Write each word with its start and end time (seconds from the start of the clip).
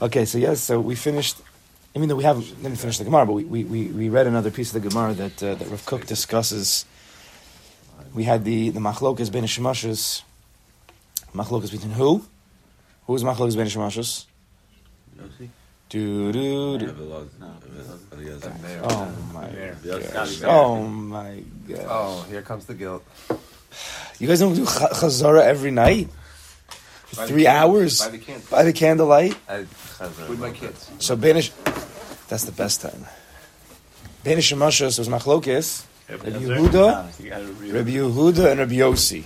Okay, 0.00 0.24
so 0.24 0.38
yes, 0.38 0.60
so 0.60 0.80
we 0.80 0.94
finished. 0.94 1.36
I 1.94 1.98
mean, 1.98 2.14
we 2.16 2.22
haven't 2.22 2.44
didn't 2.62 2.78
finish 2.78 2.98
the 2.98 3.04
Gemara, 3.04 3.26
but 3.26 3.32
we, 3.32 3.44
we, 3.44 3.64
we, 3.64 3.86
we 3.86 4.08
read 4.08 4.26
another 4.26 4.50
piece 4.50 4.74
of 4.74 4.80
the 4.80 4.88
Gemara 4.88 5.12
that 5.14 5.42
uh, 5.42 5.54
that 5.56 5.68
Rav 5.68 5.84
Kook 5.86 6.06
discusses. 6.06 6.84
We 8.14 8.24
had 8.24 8.44
the 8.44 8.70
the 8.70 8.80
machlokas 8.80 9.32
ben 9.32 9.44
shemashos. 9.44 10.22
Machlokas 11.34 11.72
between 11.72 11.92
who? 11.92 12.24
Who 13.06 13.14
is 13.16 13.24
machlokas 13.24 13.56
ben 13.56 13.66
shemashos? 13.66 14.26
Yossi? 15.18 15.48
Do 15.88 16.32
do 16.32 16.78
do. 16.78 16.86
Oh 18.82 19.12
my 19.32 19.48
Yossi. 19.48 20.12
gosh! 20.12 20.42
Oh 20.44 20.82
my 20.86 21.42
god! 21.66 21.86
Oh, 21.88 22.26
here 22.30 22.42
comes 22.42 22.66
the 22.66 22.74
guilt. 22.74 23.02
You 24.20 24.28
guys 24.28 24.38
don't 24.40 24.54
do 24.54 24.64
cha- 24.64 24.90
chazara 24.90 25.42
every 25.42 25.70
night 25.70 26.08
for 26.10 26.17
By 27.16 27.26
three 27.26 27.44
candle- 27.44 27.70
hours 27.70 28.00
By 28.00 28.08
the 28.10 28.18
candle. 28.18 28.46
by 28.50 28.62
the 28.64 28.72
candlelight. 28.72 29.36
I, 29.48 29.58
with 30.28 30.38
my 30.38 30.50
kids. 30.50 30.90
So 30.98 31.16
Banish, 31.16 31.50
that's 32.28 32.44
the 32.44 32.52
best 32.52 32.80
time. 32.82 33.06
Banish 34.24 34.52
Shemashos 34.52 34.98
was 34.98 35.08
Machlokis, 35.08 35.84
Rabbi 36.08 36.30
Yehuda, 36.30 37.72
Rabbi 37.72 37.90
Yehuda, 37.90 38.50
and 38.50 38.60
Rabbi 38.60 38.74
Yossi. 38.74 39.24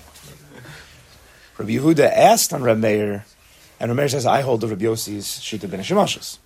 Rabbi 1.58 1.72
Yehuda 1.72 2.10
asked 2.10 2.52
on 2.52 2.62
Rabbi 2.62 2.80
Meir, 2.80 3.24
and 3.80 3.90
Rabbi 3.90 4.00
Meir 4.02 4.08
says, 4.08 4.26
I 4.26 4.42
hold 4.42 4.60
the 4.60 4.68
Rabbi 4.68 4.84
Yossi's 4.84 5.26
Shita 5.26 5.68
Banish 5.70 5.90
Shemashos. 5.90 6.38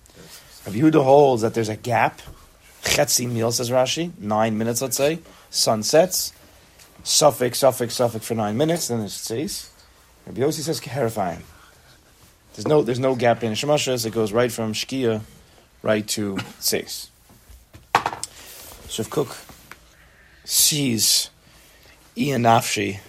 Rabbi 0.65 0.79
Yehuda 0.79 1.03
holds 1.03 1.43
that 1.43 1.53
there's 1.53 1.69
a 1.69 1.75
gap, 1.77 2.21
Chetzi 2.83 3.29
meal, 3.29 3.51
says 3.51 3.69
Rashi, 3.69 4.11
nine 4.19 4.57
minutes, 4.57 4.81
let's 4.81 4.97
say, 4.97 5.19
sun 5.49 5.83
sets, 5.83 6.33
suffix, 7.03 7.59
suffix, 7.59 7.93
suffix 7.95 8.25
for 8.25 8.35
nine 8.35 8.57
minutes, 8.57 8.87
then 8.87 9.01
it 9.01 9.09
says, 9.09 9.69
Rabbi 10.27 10.41
Yossi 10.41 10.61
says, 10.61 10.81
Keherifayim. 10.81 11.41
There's 12.53 12.67
no, 12.67 12.81
there's 12.81 12.99
no 12.99 13.15
gap 13.15 13.43
in 13.43 13.53
Shemashas. 13.53 14.05
it 14.05 14.11
goes 14.11 14.33
right 14.33 14.51
from 14.51 14.73
Shkia 14.73 15.21
right 15.81 16.05
to 16.09 16.37
Seis. 16.59 17.09
So 18.89 19.01
if 19.01 19.09
Kook 19.09 19.37
sees 20.43 21.29
Ian 22.17 22.43
Nafshi 22.43 22.99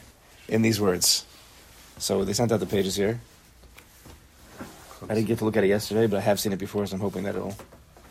in 0.48 0.62
these 0.62 0.80
words. 0.80 1.24
So 1.98 2.24
they 2.24 2.32
sent 2.34 2.52
out 2.52 2.60
the 2.60 2.66
pages 2.66 2.94
here. 2.94 3.20
I 5.08 5.14
didn't 5.14 5.26
get 5.26 5.38
to 5.38 5.44
look 5.44 5.56
at 5.56 5.64
it 5.64 5.68
yesterday, 5.68 6.06
but 6.06 6.18
I 6.18 6.20
have 6.20 6.38
seen 6.38 6.52
it 6.52 6.58
before, 6.58 6.86
so 6.86 6.94
I'm 6.94 7.00
hoping 7.00 7.24
that 7.24 7.34
it'll 7.34 7.56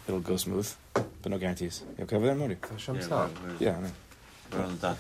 it'll 0.08 0.20
go 0.20 0.38
smooth. 0.38 0.70
But 0.94 1.26
no 1.26 1.38
guarantees. 1.38 1.84
You 1.98 2.04
okay 2.06 2.16
over 2.16 2.26
there, 2.26 2.36
Modi? 2.36 2.56
Yeah, 2.96 3.30
Yeah, 3.60 3.78
I 3.78 4.56
we're 4.56 4.64
on 4.64 4.78
the. 4.80 4.98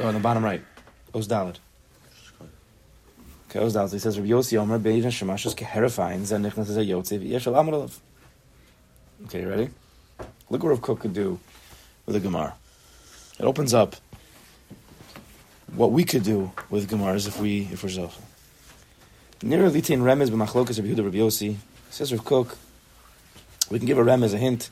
Oh, 0.00 0.08
on 0.08 0.14
the 0.14 0.20
bottom 0.20 0.44
right. 0.44 0.62
Oz 1.14 1.26
Okay, 3.54 3.64
Oz 3.64 3.76
Dalad. 3.76 3.92
He 3.92 4.00
says, 4.00 4.18
Rabbi 4.18 4.30
Yossi 4.30 4.58
Omer 4.58 4.80
Beidin 4.80 5.04
Shemashos 5.04 5.54
Keherifein 5.54 6.24
Zen 6.24 6.42
Nichnas 6.42 6.66
Zeh 6.66 6.88
Yotzev 6.88 7.24
Yeshel 7.24 7.54
Amralav. 7.54 7.96
Okay, 9.26 9.42
you 9.42 9.48
ready? 9.48 9.70
Look 10.50 10.64
what 10.64 10.70
Rav 10.70 10.80
Kook 10.80 10.98
could 10.98 11.14
do 11.14 11.38
with 12.04 12.16
a 12.16 12.20
Gemara. 12.20 12.56
It 13.38 13.44
opens 13.44 13.72
up 13.72 13.94
what 15.72 15.92
we 15.92 16.02
could 16.02 16.24
do 16.24 16.50
with 16.68 16.90
Gemaras 16.90 17.28
if 17.28 17.38
we 17.40 17.68
if 17.70 17.84
we're 17.84 17.90
Zocha. 17.90 18.20
Near 19.44 19.70
Litin 19.70 20.00
Remez 20.00 20.30
b'Machlokas 20.30 20.78
Rabbi 20.78 20.88
Yehuda 20.88 21.04
Rabbi 21.04 21.18
Yossi 21.18 21.54
says 21.90 22.12
Rav 22.12 22.24
Kook. 22.24 22.56
We 23.70 23.78
can 23.78 23.86
give 23.86 23.98
a 23.98 24.02
remez 24.02 24.34
a 24.34 24.38
hint, 24.38 24.68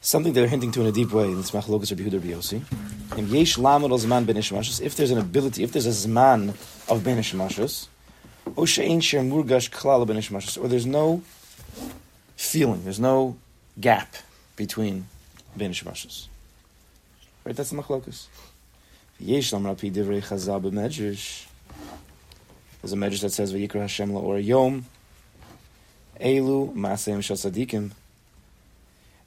something 0.00 0.32
they're 0.32 0.48
hinting 0.48 0.72
to 0.72 0.80
in 0.80 0.86
a 0.86 0.92
deep 0.92 1.12
way. 1.12 1.28
It's 1.32 1.50
Machlokas 1.50 1.90
Rabbi 1.90 2.08
Yehuda 2.08 2.14
Rabbi 2.14 2.28
Yossi. 2.28 2.62
And. 3.18 4.80
If 4.80 4.96
there's 4.96 5.10
an 5.10 5.18
ability, 5.18 5.62
if 5.62 5.72
there's 5.72 5.86
a 5.86 6.08
zman 6.08 6.54
of 6.88 7.04
ben 7.04 7.18
ishmashus, 7.18 7.88
o 8.56 8.64
she'ein 8.64 9.00
sher 9.00 9.20
murgash 9.20 9.70
klal 9.70 10.06
ben 10.06 10.16
ishmashus, 10.16 10.62
or 10.62 10.68
there's 10.68 10.86
no 10.86 11.22
feeling, 12.36 12.84
there's 12.84 13.00
no 13.00 13.36
gap 13.80 14.14
between 14.56 15.06
ben 15.56 15.72
ishmashus. 15.72 16.26
Right, 17.44 17.54
that's 17.54 17.70
the 17.70 17.76
machlokas. 17.76 18.26
Yesh 19.18 19.52
lamad 19.52 19.68
al 19.68 19.74
pi 19.76 19.90
divrei 19.90 20.22
chazal 20.22 20.62
b'medrash. 20.62 21.46
There's 22.80 22.92
a 22.92 22.96
medrash 22.96 23.22
that 23.22 23.30
says 23.30 23.52
v'yikra 23.52 23.80
Hashem 23.80 24.14
or 24.14 24.38
yom 24.38 24.86
elu 26.20 26.74
maseim 26.74 27.22
shel 27.22 27.36
tzadikim. 27.36 27.90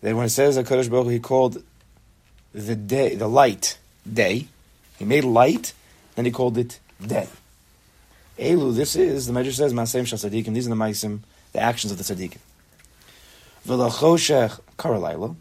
Then 0.02 0.16
when 0.16 0.28
it 0.28 0.30
says 0.30 0.56
that 0.56 0.66
Kadosh 0.66 0.90
Baruch 0.90 1.12
he 1.12 1.20
called 1.20 1.64
the 2.54 2.76
day, 2.76 3.16
the 3.16 3.28
light, 3.28 3.78
day. 4.12 4.48
He 4.98 5.06
made 5.06 5.24
light, 5.24 5.74
then 6.16 6.26
he 6.26 6.32
called 6.32 6.58
it 6.58 6.80
day. 7.06 7.28
Elu, 8.38 8.76
this 8.76 8.96
is, 8.96 9.26
the 9.28 9.34
Medrash 9.34 9.56
says, 9.56 9.74
Maseim 9.74 10.06
Shal 10.06 10.20
Tzadikim, 10.20 10.54
these 10.54 10.68
are 10.68 10.70
the 10.70 10.76
Maisim, 10.76 11.20
the 11.54 11.60
actions 11.60 11.92
of 11.92 11.98
the 11.98 12.04
Tzadikim. 12.04 12.38
V'lachoshech 13.68 14.60
Karalayla, 14.78 15.36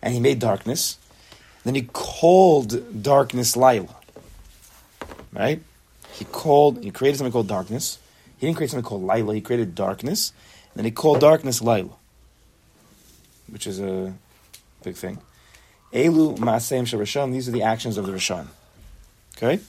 and 0.00 0.14
he 0.14 0.20
made 0.20 0.38
darkness, 0.38 0.98
then 1.64 1.74
he 1.74 1.82
called 1.82 3.02
darkness 3.02 3.56
Laila. 3.56 3.94
Right? 5.32 5.60
He 6.12 6.24
called, 6.24 6.82
he 6.82 6.90
created 6.90 7.18
something 7.18 7.32
called 7.32 7.48
darkness. 7.48 7.98
He 8.38 8.46
didn't 8.46 8.56
create 8.56 8.70
something 8.70 8.88
called 8.88 9.02
Laila, 9.02 9.34
he 9.34 9.40
created 9.42 9.74
darkness, 9.74 10.32
and 10.72 10.78
then 10.78 10.84
he 10.86 10.90
called 10.90 11.20
darkness 11.20 11.60
Laila, 11.60 11.96
which 13.48 13.66
is 13.66 13.78
a 13.78 14.14
big 14.82 14.96
thing. 14.96 15.18
Elu 15.92 16.38
Maaseim 16.38 16.86
Shel 16.86 17.00
Rishon, 17.00 17.32
these 17.32 17.46
are 17.48 17.52
the 17.52 17.62
actions 17.62 17.98
of 17.98 18.06
the 18.06 18.12
Rishon. 18.12 18.46
Okay? 19.36 19.60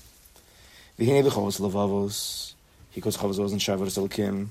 V'hinei 0.97 1.23
b'chovos 1.23 1.59
levavos, 1.59 2.53
he 2.91 3.01
calls 3.01 3.17
chavos 3.17 3.51
and 3.51 3.61
shavos 3.61 3.97
elikim. 3.97 4.49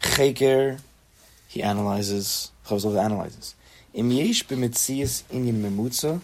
Cheker, 0.00 0.80
he 1.48 1.62
analyzes, 1.62 2.50
chavos 2.66 3.02
analyzes. 3.02 3.54
Im 3.94 4.10
yesh 4.10 4.46
b'metzias 4.46 5.22
inyan 5.24 5.60
memutza, 5.60 6.20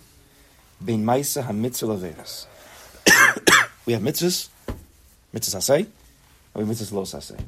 bein 0.84 1.04
maisa 1.04 1.42
ha-mitzvah 1.42 1.86
laveras. 1.86 2.46
We 3.86 3.92
have 3.92 4.02
mitzvahs, 4.02 4.48
mitzvahs 5.34 5.56
hasei, 5.56 5.86
and 6.54 6.68
we 6.68 6.74
mitzvahs 6.74 6.92
los 6.92 7.12
hasei. 7.12 7.38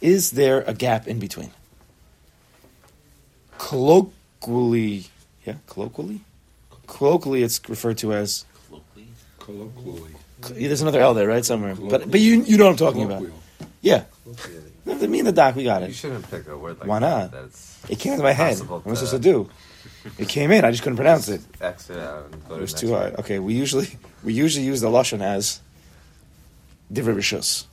Is 0.00 0.32
there 0.32 0.60
a 0.62 0.74
gap 0.74 1.08
in 1.08 1.18
between? 1.18 1.50
Colloquially, 3.56 5.06
yeah, 5.46 5.54
colloquially? 5.66 6.20
Colloquially, 6.86 7.42
it's 7.42 7.66
referred 7.68 7.98
to 7.98 8.12
as 8.12 8.44
Colloquially. 9.38 10.14
There's 10.40 10.82
another 10.82 11.00
L 11.00 11.14
there, 11.14 11.28
right, 11.28 11.44
somewhere. 11.44 11.74
But 11.74 12.10
but 12.10 12.20
you 12.20 12.42
you 12.42 12.56
know 12.56 12.64
what 12.64 12.70
I'm 12.72 12.76
talking 12.76 13.04
about. 13.04 13.26
Yeah. 13.80 14.04
Me 14.86 15.18
and 15.18 15.28
the 15.28 15.32
doc, 15.32 15.54
we 15.54 15.64
got 15.64 15.82
You 15.82 15.88
it. 15.88 15.94
shouldn't 15.94 16.30
pick 16.30 16.48
a 16.48 16.56
word 16.56 16.78
like 16.78 16.88
Why 16.88 16.98
that. 16.98 17.08
not? 17.08 17.32
That's 17.32 17.78
It 17.88 17.98
came 17.98 18.12
into 18.14 18.24
my 18.24 18.32
head. 18.32 18.58
What 18.60 18.86
am 18.86 18.86
I 18.86 18.90
to- 18.90 18.96
supposed 18.96 19.12
to 19.22 19.28
do? 19.32 19.50
It 20.18 20.28
came 20.28 20.50
in. 20.50 20.64
I 20.64 20.70
just 20.70 20.82
couldn't 20.82 20.96
pronounce 20.96 21.28
it. 21.28 21.42
exit 21.60 21.98
out 21.98 22.26
and 22.32 22.48
go 22.48 22.54
It 22.56 22.60
was 22.62 22.72
the 22.72 22.78
too 22.80 22.88
next 22.90 22.98
hard. 23.00 23.14
Okay, 23.20 23.38
we 23.38 23.54
usually 23.54 23.88
we 24.24 24.32
usually 24.32 24.64
use 24.64 24.80
the 24.80 24.88
lashon 24.88 25.20
as 25.20 25.60
divrei 26.92 27.14
rishus. 27.14 27.66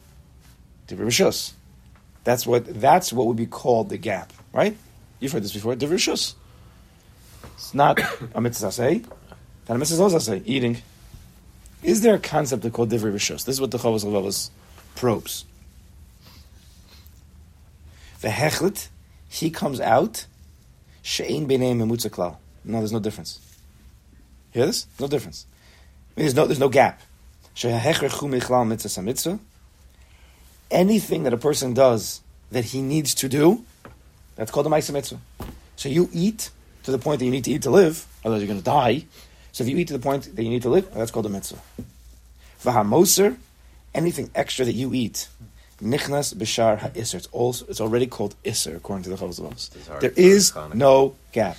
That's 2.24 2.46
what 2.46 2.82
that's 2.82 3.14
what 3.14 3.28
would 3.28 3.38
be 3.38 3.46
called 3.46 3.90
the 3.90 3.98
gap, 3.98 4.34
right? 4.54 4.76
You've 5.20 5.32
heard 5.32 5.44
this 5.44 5.54
before. 5.54 5.76
Divrei. 5.76 6.34
It's 7.56 7.74
not 7.74 8.00
a 8.34 8.42
mitzvah 8.42 8.72
say, 8.72 9.04
not 9.70 9.76
a 9.76 9.78
mitzvah 9.78 10.20
say. 10.20 10.42
Eating. 10.46 10.78
Is 11.86 12.02
there 12.02 12.16
a 12.16 12.20
concept 12.20 12.64
called 12.74 12.90
divrei 12.90 13.14
rishus? 13.14 13.46
This 13.46 13.56
is 13.56 13.62
what 13.62 13.70
the 13.70 13.78
Chavos 13.78 14.04
Levavos 14.04 14.50
probes. 14.96 15.46
The 18.22 18.30
hechlet, 18.30 18.88
he 19.30 19.52
comes 19.52 19.80
out. 19.80 20.26
She'ein 21.04 21.48
b'nei 21.48 21.76
memutza 21.76 22.10
klal. 22.10 22.38
No, 22.64 22.80
there's 22.80 22.92
no 22.92 22.98
difference. 23.00 23.40
Hear 24.50 24.66
this? 24.66 24.88
No 25.00 25.08
difference. 25.08 25.46
I 26.18 26.22
mean, 26.22 26.26
there's 26.26 26.34
no 26.34 26.48
there's 26.48 26.60
no 26.60 26.70
gap. 26.70 27.02
Anything 30.72 31.24
that 31.24 31.34
a 31.34 31.38
person 31.38 31.74
does 31.76 32.22
that 32.50 32.66
he 32.66 32.82
needs 32.82 33.14
to 33.14 33.30
do, 33.30 33.64
that's 34.36 34.50
called 34.50 34.66
a 34.66 34.70
mitzvah. 34.72 35.20
So 35.76 35.90
you 35.90 36.10
eat 36.12 36.50
to 36.84 36.92
the 36.92 36.98
point 36.98 37.20
that 37.20 37.26
you 37.26 37.32
need 37.32 37.44
to 37.44 37.52
eat 37.52 37.62
to 37.62 37.70
live, 37.70 38.08
otherwise 38.24 38.42
you're 38.42 38.48
going 38.48 38.60
to 38.60 38.66
die. 38.66 39.06
So 39.56 39.64
if 39.64 39.70
you 39.70 39.78
eat 39.78 39.88
to 39.88 39.94
the 39.94 40.00
point 40.00 40.36
that 40.36 40.44
you 40.44 40.50
need 40.50 40.64
to 40.64 40.70
live, 40.70 40.94
that's 40.94 41.12
called 41.12 41.28
a 41.28 41.30
mitzvah. 41.30 41.62
V'hamoser, 42.62 43.38
anything 43.94 44.30
extra 44.36 44.66
that 44.66 44.74
you 44.74 44.94
eat, 44.94 45.30
nichnas 45.82 46.36
b'shar 46.36 46.80
ha'isr. 46.80 47.16
It's 47.16 47.28
also 47.28 47.66
it's 47.70 47.80
already 47.80 48.06
called 48.06 48.36
isser 48.44 48.76
according 48.76 49.04
to 49.04 49.12
the 49.12 49.16
Chavos 49.16 49.40
Levavos. 49.40 49.74
It's 49.74 49.88
hard 49.88 50.02
There 50.02 50.12
is 50.18 50.54
no 50.74 51.16
gap. 51.32 51.56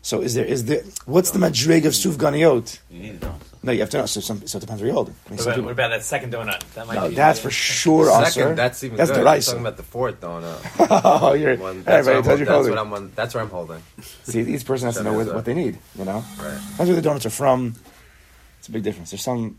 So 0.00 0.20
is 0.20 0.34
there 0.34 0.44
is 0.44 0.66
there 0.66 0.84
what's 1.06 1.32
the 1.32 1.40
madrig 1.40 1.86
of 1.86 1.96
suf 1.96 2.14
ganiot? 2.14 2.78
You 2.88 3.00
need. 3.00 3.26
No, 3.68 3.72
you 3.74 3.80
have 3.80 3.90
to 3.90 3.98
know. 3.98 4.06
So, 4.06 4.20
some, 4.20 4.46
so 4.46 4.56
it 4.56 4.62
depends 4.62 4.80
where 4.80 4.88
you 4.88 4.94
hold 4.94 5.10
it. 5.10 5.14
I 5.26 5.28
mean, 5.30 5.36
What 5.36 5.42
about, 5.42 5.54
people- 5.54 5.64
what 5.66 5.72
about 5.72 5.88
that 5.90 6.02
second 6.02 6.32
donut? 6.32 6.62
That 6.74 6.86
might 6.86 6.94
no, 6.94 7.08
be 7.10 7.14
that's 7.14 7.38
for 7.38 7.50
sure. 7.50 8.06
The 8.06 8.10
also. 8.12 8.30
second, 8.30 8.56
that's 8.56 8.82
even 8.82 8.96
that's 8.96 9.10
good. 9.10 9.16
the 9.16 9.20
You're 9.20 9.24
rice. 9.26 9.46
talking 9.46 9.60
about 9.60 9.76
the 9.76 9.82
fourth 9.82 10.20
donut. 10.20 10.58
oh, 11.04 11.34
you're 11.34 11.56
One, 11.58 11.84
everybody 11.86 11.86
that's, 11.86 12.06
tells 12.06 12.26
what 12.26 12.26
you 12.26 12.30
I'm, 12.32 12.38
that's, 12.38 12.48
holding. 12.48 12.70
what 12.70 12.78
I'm 12.78 12.92
on, 12.94 13.12
that's 13.14 13.34
where 13.34 13.42
I'm 13.44 13.50
holding. 13.50 13.82
See, 14.22 14.40
each 14.40 14.64
person 14.64 14.86
has 14.86 14.96
to 14.96 15.02
know 15.02 15.12
what, 15.12 15.34
what 15.34 15.44
they 15.44 15.52
need. 15.54 15.78
You 15.98 16.06
know, 16.06 16.24
Right. 16.38 16.54
depends 16.70 16.78
where 16.78 16.94
the 16.96 17.02
donuts 17.02 17.26
are 17.26 17.30
from. 17.30 17.74
It's 18.58 18.68
a 18.68 18.72
big 18.72 18.84
difference. 18.84 19.10
There's 19.10 19.22
some. 19.22 19.58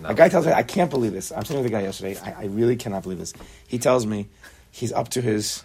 No. 0.00 0.10
A 0.10 0.14
guy 0.14 0.28
tells 0.28 0.46
me, 0.46 0.52
I 0.52 0.62
can't 0.62 0.90
believe 0.90 1.12
this. 1.12 1.32
I'm 1.32 1.44
sitting 1.44 1.62
with 1.62 1.70
a 1.70 1.74
guy 1.74 1.82
yesterday. 1.82 2.16
I, 2.20 2.42
I 2.42 2.44
really 2.46 2.76
cannot 2.76 3.02
believe 3.02 3.18
this. 3.18 3.34
He 3.66 3.78
tells 3.78 4.06
me 4.06 4.28
he's 4.70 4.92
up 4.92 5.08
to 5.10 5.20
his 5.20 5.64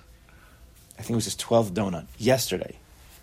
I 0.98 1.04
think 1.04 1.12
it 1.12 1.16
was 1.16 1.26
his 1.26 1.36
twelfth 1.36 1.74
donut 1.74 2.08
yesterday. 2.18 2.78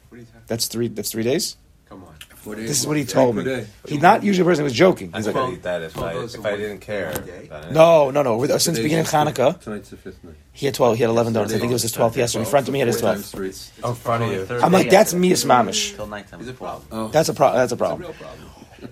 What 0.09 0.17
are 0.17 0.21
you 0.21 0.27
talking? 0.27 0.43
That's 0.47 0.67
three. 0.69 0.89
That's 0.89 1.11
three 1.11 1.23
days. 1.25 1.57
Come 1.91 2.05
on. 2.05 2.15
Four 2.37 2.55
days. 2.55 2.69
This 2.69 2.81
is 2.81 2.87
what 2.87 2.97
he 2.97 3.05
told 3.05 3.37
me. 3.37 3.67
He's 3.87 4.01
not 4.01 4.23
usually 4.25 4.47
a 4.47 4.51
person 4.51 4.63
who 4.63 4.65
was 4.65 4.73
joking. 4.73 5.11
I 5.13 5.19
He's 5.19 5.27
could 5.27 5.35
like, 5.37 5.53
eat 5.55 5.63
that 5.65 5.83
if 5.83 5.99
I, 5.99 6.13
if 6.15 6.47
I 6.47 6.57
didn't 6.57 6.79
care. 6.79 7.13
day? 7.13 7.49
then- 7.51 7.65
uh, 7.65 7.71
no, 7.73 8.11
no, 8.11 8.23
no. 8.23 8.37
With- 8.39 8.51
Since 8.63 8.79
the 8.79 8.83
beginning 8.83 9.05
of 9.05 9.11
the 9.11 9.17
Hanukkah, 9.19 9.61
Tonight's 9.61 9.91
the 9.91 9.97
fifth 9.99 10.25
night. 10.25 10.37
he 10.53 10.65
had 10.67 10.75
twelve. 10.75 10.97
He 10.97 11.03
had 11.03 11.11
eleven 11.11 11.33
donuts. 11.35 11.53
I 11.53 11.59
think 11.59 11.69
it 11.71 11.75
was 11.75 11.83
his 11.83 11.93
twelfth 11.93 12.17
yesterday. 12.17 12.45
In 12.45 12.51
front 12.51 12.67
of 12.69 12.73
me, 12.73 12.79
he 12.79 12.81
had 12.81 12.87
his 12.89 13.01
Four 13.01 13.11
times 13.13 13.31
twelve. 13.31 13.55
three. 13.55 13.83
Oh, 13.85 13.91
in 13.91 13.95
front 13.97 14.23
of 14.23 14.31
you. 14.51 14.61
I'm 14.63 14.73
like, 14.73 14.89
that's 14.89 15.13
me, 15.13 15.29
Mias 15.31 15.45
Mamish. 15.45 15.95
Till 15.97 16.07
nighttime. 16.07 16.41
Is 16.41 16.49
it 16.49 16.53
a 16.53 16.55
problem? 16.55 16.87
Oh. 16.93 17.09
That's 17.09 17.29
a 17.29 17.35
problem. 17.35 17.61
That's 17.61 17.73
a 17.73 17.77
problem. 17.77 18.01
real 18.03 18.13
problem. 18.15 18.47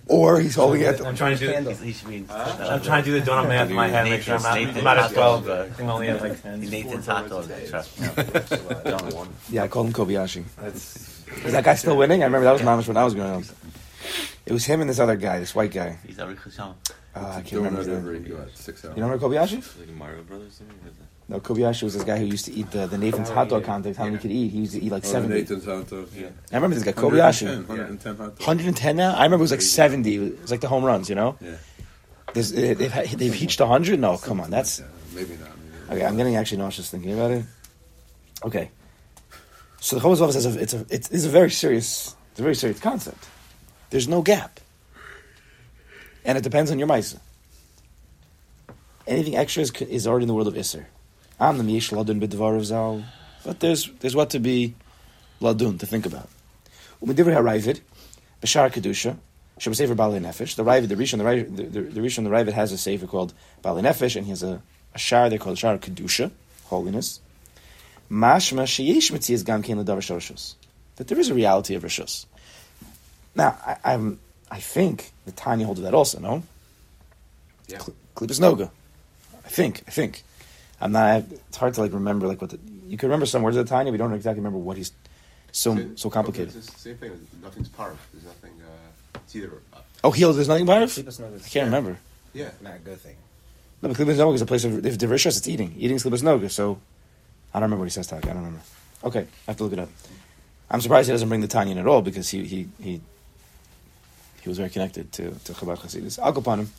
Or 0.06 0.38
he's 0.38 0.54
holding 0.54 0.82
it. 0.82 1.00
I'm 1.00 1.16
trying 1.16 1.38
to 1.38 1.46
do. 1.46 1.50
He's- 1.70 1.80
He 1.80 1.92
should 1.94 2.08
be. 2.08 2.26
I'm 2.30 2.82
trying 2.82 3.02
to 3.04 3.10
do 3.10 3.18
the 3.18 3.24
donut 3.30 3.48
math 3.48 3.70
in 3.70 3.76
my 3.76 3.88
head. 3.88 4.04
Make 4.04 4.20
sure 4.20 4.36
I'm 4.36 4.42
not, 4.42 4.58
I'm 4.58 4.84
not 4.84 4.98
at 4.98 5.12
12. 5.12 5.48
I 5.48 5.68
think 5.70 5.88
I 5.88 5.92
only 5.92 6.06
have 6.08 6.20
like 6.20 6.42
10. 6.42 6.60
Nathan's 6.60 7.06
hot 7.06 7.28
dog. 7.30 7.48
Trust 7.70 7.98
me. 7.98 8.06
Donut 8.08 9.14
one. 9.14 9.28
Yeah, 9.48 9.62
I 9.62 9.68
called 9.68 9.86
him 9.86 9.92
Kobayashi. 9.94 10.44
That's 10.60 11.07
Is 11.44 11.52
that 11.52 11.64
guy 11.64 11.74
still 11.74 11.96
winning? 11.96 12.22
I 12.22 12.26
remember 12.26 12.44
that 12.44 12.52
was 12.52 12.62
Mamish 12.62 12.88
when 12.88 12.96
I 12.96 13.04
was 13.04 13.14
growing 13.14 13.42
up. 13.42 13.44
It 14.46 14.52
was 14.52 14.64
him 14.64 14.80
and 14.80 14.88
this 14.88 14.98
other 14.98 15.16
guy, 15.16 15.38
this 15.38 15.54
white 15.54 15.72
guy. 15.72 15.98
He's 16.06 16.18
every 16.18 16.34
Chasham. 16.36 16.74
Uh, 17.14 17.20
I 17.36 17.40
can't 17.42 17.52
remember. 17.62 17.82
Donut 17.84 18.24
His 18.24 18.28
name. 18.36 18.48
six 18.54 18.84
hours. 18.84 18.96
You 18.96 19.02
don't 19.02 19.10
remember 19.10 19.28
Kobayashi? 19.36 19.78
Like 19.80 19.88
Mario 19.96 20.22
Brothers. 20.22 20.58
thing? 20.58 20.68
What 20.68 20.90
is 20.92 20.96
that? 20.98 21.04
No, 21.30 21.40
Kobayashi 21.40 21.82
was 21.82 21.92
this 21.94 22.04
guy 22.04 22.18
who 22.18 22.24
used 22.24 22.46
to 22.46 22.52
eat 22.54 22.70
the, 22.70 22.86
the 22.86 22.96
Nathan's 22.96 23.28
Oh, 23.30 23.34
hot 23.34 23.48
dog 23.50 23.60
yeah. 23.62 23.66
contest. 23.66 23.98
How 23.98 24.04
many 24.04 24.16
he 24.16 24.22
could 24.22 24.30
eat? 24.30 24.48
He 24.48 24.58
used 24.60 24.72
to 24.72 24.82
eat 24.82 24.90
like 24.90 25.04
Oh, 25.04 25.08
70. 25.08 25.34
Nathan's 25.34 25.64
hot 25.66 25.88
dog. 25.90 26.08
Yeah. 26.16 26.28
I 26.50 26.54
remember 26.54 26.74
this 26.76 26.84
guy, 26.84 26.92
Kobayashi. 26.92 27.42
110, 27.66 27.68
110 27.68 28.16
hot 28.16 28.26
dogs. 28.28 28.40
110 28.40 28.96
now? 28.96 29.10
I 29.14 29.24
remember 29.24 29.36
it 29.36 29.40
was 29.42 29.50
like 29.50 29.60
70. 29.60 30.14
It 30.14 30.40
was 30.40 30.50
like 30.50 30.60
the 30.60 30.68
home 30.68 30.84
runs, 30.84 31.08
you 31.10 31.14
know? 31.16 31.36
Yeah. 31.42 31.56
There's, 32.32 32.52
they've, 32.52 32.90
had- 32.92 33.08
they've 33.08 33.32
reached 33.38 33.60
100? 33.60 33.98
No, 34.00 34.16
come 34.16 34.40
on. 34.40 34.50
That's. 34.50 34.78
Yeah, 34.80 34.86
maybe 35.14 35.30
not. 35.36 35.48
Maybe 35.88 36.00
Okay, 36.00 36.06
I'm 36.06 36.16
getting 36.16 36.36
actually 36.36 36.58
nauseous 36.58 36.88
thinking 36.90 37.12
about 37.12 37.32
it. 37.32 37.44
Okay. 38.44 38.70
So 39.80 39.98
the 39.98 40.02
Vavos 40.02 40.32
says 40.32 40.56
it's 40.56 40.74
a, 40.74 40.86
it's, 40.90 41.10
it's 41.10 41.24
a 41.24 41.28
very 41.28 41.50
serious, 41.50 42.14
it's 42.32 42.40
a 42.40 42.42
very 42.42 42.54
serious 42.54 42.80
concept. 42.80 43.28
There's 43.90 44.08
no 44.08 44.22
gap. 44.22 44.60
And 46.24 46.36
it 46.36 46.44
depends 46.44 46.70
on 46.70 46.78
your 46.78 46.88
Maisa. 46.88 47.20
Anything 49.06 49.36
extra 49.36 49.62
is, 49.62 49.70
is 49.82 50.06
already 50.06 50.24
in 50.24 50.28
the 50.28 50.34
world 50.34 50.48
of 50.48 50.54
Isser. 50.54 50.84
I'm 51.40 51.56
the 51.56 51.64
Miyesh 51.64 51.92
Ladun 51.92 52.20
B'Dvar 52.20 52.62
Zal. 52.62 53.04
But 53.44 53.60
there's, 53.60 53.90
there's 54.00 54.14
what 54.14 54.30
to 54.30 54.40
be 54.40 54.74
Ladun, 55.40 55.78
to 55.78 55.86
think 55.86 56.04
about. 56.04 56.28
Umedivri 57.02 57.34
HaRavid, 57.34 57.80
Bashar 58.42 58.70
Kedusha, 58.70 59.16
Shabbat 59.58 59.76
Sefer 59.76 59.94
Nefesh. 59.94 60.56
The 60.56 60.64
Ravid, 60.64 60.88
the 60.88 60.96
Rishon, 60.96 61.18
the 61.56 62.00
Rishon, 62.00 62.24
the 62.24 62.30
Ravid 62.30 62.52
has 62.52 62.72
a 62.72 62.78
sefer 62.78 63.06
called 63.06 63.32
Bali 63.62 63.82
Nefesh, 63.82 64.16
and 64.16 64.26
he 64.26 64.30
has 64.30 64.42
a, 64.42 64.60
a 64.94 64.98
shar 64.98 65.30
they 65.30 65.38
call 65.38 65.54
Shar 65.54 65.78
Kedusha, 65.78 66.30
holiness. 66.64 67.20
Mashma 68.10 68.64
sheyesh 68.64 69.12
mitzias 69.12 69.44
gam 69.44 69.62
kein 69.62 69.76
ledavar 69.76 69.98
shoroshos. 69.98 70.54
That 70.96 71.08
there 71.08 71.18
is 71.20 71.28
a 71.28 71.34
reality 71.34 71.74
of 71.74 71.82
rishos. 71.82 72.26
Now, 73.34 73.56
I, 73.64 73.76
I'm, 73.94 74.18
I 74.50 74.58
think 74.58 75.12
the 75.26 75.32
Tanya 75.32 75.66
holds 75.66 75.80
that 75.82 75.94
also. 75.94 76.18
No, 76.18 76.42
Yeah. 77.68 77.78
Klippus 78.16 78.40
Noga. 78.40 78.70
I 79.44 79.48
think. 79.48 79.82
I 79.86 79.90
think. 79.90 80.22
I'm 80.80 80.92
not. 80.92 81.24
It's 81.48 81.56
hard 81.56 81.74
to 81.74 81.80
like 81.82 81.92
remember 81.92 82.26
like 82.26 82.40
what 82.40 82.50
the, 82.50 82.58
you 82.86 82.96
can 82.96 83.08
remember 83.08 83.26
some 83.26 83.42
words 83.42 83.56
of 83.56 83.66
the 83.66 83.70
Tanya, 83.70 83.92
but 83.92 83.94
you 83.94 83.98
don't 83.98 84.12
exactly 84.14 84.40
remember 84.40 84.58
what 84.58 84.76
he's 84.76 84.92
so 85.52 85.74
Same- 85.76 85.96
so 85.96 86.10
complicated. 86.10 86.54
It's 86.56 86.66
the 86.72 86.78
same 86.78 86.96
thing. 86.96 87.26
Nothing's 87.42 87.68
part. 87.68 87.96
There's 88.12 88.24
nothing. 88.24 88.52
Uh, 88.62 89.18
it's 89.24 89.36
either. 89.36 89.52
Uh, 89.72 89.78
Oh, 90.04 90.12
heal. 90.12 90.32
There's 90.32 90.46
nothing 90.48 90.62
about 90.62 90.82
it. 90.82 90.88
Noga. 90.90 91.44
I 91.44 91.48
can't 91.48 91.64
remember. 91.66 91.98
yeah. 92.32 92.50
Not 92.62 92.76
a 92.76 92.78
good 92.78 93.00
thing. 93.00 93.16
No, 93.82 93.88
but 93.88 93.98
Klippus 93.98 94.14
Noga 94.16 94.34
is 94.34 94.42
a 94.42 94.46
place 94.46 94.64
of 94.64 94.86
if 94.86 94.96
the 94.98 95.06
rishos, 95.06 95.36
it's 95.38 95.48
eating. 95.48 95.74
Eating 95.76 95.96
Klippus 95.98 96.22
Noga. 96.22 96.48
So 96.50 96.78
I 97.52 97.60
don't 97.60 97.64
remember 97.64 97.82
what 97.82 97.86
he 97.86 97.90
says. 97.90 98.06
Taka. 98.06 98.30
I 98.30 98.32
don't 98.32 98.44
remember. 98.44 98.60
Okay, 99.04 99.20
I 99.20 99.50
have 99.50 99.56
to 99.56 99.64
look 99.64 99.72
it 99.72 99.78
up. 99.78 99.88
I'm 100.70 100.80
surprised 100.80 101.08
he 101.08 101.12
doesn't 101.12 101.28
bring 101.28 101.40
the 101.40 101.48
Tanya 101.48 101.76
at 101.76 101.86
all 101.86 102.02
because 102.02 102.28
he 102.28 102.44
he 102.44 102.68
he 102.80 103.00
he 104.42 104.48
was 104.48 104.58
very 104.58 104.70
connected 104.70 105.12
to 105.12 105.30
to 105.30 105.52
Chabad 105.52 105.78
Chasidus. 105.78 106.18
I'll 106.22 106.32
go 106.32 106.40
upon 106.40 106.60
him. 106.60 106.70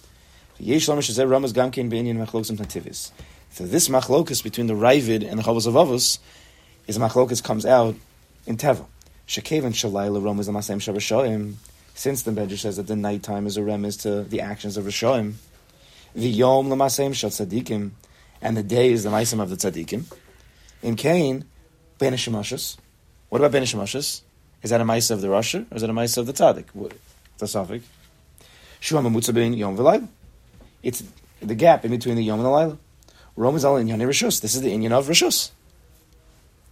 Yesh 0.59 0.87
Ramas 0.89 1.09
Gamkein. 1.53 3.11
So 3.51 3.65
this 3.65 3.87
machlokas 3.89 4.43
between 4.43 4.67
the 4.67 4.73
Ravid 4.73 5.27
and 5.27 5.39
the 5.39 5.43
Chavos 5.43 5.65
of 5.65 5.73
Avos 5.73 6.19
is 6.87 6.97
machlokas 6.97 7.43
comes 7.43 7.65
out 7.65 7.95
in 8.45 8.57
Teva. 8.57 8.85
Shekevan 9.27 9.73
Shalayla 9.73 10.23
Rom 10.23 10.39
is 10.39 10.47
the 10.47 10.51
Masem 10.51 10.77
Shabashoim. 10.77 11.55
Since 11.95 12.23
the 12.23 12.31
Medrash 12.31 12.59
says 12.59 12.77
that 12.77 12.87
the 12.87 12.95
nighttime 12.95 13.45
is 13.45 13.57
a 13.57 13.63
remiss 13.63 13.97
to 13.97 14.23
the 14.23 14.41
actions 14.41 14.77
of 14.77 14.85
Rishoim, 14.85 15.33
the 16.15 16.29
Yom 16.29 16.69
Lamasem 16.69 17.13
Shal 17.13 17.29
Tzadikim, 17.29 17.91
and 18.41 18.55
the 18.55 18.63
day 18.63 18.91
is 18.91 19.03
the 19.03 19.09
Maisim 19.09 19.41
of 19.41 19.49
the 19.49 19.57
Tzadikim. 19.57 20.05
In 20.81 20.95
Cain, 20.95 21.45
Ben 21.97 22.13
What 22.13 23.41
about 23.41 23.51
Ben 23.51 23.63
Is 23.63 23.73
that 23.73 24.81
a 24.81 24.85
Maisa 24.85 25.11
of 25.11 25.21
the 25.21 25.27
Rasha 25.27 25.71
or 25.71 25.75
is 25.75 25.81
that 25.81 25.89
a 25.89 25.93
Maisa 25.93 26.17
of 26.19 26.27
the 26.27 26.33
Tzadik? 26.33 26.65
The 27.37 27.45
Safik. 27.45 27.81
Shua 28.79 29.01
Mamutza 29.01 29.57
Yom 29.57 29.77
V'Layla. 29.77 30.07
It's 30.81 31.03
the 31.41 31.55
gap 31.55 31.85
in 31.85 31.91
between 31.91 32.15
the 32.15 32.23
Yom 32.23 32.39
and 32.39 32.45
the 32.45 32.49
Laila. 32.49 32.77
Rome 33.35 33.55
is 33.55 33.65
all 33.65 33.77
in 33.77 33.87
Inyan 33.87 34.01
Rishus. 34.01 34.41
This 34.41 34.55
is 34.55 34.61
the 34.61 34.69
Inyan 34.69 34.91
of 34.91 35.07
Rishus. 35.07 35.51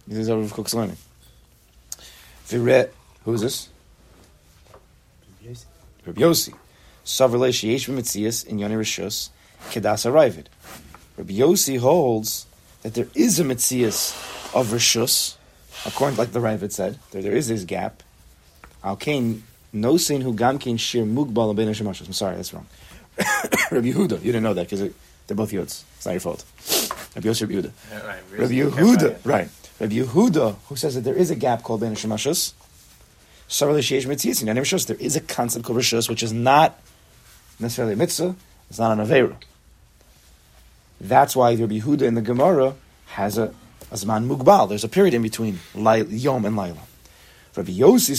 This 0.06 0.18
is 0.18 0.30
Rav 0.30 0.52
Kook's 0.52 0.74
learning. 0.74 0.96
Vire, 2.46 2.90
who 3.24 3.34
is 3.34 3.42
this? 3.42 3.68
Rabbi 6.06 6.20
Yossi. 6.22 6.54
Savrle 7.04 7.48
Sheyesh 7.48 7.88
B'Metzias 7.88 8.46
in 8.46 8.58
Yoni 8.58 8.74
Rishus, 8.74 9.30
Kedas 9.70 10.10
Aravid. 10.10 10.46
Rabbi 11.16 11.34
Yossi 11.34 11.78
holds 11.78 12.46
that 12.88 12.94
there 12.94 13.08
is 13.14 13.38
a 13.38 13.44
Metzias 13.44 14.12
of 14.54 14.68
Rishus, 14.68 15.36
according 15.84 16.16
to 16.16 16.22
like 16.22 16.32
the 16.32 16.40
Ravid 16.40 16.72
said, 16.72 16.98
there, 17.10 17.20
there 17.20 17.36
is 17.36 17.48
this 17.48 17.64
gap. 17.64 18.02
Al 18.82 18.96
Kain, 18.96 19.42
no 19.72 19.98
sin 19.98 20.22
who 20.22 20.34
gam 20.34 20.58
kain 20.58 20.78
shir 20.78 21.04
mugbal 21.04 21.54
ben 21.54 21.68
shemashos. 21.68 22.06
I'm 22.06 22.12
sorry, 22.14 22.36
that's 22.36 22.54
wrong. 22.54 22.66
Rabbi 23.18 23.92
Yehuda, 23.92 24.22
you 24.22 24.32
didn't 24.32 24.42
know 24.42 24.54
that 24.54 24.70
because 24.70 24.90
they're 25.26 25.36
both 25.36 25.52
Yods. 25.52 25.84
It's 25.96 26.06
not 26.06 26.12
your 26.12 26.20
fault. 26.20 26.44
Rabbi 27.14 27.28
Rabbi 27.28 27.52
Yehuda. 27.52 27.72
Yeah, 27.90 28.06
right. 28.06 28.22
Rabbi 28.32 28.54
Yehuda, 28.54 29.18
right. 29.24 29.48
Rabbi 29.80 29.94
Yehuda, 29.96 30.56
who 30.68 30.76
says 30.76 30.94
that 30.94 31.02
there 31.02 31.14
is 31.14 31.30
a 31.30 31.36
gap 31.36 31.62
called 31.62 31.80
Ben 31.80 31.94
Shemashos, 31.94 32.54
Sarali 33.48 33.80
Sheish 33.80 34.06
Mitzias, 34.06 34.40
in 34.40 34.56
Rishos, 34.56 34.86
there 34.86 34.96
is 34.96 35.16
a 35.16 35.20
concept 35.20 35.64
called 35.64 35.78
Rishos, 35.78 36.08
which 36.08 36.22
is 36.22 36.32
not 36.32 36.80
necessarily 37.58 37.94
a 37.94 37.96
mitzvah, 37.96 38.34
it's 38.70 38.78
not 38.78 38.98
an 38.98 39.04
Aveira. 39.04 39.36
That's 41.00 41.36
why 41.36 41.54
Rabbi 41.54 41.78
Yehuda 41.78 42.02
in 42.02 42.14
the 42.14 42.22
Gemara 42.22 42.74
has 43.06 43.38
a, 43.38 43.54
a 43.90 43.94
Zman 43.94 44.28
Mugbal. 44.28 44.68
There's 44.68 44.84
a 44.84 44.88
period 44.88 45.14
in 45.14 45.22
between 45.22 45.58
Yom 45.74 46.44
and 46.44 46.56
Laila. 46.56 46.82
Rabbi 47.56 47.72
Yossi 47.72 48.14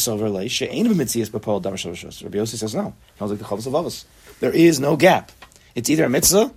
Rabbi 2.24 2.38
Yossi 2.38 2.58
says 2.58 2.76
no. 2.76 2.94
He 3.14 3.20
holds 3.20 3.32
like 3.32 3.40
the 3.40 3.46
Chavos 3.46 3.68
of 3.68 3.74
Avos. 3.74 4.06
There 4.40 4.52
is 4.52 4.80
no 4.80 4.98
gap. 4.98 5.32
It's 5.76 5.90
either 5.90 6.06
a 6.06 6.10
mitzvah, 6.10 6.52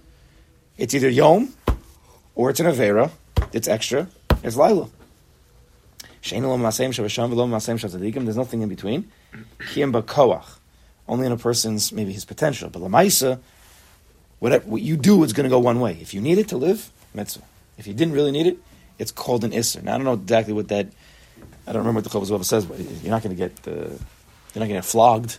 it's 0.79 0.95
either 0.95 1.09
Yom, 1.09 1.52
or 2.35 2.50
it's 2.50 2.61
an 2.61 2.67
Avera, 2.67 3.11
it's 3.52 3.69
extra, 3.69 4.09
it's 4.43 4.57
Laila. 4.57 4.88
There's 6.23 6.33
nothing 8.37 8.62
in 8.62 8.69
between. 8.69 9.11
Only 11.09 11.26
in 11.26 11.33
a 11.33 11.37
person's 11.37 11.93
maybe 11.93 12.12
his 12.12 12.25
potential. 12.25 12.71
But 12.71 12.83
lamaisa, 12.83 13.41
whatever 14.43 14.69
what 14.69 14.83
you 14.83 14.97
do 14.97 15.23
is 15.23 15.33
going 15.33 15.45
to 15.45 15.51
go 15.51 15.61
one 15.61 15.79
way. 15.79 15.97
If 16.01 16.13
you 16.15 16.21
need 16.21 16.39
it 16.39 16.49
to 16.49 16.57
live, 16.57 16.91
mitzvah. 17.15 17.45
If 17.79 17.87
you 17.87 17.95
didn't 17.95 18.15
really 18.15 18.33
need 18.33 18.49
it, 18.49 18.59
it's 18.99 19.13
called 19.13 19.45
an 19.45 19.53
isser. 19.53 19.81
Now 19.85 19.95
I 19.95 19.99
don't 19.99 20.05
know 20.05 20.15
exactly 20.15 20.53
what 20.53 20.67
that. 20.67 20.89
I 21.65 21.73
don't 21.73 21.83
remember 21.83 22.01
what 22.01 22.11
the 22.11 22.19
Chovos 22.19 22.29
Bava 22.29 22.45
says, 22.45 22.67
but 22.67 22.81
you're 22.81 23.11
not 23.11 23.23
going 23.23 23.37
to 23.37 23.39
get 23.39 23.55
the, 23.63 23.71
you're 23.71 24.61
not 24.61 24.67
going 24.67 24.71
to 24.71 24.75
get 24.75 24.85
flogged 24.85 25.39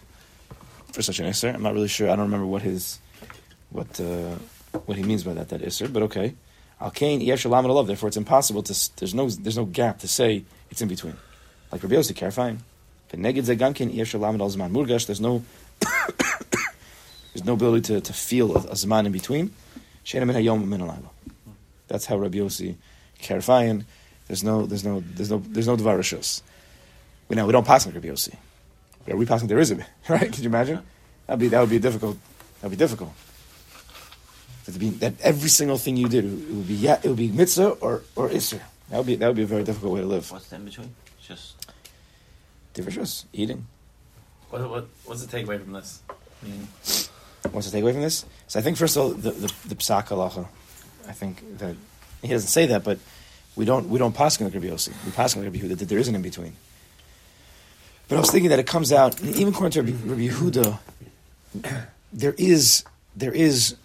for 0.94 1.02
such 1.02 1.20
an 1.20 1.26
isser. 1.26 1.54
I'm 1.54 1.62
not 1.62 1.74
really 1.74 1.90
sure. 1.90 2.10
I 2.10 2.16
don't 2.16 2.32
remember 2.32 2.46
what 2.46 2.62
his 2.62 3.00
what 3.72 4.00
uh, 4.00 4.36
what 4.86 4.96
he 4.96 5.04
means 5.04 5.26
by 5.26 5.34
that 5.34 5.50
that 5.50 5.62
isser. 5.62 5.92
But 5.92 6.04
okay. 6.04 6.36
Al 6.80 6.92
kain 6.92 7.20
yesh 7.20 7.44
alam 7.44 7.66
love. 7.66 7.88
Therefore, 7.88 8.08
it's 8.08 8.16
impossible 8.16 8.64
to. 8.64 8.90
There's 8.96 9.14
no. 9.14 9.30
There's 9.30 9.58
no 9.58 9.66
gap 9.66 10.00
to 10.00 10.08
say 10.08 10.46
it's 10.72 10.82
in 10.82 10.88
between. 10.88 11.18
Like 11.74 11.84
Rabbi 11.84 11.96
Yossi, 11.96 12.58
murgash. 14.72 15.06
There's 15.08 15.22
no. 15.22 15.44
there's 17.34 17.46
no 17.46 17.54
ability 17.54 17.94
to, 17.94 18.02
to 18.02 18.14
feel 18.14 18.56
a, 18.56 18.60
a 18.60 18.74
zman 18.74 19.06
in 19.06 19.12
between. 19.12 19.52
Sheina 20.06 20.26
min 20.26 20.36
hayom 20.36 20.68
min 20.68 20.82
alayla. 20.82 21.10
That's 21.88 22.06
how 22.06 22.18
Rabbi 22.18 22.38
Yossi, 22.38 22.76
Karfine. 23.20 23.86
There's 24.28 24.44
no. 24.44 24.66
There's 24.66 24.84
no. 24.84 25.04
There's 25.16 25.32
no. 25.32 25.38
There's 25.40 25.68
no 25.68 25.78
dvarashos. 25.78 26.42
We 27.28 27.36
know 27.36 27.46
we 27.46 27.52
don't 27.52 27.66
pass 27.66 27.86
like 27.86 27.96
Rabbi 27.96 28.08
Yossi. 28.08 28.36
Are 29.10 29.18
we 29.18 29.26
passing? 29.26 29.48
There 29.48 29.60
is 29.60 29.72
a 29.72 29.76
right. 30.10 30.32
Could 30.32 30.40
you 30.40 30.50
imagine? 30.50 30.82
That'd 31.28 31.40
be 31.40 31.48
that 31.50 31.60
would 31.60 31.70
be 31.70 31.80
difficult. 31.80 32.18
That'd 32.62 32.78
be 32.78 32.82
difficult. 32.82 33.14
That, 34.66 34.80
be, 34.80 34.90
that 34.92 35.20
every 35.22 35.50
single 35.50 35.78
thing 35.78 35.98
you 35.98 36.08
did, 36.08 36.24
it 36.24 36.30
would 36.30 36.68
be 36.68 36.76
yeah, 36.76 37.00
it 37.04 37.08
would 37.08 37.18
be 37.18 37.30
mitzvah 37.30 37.72
or 37.82 38.04
or 38.16 38.30
isser. 38.30 38.62
That 38.90 38.98
would 38.98 39.08
be 39.08 39.16
that 39.16 39.28
would 39.28 39.36
be 39.36 39.44
a 39.44 39.48
very 39.48 39.64
difficult 39.64 39.94
way 39.94 40.02
to 40.02 40.08
live. 40.08 40.32
What's 40.32 40.48
the 40.48 40.56
in 40.56 40.66
between? 40.66 40.96
It's 41.18 41.28
just 41.28 41.64
Different 42.74 43.26
eating. 43.34 43.68
What, 44.50 44.68
what, 44.70 44.88
what's 45.06 45.24
the 45.24 45.38
takeaway 45.38 45.62
from 45.62 45.74
this? 45.74 46.02
I 46.10 46.48
mean, 46.48 46.68
What's 47.52 47.70
the 47.70 47.78
takeaway 47.78 47.92
from 47.92 48.02
this? 48.02 48.26
So 48.48 48.60
I 48.60 48.64
think 48.64 48.78
first 48.78 48.96
of 48.96 49.04
all, 49.04 49.10
the 49.10 49.32
the, 49.32 49.54
the 49.68 49.76
psak 49.76 50.08
halacha. 50.08 50.48
I 51.08 51.12
think 51.12 51.58
that 51.60 51.76
he 52.22 52.30
doesn't 52.30 52.48
say 52.48 52.66
that, 52.68 52.84
but 52.84 53.00
We 53.56 53.66
don't 53.66 53.88
we 53.90 54.00
don't 54.00 54.16
pass 54.16 54.40
like 54.42 54.54
Rabbi 54.54 54.68
Yossi. 54.68 54.94
We 55.06 55.12
pass 55.12 55.36
like 55.36 55.46
Rabbi 55.46 55.60
Yehuda 55.60 55.78
that 55.78 55.90
there 55.90 56.00
is 56.00 56.08
an 56.08 56.16
in 56.16 56.22
between. 56.22 56.54
But 58.08 58.16
I 58.16 58.20
was 58.20 58.32
thinking 58.32 58.50
that 58.50 58.60
it 58.60 58.68
comes 58.68 58.92
out 58.92 59.22
even 59.22 59.54
according 59.54 59.72
to 59.72 59.82
Rabbi, 59.84 60.28
Yehuda, 60.28 60.80
there 62.14 62.34
is 62.38 62.84
there 63.16 63.32
is 63.32 63.76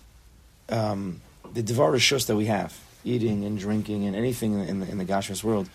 um, 0.70 1.20
the 1.52 1.62
devar 1.62 1.92
rishus 1.92 2.26
that 2.26 2.36
we 2.36 2.46
have, 2.46 2.78
eating 3.04 3.44
and 3.44 3.58
drinking 3.58 4.06
and 4.06 4.16
anything 4.16 4.54
in, 4.54 4.60
in 4.68 4.80
the, 4.80 4.90
in 4.90 4.98
the 4.98 5.04
Gashras 5.04 5.44
world. 5.44 5.68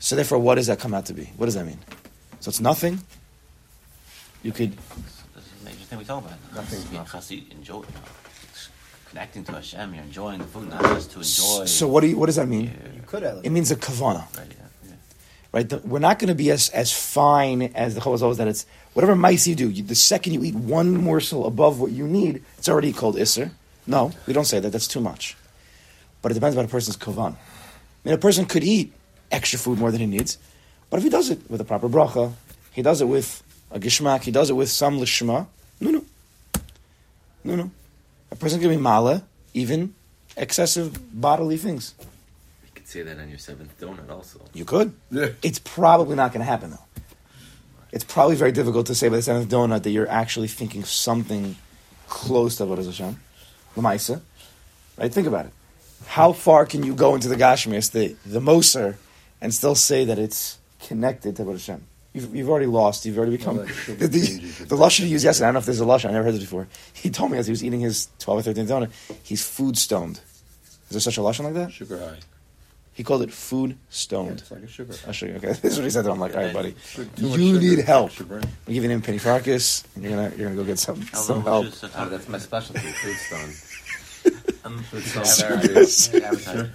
So 0.00 0.16
therefore, 0.16 0.38
what 0.38 0.56
does 0.56 0.66
that 0.66 0.80
come 0.80 0.94
out 0.94 1.06
to 1.06 1.14
be? 1.14 1.30
What 1.36 1.46
does 1.46 1.54
that 1.54 1.66
mean? 1.66 1.78
So 2.40 2.48
it's 2.48 2.60
nothing. 2.60 3.00
You 4.42 4.52
could 4.52 4.76
This 5.90 6.00
is 6.00 6.10
a 6.10 6.12
major 6.12 6.22
thing 6.22 6.22
we 6.22 6.22
talk 6.22 6.24
about. 6.24 6.54
Nothing's 6.54 6.92
nothing. 6.92 7.20
chassid, 7.20 7.52
enjoy, 7.52 7.74
you 7.76 7.80
know, 7.80 8.00
it's 8.44 8.68
connecting 9.08 9.44
to 9.44 9.52
Hashem. 9.52 9.94
You're 9.94 10.04
enjoying 10.04 10.38
the 10.38 10.44
food, 10.44 10.68
not 10.68 10.82
just 10.82 11.10
to 11.12 11.18
enjoy. 11.18 11.64
So 11.66 11.88
what 11.88 12.00
do 12.02 12.08
you, 12.08 12.18
what 12.18 12.26
does 12.26 12.36
that 12.36 12.48
mean? 12.48 12.64
Yeah, 12.66 12.92
You 12.94 13.02
could 13.06 13.22
have. 13.22 13.40
It 13.44 13.50
means 13.50 13.70
a 13.70 13.76
kavana. 13.76 14.36
right, 14.36 14.46
yeah, 14.50 14.66
yeah. 14.86 14.94
right? 15.52 15.68
The, 15.68 15.78
we're 15.78 15.98
not 15.98 16.18
going 16.18 16.28
to 16.28 16.34
be 16.34 16.50
as, 16.50 16.68
as 16.70 16.92
fine 16.92 17.62
as 17.62 17.94
the 17.94 18.00
Chovos 18.00 18.36
that 18.36 18.48
it's 18.48 18.66
whatever 18.94 19.14
mice 19.16 19.46
you 19.46 19.54
do. 19.54 19.68
You, 19.70 19.82
the 19.82 19.94
second 19.94 20.34
you 20.34 20.44
eat 20.44 20.54
one 20.54 21.02
morsel 21.02 21.46
above 21.46 21.80
what 21.80 21.92
you 21.92 22.06
need, 22.06 22.42
it's 22.58 22.68
already 22.68 22.92
called 22.92 23.16
isser. 23.16 23.50
No, 23.86 24.12
we 24.26 24.32
don't 24.34 24.44
say 24.44 24.60
that. 24.60 24.70
That's 24.70 24.88
too 24.88 25.00
much. 25.00 25.36
But 26.20 26.32
it 26.32 26.34
depends 26.34 26.56
on 26.56 26.64
a 26.64 26.68
person's 26.68 26.96
kavan. 26.96 27.32
I 27.32 27.36
mean, 28.04 28.14
a 28.14 28.18
person 28.18 28.44
could 28.44 28.64
eat 28.64 28.92
extra 29.30 29.58
food 29.58 29.78
more 29.78 29.90
than 29.90 30.00
he 30.00 30.06
needs, 30.06 30.38
but 30.90 30.98
if 30.98 31.04
he 31.04 31.10
does 31.10 31.30
it 31.30 31.50
with 31.50 31.60
a 31.60 31.64
proper 31.64 31.88
bracha, 31.88 32.32
he 32.72 32.82
does 32.82 33.00
it 33.00 33.06
with 33.06 33.42
a 33.70 33.78
gishmak, 33.78 34.22
he 34.22 34.30
does 34.30 34.50
it 34.50 34.54
with 34.54 34.68
some 34.70 34.98
lishma. 34.98 35.46
No, 35.80 35.90
no, 35.90 36.04
no, 37.44 37.56
no. 37.56 37.70
A 38.30 38.36
person 38.36 38.60
can 38.60 38.68
be 38.68 38.76
mala 38.76 39.24
even 39.54 39.94
excessive 40.36 41.20
bodily 41.20 41.56
things. 41.56 41.94
You 42.64 42.70
could 42.74 42.86
say 42.86 43.02
that 43.02 43.18
on 43.18 43.28
your 43.28 43.38
seventh 43.38 43.78
donut 43.80 44.10
also. 44.10 44.40
You 44.54 44.64
could. 44.64 44.92
Yeah. 45.10 45.30
It's 45.42 45.58
probably 45.58 46.16
not 46.16 46.32
going 46.32 46.40
to 46.40 46.50
happen 46.50 46.70
though. 46.70 46.84
It's 47.90 48.04
probably 48.04 48.36
very 48.36 48.52
difficult 48.52 48.86
to 48.86 48.94
say 48.94 49.08
by 49.08 49.16
the 49.16 49.22
seventh 49.22 49.50
donut 49.50 49.82
that 49.84 49.90
you're 49.90 50.08
actually 50.08 50.48
thinking 50.48 50.84
something 50.84 51.56
close 52.08 52.56
to 52.56 52.64
Avodah 52.64 52.84
Hashem, 52.84 53.18
Lamaisa. 53.76 54.20
Right? 54.96 55.12
Think 55.12 55.26
about 55.26 55.46
it. 55.46 55.52
How 56.06 56.32
far 56.32 56.66
can 56.66 56.82
you 56.82 56.94
go 56.94 57.14
into 57.14 57.28
the 57.28 57.36
Gashmias, 57.36 57.90
the 57.92 58.16
the 58.26 58.40
Moser, 58.40 58.98
and 59.40 59.54
still 59.54 59.74
say 59.74 60.04
that 60.04 60.18
it's 60.18 60.58
connected 60.80 61.36
to 61.36 61.44
Avodah 61.44 61.52
Hashem? 61.52 61.84
You've, 62.20 62.34
you've 62.36 62.50
already 62.50 62.66
lost. 62.66 63.06
You've 63.06 63.16
already 63.18 63.36
become 63.36 63.56
Well, 63.58 63.66
the, 63.86 63.94
be 63.98 64.06
the, 64.06 64.26
changing. 64.26 64.66
the 64.66 64.76
lashon 64.76 65.04
he 65.04 65.08
used 65.08 65.24
yesterday. 65.24 65.46
I 65.46 65.48
don't 65.48 65.54
know 65.54 65.58
if 65.60 65.66
there's 65.66 65.80
a 65.80 65.84
lashon. 65.84 66.08
I 66.10 66.12
never 66.12 66.24
heard 66.24 66.34
it 66.34 66.40
before. 66.40 66.66
He 66.92 67.10
told 67.10 67.30
me 67.30 67.38
as 67.38 67.46
he 67.46 67.50
was 67.52 67.62
eating 67.64 67.80
his 67.80 68.08
twelve 68.18 68.40
or 68.40 68.42
thirteen 68.42 68.66
donut, 68.66 68.90
he's 69.22 69.46
food 69.48 69.76
stoned. 69.78 70.20
Is 70.88 70.90
there 70.90 71.00
such 71.00 71.18
a 71.18 71.20
lashon 71.20 71.44
like 71.44 71.54
that? 71.54 71.72
Sugar 71.72 71.98
high. 71.98 72.18
He 72.94 73.04
called 73.04 73.22
it 73.22 73.32
food 73.32 73.70
Yeah, 73.70 73.76
stoned. 73.90 74.40
it's 74.40 74.50
like 74.50 74.62
a 74.62 74.66
sugar 74.66 74.92
high. 74.92 75.06
I'll 75.06 75.12
show 75.12 75.26
you. 75.26 75.34
Okay, 75.34 75.52
this 75.62 75.64
is 75.72 75.76
what 75.78 75.84
he 75.84 75.90
said. 75.90 76.02
To 76.02 76.08
him. 76.08 76.14
I'm 76.14 76.20
like, 76.20 76.34
all 76.34 76.42
right, 76.42 76.52
buddy, 76.52 76.74
Too 76.94 77.02
much 77.04 77.38
you 77.38 77.54
sugar 77.54 77.60
need 77.60 77.78
help. 77.84 78.06
affects 78.10 78.18
your 78.20 78.28
brain. 78.40 78.52
I'm 78.66 78.72
giving 78.74 78.90
him 78.90 79.02
penny 79.02 79.18
farkas, 79.18 79.84
and 79.94 80.02
you're 80.04 80.12
gonna 80.14 80.32
you're 80.36 80.48
gonna 80.48 80.56
go 80.60 80.64
get 80.64 80.78
some 80.80 81.00
some 81.12 81.42
help. 81.42 81.66
Oh, 81.96 82.08
that's 82.08 82.28
my 82.28 82.38
specialty, 82.38 82.80
food 82.80 83.14
stone. 83.16 83.50
Food 84.90 85.02
yeah, 85.16 85.22
stone. 85.24 85.60
Yes. 85.74 86.10
yeah, 86.12 86.20
advertise. 86.28 86.68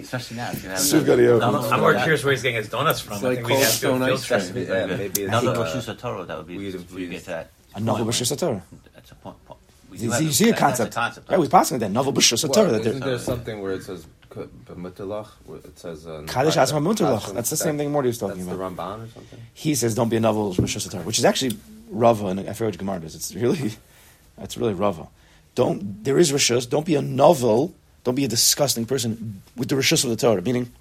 Especially 0.00 0.36
now. 0.36 0.50
if 0.50 0.62
you 0.62 0.68
have- 0.70 0.78
Sugario. 0.78 1.42
I'm, 1.42 1.54
I'm 1.72 1.80
more 1.80 1.94
curious 1.94 2.24
where 2.24 2.32
he's 2.32 2.42
getting 2.42 2.56
his 2.56 2.68
donuts 2.68 3.00
from. 3.00 3.14
It's 3.14 3.24
I 3.24 3.28
like 3.28 3.36
think 3.38 3.48
we 3.48 3.54
Cold 3.54 3.64
have 3.64 3.74
to 3.74 3.80
do 3.80 3.86
a 3.86 3.90
Stone 3.90 4.00
field 4.06 4.40
ice 4.40 4.50
cream. 4.52 4.66
Yeah, 4.68 4.86
maybe 4.86 5.04
it's, 5.04 5.18
Another 5.18 5.60
Rosh 5.60 5.74
Hashanah, 5.74 6.26
that 6.26 6.36
would 6.38 6.46
be 6.46 6.56
weed 6.58 6.74
where 6.90 7.00
you 7.00 7.08
get 7.08 7.24
that. 7.26 7.50
Another 7.74 8.04
point 8.04 8.14
b'shus 8.16 8.42
where- 8.42 8.62
That's 8.94 9.10
a 9.10 9.14
point. 9.16 9.44
point. 9.46 9.60
We 9.90 9.98
You 9.98 10.12
see, 10.12 10.24
you 10.24 10.32
see 10.32 10.50
a 10.50 10.56
concept, 10.56 10.94
concept. 10.94 11.28
right? 11.30 11.38
We 11.40 11.48
passing 11.48 11.74
with 11.76 11.80
that 11.82 11.90
novel 11.90 12.12
b'shus 12.12 12.44
Well, 12.44 12.52
Torah. 12.52 12.70
That 12.72 12.86
isn't 12.86 13.00
there 13.00 13.18
something 13.18 13.60
where 13.60 13.72
it 13.72 13.82
says 13.82 14.06
b'mutalach, 14.30 15.28
it 15.64 15.78
says 15.78 16.06
uh, 16.06 16.22
Kaddish 16.28 16.56
Asma 16.56 16.80
Mutalach. 16.80 17.32
That's 17.34 17.50
the 17.50 17.56
that- 17.56 17.62
same 17.64 17.76
thing 17.78 17.90
Morty 17.92 18.08
was 18.08 18.18
talking 18.18 18.36
That's 18.44 18.48
about. 18.56 18.76
the 18.76 18.82
Ramban 18.82 19.04
or 19.06 19.08
something. 19.08 19.40
He 19.54 19.74
says 19.74 19.94
don't 19.94 20.08
be 20.08 20.16
a 20.16 20.20
novel 20.20 20.54
b'shus 20.54 20.90
Torah, 20.90 21.02
which 21.04 21.18
is 21.18 21.24
actually 21.24 21.56
Rava, 21.90 22.26
and 22.28 22.40
I 22.40 22.52
forget 22.52 22.66
which 22.72 22.78
Gemara 22.78 22.98
it 22.98 23.04
is. 23.04 23.14
It's 23.16 23.34
really, 23.34 23.72
it's 24.38 24.56
really 24.56 24.74
Rava. 24.74 25.08
Don't 25.54 26.04
there 26.04 26.18
is 26.18 26.32
rishus. 26.32 26.68
Don't 26.68 26.86
be 26.86 26.94
a 26.94 27.02
novel. 27.02 27.74
Don't 28.04 28.14
be 28.14 28.24
a 28.24 28.28
disgusting 28.28 28.86
person 28.86 29.42
with 29.56 29.68
the 29.68 29.74
rishus 29.74 30.04
of 30.04 30.10
the 30.10 30.16
Torah. 30.16 30.42
Meaning, 30.42 30.72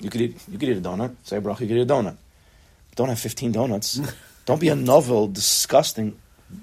you 0.00 0.10
could 0.10 0.20
eat 0.20 0.36
you 0.48 0.58
could 0.58 0.68
eat 0.68 0.78
a 0.78 0.80
donut. 0.80 1.14
Say 1.24 1.36
a 1.36 1.40
bracha, 1.40 1.60
you 1.60 1.68
could 1.68 1.76
eat 1.78 1.82
a 1.82 1.86
donut. 1.86 2.16
Don't 2.96 3.08
have 3.08 3.20
fifteen 3.20 3.52
donuts. 3.52 4.00
don't 4.46 4.60
be 4.60 4.68
a 4.68 4.76
novel, 4.76 5.28
disgusting 5.28 6.16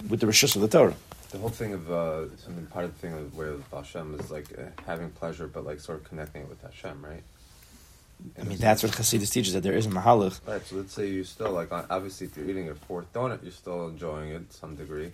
with 0.07 0.19
the 0.19 0.27
rishus 0.27 0.55
of 0.55 0.61
the 0.61 0.67
Torah. 0.67 0.95
The 1.31 1.37
whole 1.37 1.49
thing 1.49 1.73
of 1.73 1.91
uh, 1.91 2.35
something 2.37 2.65
part 2.67 2.85
of 2.85 2.93
the 2.93 2.99
thing 2.99 3.13
of 3.13 3.35
where 3.37 3.53
Hashem 3.71 4.19
is 4.19 4.31
like 4.31 4.47
uh, 4.57 4.63
having 4.87 5.11
pleasure, 5.11 5.47
but 5.47 5.63
like 5.63 5.79
sort 5.79 5.99
of 5.99 6.03
connecting 6.05 6.41
it 6.43 6.49
with 6.49 6.61
Hashem, 6.61 7.05
right? 7.05 7.23
I 8.37 8.43
mean, 8.43 8.57
that's 8.57 8.83
what 8.83 8.91
Chassidus 8.91 9.31
teaches 9.31 9.53
that 9.53 9.63
there 9.63 9.73
is 9.73 9.85
a 9.85 9.89
mahalach. 9.89 10.41
Right. 10.45 10.65
So 10.65 10.77
let's 10.77 10.93
say 10.93 11.07
you're 11.07 11.23
still 11.23 11.51
like 11.51 11.71
obviously 11.71 12.27
if 12.27 12.35
you're 12.35 12.49
eating 12.49 12.69
a 12.69 12.75
fourth 12.75 13.11
donut, 13.13 13.43
you're 13.43 13.51
still 13.51 13.87
enjoying 13.87 14.29
it 14.29 14.49
to 14.49 14.57
some 14.57 14.75
degree, 14.75 15.11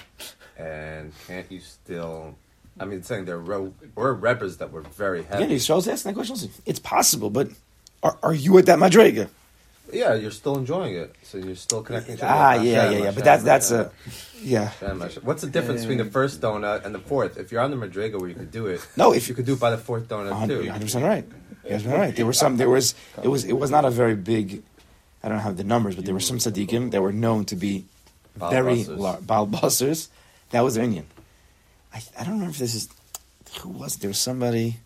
and 0.57 1.11
can't 1.27 1.51
you 1.51 1.59
still? 1.59 2.35
I 2.79 2.85
mean, 2.85 3.03
saying 3.03 3.25
there 3.25 3.39
were, 3.39 3.71
rebbers 3.95 4.57
that 4.57 4.71
were 4.71 4.81
very 4.81 5.23
heavy. 5.23 5.45
Again, 5.45 5.55
Yisrael's 5.57 5.87
asking 5.87 6.13
that 6.13 6.15
question. 6.25 6.49
It's 6.65 6.79
possible, 6.79 7.29
but 7.29 7.49
are, 8.03 8.17
are 8.21 8.33
you 8.33 8.57
at 8.57 8.65
that 8.65 8.79
madrega? 8.79 9.29
Yeah, 9.93 10.15
you're 10.15 10.31
still 10.31 10.57
enjoying 10.57 10.95
it, 10.95 11.15
so 11.23 11.37
you're 11.37 11.55
still 11.55 11.83
connecting. 11.83 12.17
to 12.17 12.25
Ah, 12.25 12.51
Hashem, 12.51 12.65
yeah, 12.65 12.71
yeah, 12.71 12.89
yeah. 12.89 12.97
Hashem, 12.97 13.15
But 13.15 13.23
that's 13.23 13.43
that's 13.43 13.69
Hashem, 13.69 13.91
a 14.41 14.41
yeah. 14.41 14.69
What's 15.21 15.41
the 15.43 15.49
difference 15.49 15.81
between 15.81 15.99
the 15.99 16.05
first 16.05 16.41
donut 16.41 16.83
and 16.85 16.93
the 16.93 16.99
fourth? 16.99 17.37
If 17.37 17.51
you're 17.51 17.61
on 17.61 17.71
the 17.71 17.77
Madriga 17.77 18.19
where 18.19 18.27
you 18.27 18.35
could 18.35 18.51
do 18.51 18.67
it, 18.67 18.85
No, 18.97 19.13
if 19.13 19.29
you 19.29 19.35
could 19.35 19.45
do 19.45 19.53
it 19.53 19.59
by 19.59 19.69
the 19.69 19.77
fourth 19.77 20.07
donut 20.07 20.47
too. 20.47 20.69
hundred 20.69 20.81
percent 20.81 21.05
right. 21.05 21.25
Were 21.63 21.97
right. 21.97 22.15
There 22.15 22.25
were 22.25 22.33
some. 22.33 22.57
There 22.57 22.69
was. 22.69 22.93
It 23.23 23.27
was. 23.27 23.45
It 23.45 23.53
was 23.53 23.71
not 23.71 23.85
a 23.85 23.89
very 23.89 24.15
big. 24.15 24.63
I 25.23 25.29
don't 25.29 25.39
have 25.39 25.57
the 25.57 25.63
numbers, 25.63 25.95
but 25.95 26.05
there 26.05 26.13
were 26.13 26.19
some 26.19 26.37
tzaddikim 26.37 26.91
that 26.91 27.01
were 27.01 27.13
known 27.13 27.45
to 27.45 27.55
be 27.55 27.85
very 28.35 28.83
busters. 28.83 28.89
large. 28.89 29.25
That 30.51 30.63
was 30.63 30.75
their 30.75 30.83
Indian. 30.83 31.07
I, 31.93 32.01
I 32.19 32.23
don't 32.23 32.33
remember 32.33 32.51
if 32.51 32.57
this 32.59 32.75
is 32.75 32.89
who 33.61 33.69
was 33.69 33.95
it? 33.95 34.01
There 34.01 34.09
was 34.09 34.17
somebody. 34.17 34.77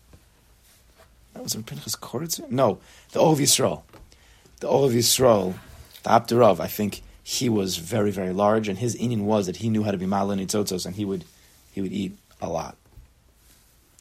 That 1.34 1.42
was 1.42 1.54
in 1.54 1.62
Pinchas 1.62 1.96
Koritzer? 1.96 2.50
No, 2.50 2.78
the 3.12 3.20
Ohev 3.20 3.38
Yisrael. 3.38 3.82
The 4.60 4.68
Ohev 4.68 4.92
Yisrael, 4.92 5.54
the 6.02 6.12
Apter 6.12 6.36
Rov, 6.36 6.60
I 6.60 6.66
think 6.66 7.02
he 7.22 7.48
was 7.48 7.76
very, 7.76 8.10
very 8.10 8.32
large, 8.32 8.68
and 8.68 8.78
his 8.78 8.94
Indian 8.96 9.26
was 9.26 9.46
that 9.46 9.56
he 9.56 9.70
knew 9.70 9.84
how 9.84 9.90
to 9.92 9.96
be 9.96 10.06
malin 10.06 10.40
tzotzos, 10.40 10.86
and 10.86 10.96
he 10.96 11.04
would, 11.04 11.24
he 11.72 11.80
would 11.80 11.92
eat 11.92 12.16
a 12.42 12.48
lot. 12.48 12.76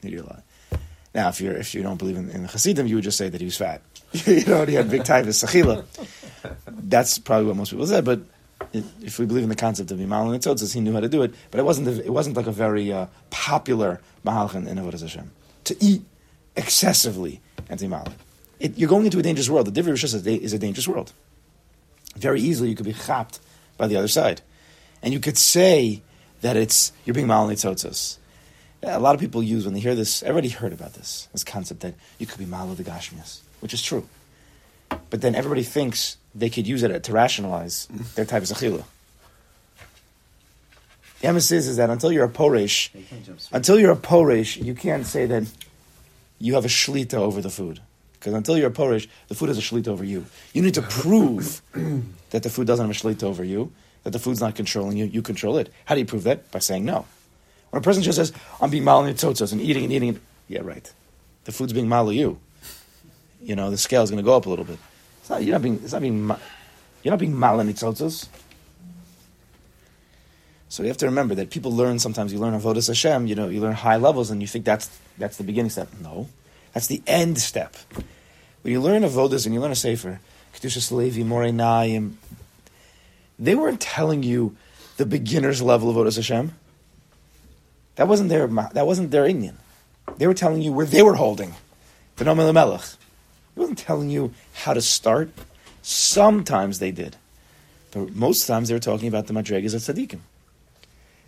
He'd 0.01 0.13
eat 0.13 0.19
a 0.19 0.23
lot. 0.23 0.43
Now, 1.13 1.29
if 1.29 1.41
you 1.41 1.51
if 1.51 1.73
you 1.73 1.81
don't 1.81 1.97
believe 1.97 2.17
in, 2.17 2.29
in 2.29 2.43
the 2.43 2.47
Hasidim, 2.47 2.87
you 2.87 2.95
would 2.95 3.03
just 3.03 3.17
say 3.17 3.29
that 3.29 3.41
he 3.41 3.45
was 3.45 3.57
fat. 3.57 3.81
you 4.25 4.45
know, 4.45 4.65
he 4.65 4.75
had 4.75 4.89
big 4.89 5.03
typhus, 5.03 5.43
sachila. 5.43 5.85
That's 6.67 7.19
probably 7.19 7.47
what 7.47 7.57
most 7.57 7.71
people 7.71 7.87
said. 7.87 8.05
But 8.05 8.21
if 8.73 9.19
we 9.19 9.25
believe 9.25 9.43
in 9.43 9.49
the 9.49 9.55
concept 9.55 9.91
of 9.91 9.99
Imal 9.99 10.33
and 10.33 10.41
Tzotzes, 10.41 10.73
he 10.73 10.79
knew 10.79 10.93
how 10.93 10.99
to 10.99 11.09
do 11.09 11.21
it. 11.23 11.33
But 11.51 11.59
it 11.59 11.63
wasn't 11.63 11.87
it 11.87 12.11
wasn't 12.11 12.37
like 12.37 12.47
a 12.47 12.51
very 12.51 12.91
uh, 12.91 13.07
popular 13.29 14.01
Mahalchan 14.25 14.67
in 14.67 14.77
Avodah 14.77 15.01
Hashem 15.01 15.31
to 15.65 15.75
eat 15.83 16.03
excessively 16.55 17.41
anti 17.69 17.87
Imal. 17.87 18.11
You're 18.59 18.89
going 18.89 19.05
into 19.05 19.19
a 19.19 19.21
dangerous 19.23 19.49
world. 19.49 19.73
The 19.73 19.81
Divri 19.81 19.93
Rishus 19.93 20.25
is 20.25 20.53
a 20.53 20.59
dangerous 20.59 20.87
world. 20.87 21.13
Very 22.15 22.41
easily, 22.41 22.69
you 22.69 22.75
could 22.75 22.85
be 22.85 22.93
chapped 22.93 23.39
by 23.77 23.87
the 23.87 23.95
other 23.95 24.09
side, 24.09 24.41
and 25.01 25.13
you 25.13 25.19
could 25.19 25.37
say 25.37 26.01
that 26.41 26.57
it's 26.57 26.91
you're 27.05 27.13
being 27.13 27.27
Mal 27.27 27.47
and 27.47 27.57
Tzotzes. 27.57 28.17
A 28.81 28.99
lot 28.99 29.13
of 29.13 29.19
people 29.19 29.43
use 29.43 29.65
when 29.65 29.73
they 29.73 29.79
hear 29.79 29.95
this. 29.95 30.23
Everybody 30.23 30.49
heard 30.49 30.73
about 30.73 30.93
this 30.93 31.27
this 31.31 31.43
concept 31.43 31.81
that 31.81 31.95
you 32.17 32.25
could 32.25 32.39
be 32.39 32.45
malo 32.45 32.73
the 32.75 32.83
gashmias, 32.83 33.39
which 33.59 33.73
is 33.73 33.81
true. 33.81 34.07
But 35.09 35.21
then 35.21 35.35
everybody 35.35 35.63
thinks 35.63 36.17
they 36.35 36.49
could 36.49 36.67
use 36.67 36.83
it 36.83 37.03
to 37.03 37.11
rationalize 37.13 37.87
their 38.15 38.25
type 38.25 38.43
of 38.43 38.49
zechila. 38.49 38.83
The 41.21 41.27
emphasis 41.27 41.67
is 41.67 41.77
that 41.77 41.89
until 41.89 42.11
you're 42.11 42.25
a 42.25 42.29
poresh, 42.29 42.93
You 42.95 43.03
can't 43.03 43.25
jump 43.25 43.39
straight. 43.41 43.57
until 43.57 43.79
you're 43.79 43.91
a 43.91 43.95
poresh, 43.97 44.63
you 44.63 44.73
can't 44.73 45.05
say 45.05 45.25
that 45.25 45.43
you 46.39 46.53
have 46.53 46.63
a 46.65 46.69
shlita 46.69 47.15
over 47.15 47.41
the 47.41 47.49
food. 47.49 47.81
Because 48.13 48.33
until 48.33 48.57
you're 48.57 48.69
a 48.69 48.73
poresh, 48.73 49.07
the 49.27 49.35
food 49.35 49.49
has 49.49 49.57
a 49.57 49.61
shlita 49.61 49.87
over 49.89 50.03
you. 50.03 50.25
You 50.53 50.61
need 50.61 50.75
to 50.75 50.81
prove 50.81 51.61
that 52.29 52.43
the 52.43 52.49
food 52.49 52.67
doesn't 52.67 52.85
have 52.85 52.95
a 52.95 52.99
shlita 52.99 53.23
over 53.23 53.43
you, 53.43 53.71
that 54.03 54.11
the 54.11 54.19
food's 54.19 54.39
not 54.39 54.55
controlling 54.55 54.97
you, 54.97 55.05
you 55.05 55.21
control 55.21 55.57
it. 55.57 55.71
How 55.85 55.95
do 55.95 55.99
you 55.99 56.05
prove 56.05 56.23
that? 56.23 56.49
By 56.51 56.59
saying 56.59 56.85
no. 56.85 57.05
When 57.71 57.81
a 57.81 57.83
person 57.83 58.01
just 58.01 58.15
says, 58.17 58.31
I'm 58.61 58.69
being 58.69 58.83
mal 58.85 59.03
tzotzos 59.03 59.51
and 59.51 59.61
eating 59.61 59.83
and 59.83 59.93
eating, 59.93 60.09
and, 60.09 60.19
yeah, 60.47 60.61
right. 60.61 60.91
The 61.43 61.51
food's 61.51 61.73
being 61.73 61.89
mal 61.89 62.11
you. 62.11 62.39
You 63.41 63.55
know, 63.55 63.69
the 63.71 63.77
scale's 63.77 64.09
going 64.09 64.23
to 64.23 64.25
go 64.25 64.35
up 64.35 64.45
a 64.45 64.49
little 64.49 64.65
bit. 64.65 64.79
It's 65.29 65.35
not, 65.35 65.43
you're 65.43 65.53
not 65.53 65.61
being, 65.61 65.75
it's 65.83 65.93
not 65.93 66.01
being, 66.01 66.27
you're 67.03 67.11
not 67.11 67.19
being 67.19 67.37
mal 67.37 67.59
tzotzos. 67.59 68.27
So 70.69 70.81
you 70.81 70.89
have 70.89 70.97
to 70.97 71.05
remember 71.05 71.35
that 71.35 71.51
people 71.51 71.71
learn 71.71 71.99
sometimes. 71.99 72.33
You 72.33 72.39
learn 72.39 72.59
avodas 72.59 72.87
Hashem. 72.87 73.27
You 73.27 73.35
know, 73.35 73.47
you 73.47 73.61
learn 73.61 73.73
high 73.73 73.97
levels, 73.97 74.31
and 74.31 74.41
you 74.41 74.47
think 74.47 74.65
that's 74.65 74.89
that's 75.19 75.37
the 75.37 75.43
beginning 75.43 75.69
step. 75.69 75.89
No, 76.01 76.29
that's 76.73 76.87
the 76.87 77.03
end 77.05 77.37
step. 77.37 77.75
When 78.63 78.73
you 78.73 78.81
learn 78.81 79.03
avodas 79.03 79.45
and 79.45 79.53
you 79.53 79.61
learn 79.61 79.69
a 79.69 79.75
sefer, 79.75 80.19
kedushas 80.55 80.91
levi, 80.91 81.21
morei 81.21 81.53
naim, 81.53 82.17
they 83.37 83.53
weren't 83.53 83.81
telling 83.81 84.23
you 84.23 84.57
the 84.97 85.05
beginner's 85.05 85.61
level 85.61 85.91
of 85.91 85.95
avodas 85.95 86.15
Hashem. 86.15 86.53
That 87.97 88.07
wasn't 88.07 88.29
their 88.29 88.47
that 88.47 88.87
wasn't 88.87 89.11
their 89.11 89.27
Indian. 89.27 89.59
They 90.17 90.25
were 90.25 90.33
telling 90.33 90.63
you 90.63 90.71
where 90.71 90.87
they 90.87 91.03
were 91.03 91.13
holding 91.13 91.53
the 92.15 92.25
Noam 92.25 92.39
Elimelech. 92.39 92.98
He 93.53 93.59
wasn't 93.59 93.79
telling 93.79 94.09
you 94.09 94.33
how 94.53 94.73
to 94.73 94.81
start. 94.81 95.31
Sometimes 95.81 96.79
they 96.79 96.91
did, 96.91 97.15
but 97.91 98.15
most 98.15 98.47
times 98.47 98.67
they 98.67 98.73
were 98.73 98.79
talking 98.79 99.07
about 99.07 99.27
the 99.27 99.33
madrigas 99.33 99.73
of 99.73 99.81
tzaddikim. 99.81 100.19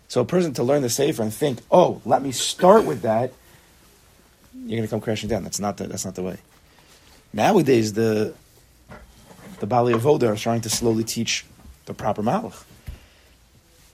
So 0.08 0.20
a 0.20 0.24
person 0.24 0.52
to 0.54 0.62
learn 0.62 0.82
the 0.82 0.90
sefer 0.90 1.22
and 1.22 1.32
think, 1.32 1.60
"Oh, 1.70 2.00
let 2.04 2.22
me 2.22 2.32
start 2.32 2.84
with 2.84 3.02
that," 3.02 3.32
you're 4.54 4.76
going 4.76 4.82
to 4.82 4.88
come 4.88 5.00
crashing 5.00 5.28
down. 5.28 5.42
That's 5.42 5.58
not 5.58 5.78
the, 5.78 5.86
that's 5.86 6.04
not 6.04 6.14
the 6.14 6.22
way. 6.22 6.36
Nowadays, 7.32 7.94
the 7.94 8.34
the 9.60 9.66
Bali 9.66 9.94
Avoda 9.94 10.32
are 10.32 10.36
trying 10.36 10.60
to 10.62 10.68
slowly 10.68 11.04
teach 11.04 11.46
the 11.86 11.94
proper 11.94 12.22
malach. 12.22 12.64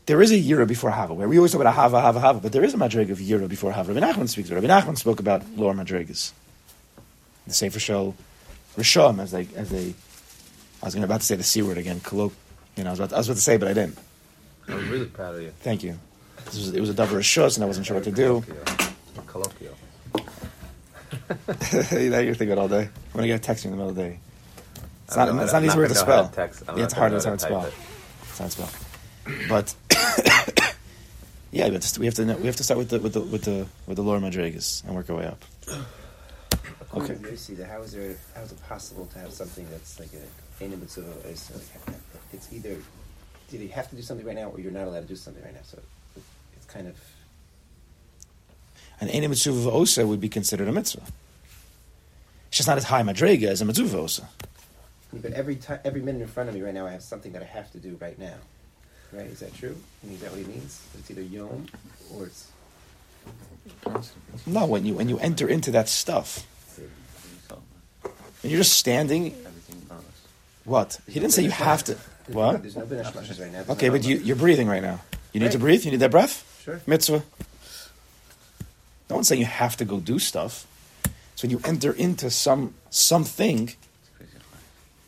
There 0.07 0.23
is 0.23 0.33
a 0.33 0.39
Yira 0.39 0.67
before 0.67 0.91
Hava, 0.91 1.13
where 1.13 1.29
we 1.29 1.37
always 1.37 1.53
talk 1.53 1.61
about 1.61 1.75
a 1.75 1.77
Hava, 1.77 2.01
Hava, 2.01 2.21
Hava, 2.21 2.41
but 2.41 2.53
there 2.53 2.65
is 2.65 2.73
a 2.73 2.79
Madreg 2.79 3.11
of 3.11 3.19
Yira 3.19 3.47
before 3.47 3.73
Hava. 3.73 3.93
Rabbi 3.93 4.07
Nachman 4.07 4.29
speaks. 4.29 4.51
Rabbi 4.51 4.67
Nachman 4.67 4.97
spoke 4.97 5.21
about 5.21 5.43
lower 5.57 5.75
Madregas. 5.75 6.33
The 7.49 7.55
Sefer 7.55 7.81
Show, 7.81 8.14
Risham, 8.76 9.21
as 9.21 9.33
they, 9.33 9.49
as 9.57 9.71
they, 9.71 9.95
I 10.83 10.87
was 10.87 10.95
about 10.95 11.21
to 11.21 11.26
say 11.26 11.35
the 11.35 11.43
C 11.43 11.62
word 11.62 11.78
again, 11.78 12.00
colloq, 12.00 12.33
you 12.76 12.85
know, 12.85 12.90
I 12.90 12.93
was, 12.93 13.00
about, 13.00 13.12
I 13.14 13.19
was 13.19 13.28
about 13.28 13.37
to 13.37 13.40
say, 13.43 13.57
but 13.57 13.69
I 13.69 13.73
didn't. 13.73 13.99
I'm 14.69 14.90
really 14.90 15.07
proud 15.07 15.35
of 15.35 15.43
you. 15.43 15.50
Thank 15.61 15.83
you. 15.83 15.99
This 16.45 16.57
was, 16.57 16.75
it 16.75 16.81
was 16.81 16.90
a 16.90 16.95
double 16.95 17.17
Rishos, 17.17 17.57
and 17.57 17.64
I 17.64 17.67
wasn't 17.67 17.87
sure 17.87 17.97
what 17.97 18.05
to 18.05 18.12
do. 18.12 18.45
Colloquial. 19.26 19.75
now 22.11 22.19
you're 22.19 22.35
thinking 22.35 22.59
all 22.59 22.69
day. 22.69 22.83
I'm 22.83 23.12
going 23.12 23.23
to 23.23 23.28
get 23.28 23.37
a 23.37 23.38
text 23.38 23.64
you 23.64 23.71
in 23.71 23.76
the 23.76 23.83
middle 23.83 23.90
of 23.90 23.97
the 23.97 24.02
day. 24.02 24.21
It's 25.07 25.17
not, 25.17 25.35
not 25.35 25.43
it's 25.43 25.52
gonna- 25.52 25.67
not 25.67 25.71
easy 25.73 25.78
word 25.78 25.88
to 25.88 25.95
not 25.95 26.07
know 26.07 26.28
spell. 26.31 26.49
to. 26.75 26.78
Yeah, 26.78 26.85
it's 26.85 26.93
hard. 26.93 27.12
It's 27.14 27.25
hard 27.25 27.38
to 27.38 27.45
spell. 27.47 27.62
type 27.62 27.73
It's 28.23 28.38
hard 28.38 28.50
to 28.50 28.62
spell. 28.62 28.71
But 29.49 29.75
yeah, 31.50 31.71
but 31.71 31.97
we 31.99 32.05
have 32.07 32.14
to 32.17 32.25
know- 32.26 32.37
we 32.37 32.47
have 32.47 32.57
to 32.57 32.62
start 32.64 32.76
with 32.78 32.90
the 32.90 33.00
with 33.00 33.14
the 33.14 33.21
with 33.21 33.45
the 33.45 33.67
with 33.87 33.97
the 33.97 34.02
lower 34.02 34.21
madrigas 34.21 34.85
and 34.85 34.95
work 34.95 35.09
our 35.09 35.17
way 35.17 35.26
up. 35.26 35.43
According 36.90 37.16
Okay. 37.18 37.25
to 37.30 37.33
Yossi, 37.33 37.57
then 37.57 37.68
how 37.68 37.83
is 37.83 37.92
there 37.92 38.16
how 38.35 38.42
is 38.42 38.52
it 38.52 38.62
possible 38.68 39.07
to 39.07 39.18
have 39.18 39.33
something 39.33 39.66
that's 39.71 39.99
like 40.00 40.11
a 40.14 40.64
Ein 40.64 40.71
Mitzvah 40.80 41.28
is 41.28 41.50
like, 41.87 41.97
it's 42.33 42.52
either 42.52 42.76
either 43.52 43.62
you 43.64 43.68
have 43.71 43.88
to 43.90 43.97
do 43.97 44.02
something 44.02 44.26
right 44.26 44.35
now 44.37 44.49
or 44.50 44.59
you're 44.61 44.73
not 44.73 44.87
allowed 44.87 45.02
to 45.02 45.07
do 45.07 45.16
something 45.16 45.42
right 45.45 45.54
now. 45.54 45.61
So 45.64 45.78
it's 46.57 46.66
kind 46.66 46.88
of 46.88 46.97
An 49.00 49.09
Eine 49.11 49.28
Mitzvah 49.28 49.71
Osa 49.71 50.07
would 50.07 50.21
be 50.21 50.28
considered 50.28 50.66
a 50.68 50.73
mitzvah. 50.73 51.02
It's 52.49 52.57
just 52.57 52.68
not 52.68 52.78
as 52.78 52.85
high 52.85 53.02
madriga 53.02 53.49
as 53.49 53.61
a 53.61 53.64
mitzvah 53.66 53.97
Osa. 53.99 54.28
but 55.12 55.33
every 55.33 55.57
time 55.57 55.80
every 55.85 56.00
minute 56.00 56.23
in 56.23 56.28
front 56.28 56.49
of 56.49 56.54
me 56.54 56.62
right 56.62 56.75
now 56.75 56.87
I 56.87 56.92
have 56.92 57.02
something 57.02 57.33
that 57.33 57.42
I 57.42 57.47
have 57.47 57.71
to 57.73 57.78
do 57.78 57.97
right 58.00 58.18
now. 58.18 58.35
Right? 59.12 59.26
Is 59.26 59.40
that 59.40 59.54
true? 59.54 59.76
I 60.02 60.07
mean, 60.07 60.16
is 60.16 60.21
that 60.23 60.30
what 60.30 60.40
he 60.40 60.45
means? 60.47 60.83
It's 60.99 61.11
either 61.11 61.23
Yom 61.23 61.66
or 62.14 62.26
it's 62.26 62.49
No, 64.47 64.66
when 64.66 64.85
you 64.87 64.95
when 64.95 65.09
you 65.09 65.18
enter 65.18 65.49
into 65.49 65.71
that 65.73 65.88
stuff, 65.88 66.47
and 68.42 68.52
you're 68.52 68.61
just 68.61 68.75
standing. 68.75 69.26
Everything 69.26 69.76
in 69.76 69.80
front 69.83 70.02
of 70.02 70.09
us. 70.09 70.14
What? 70.64 71.00
He 71.07 71.14
didn't 71.14 71.33
say 71.33 71.42
you 71.42 71.50
have 71.50 71.85
to. 71.85 71.97
What? 72.28 72.62
There's 72.62 72.76
no 72.76 72.85
B'nai 72.85 73.11
Shmashas 73.11 73.40
right 73.40 73.52
now. 73.52 73.64
Okay, 73.71 73.88
but 73.88 74.04
you, 74.04 74.16
you're 74.16 74.37
breathing 74.37 74.68
right 74.68 74.83
now. 74.83 75.00
You 75.33 75.40
need 75.40 75.52
to 75.52 75.59
breathe. 75.59 75.85
You 75.85 75.90
need 75.90 76.00
that 76.00 76.11
breath. 76.11 76.45
Sure. 76.64 76.80
Mitzvah. 76.87 77.23
No 79.09 79.16
one's 79.16 79.28
saying 79.28 79.40
you 79.40 79.47
have 79.47 79.76
to 79.78 79.85
go 79.85 80.00
do 80.00 80.18
stuff. 80.18 80.66
So 81.35 81.47
when 81.47 81.50
you 81.50 81.61
enter 81.64 81.92
into 81.92 82.30
some 82.30 82.75
something, 82.90 83.71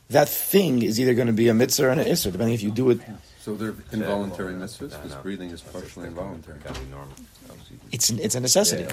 that 0.08 0.28
thing 0.28 0.82
is 0.82 1.00
either 1.00 1.14
going 1.14 1.26
to 1.26 1.32
be 1.32 1.48
a 1.48 1.54
mitzvah 1.54 1.86
or 1.86 1.90
an 1.90 1.98
isser, 1.98 2.32
depending 2.32 2.54
if 2.54 2.62
you 2.62 2.70
do 2.70 2.90
it. 2.90 3.00
So 3.40 3.54
they're 3.54 3.74
involuntary 3.92 4.54
mitzvahs 4.54 4.90
because 5.02 5.14
breathing 5.16 5.50
is 5.50 5.60
partially 5.60 6.08
involuntary. 6.08 6.58
Gotta. 6.60 6.80
It's 7.90 8.10
it's 8.10 8.34
a 8.34 8.40
necessity, 8.40 8.86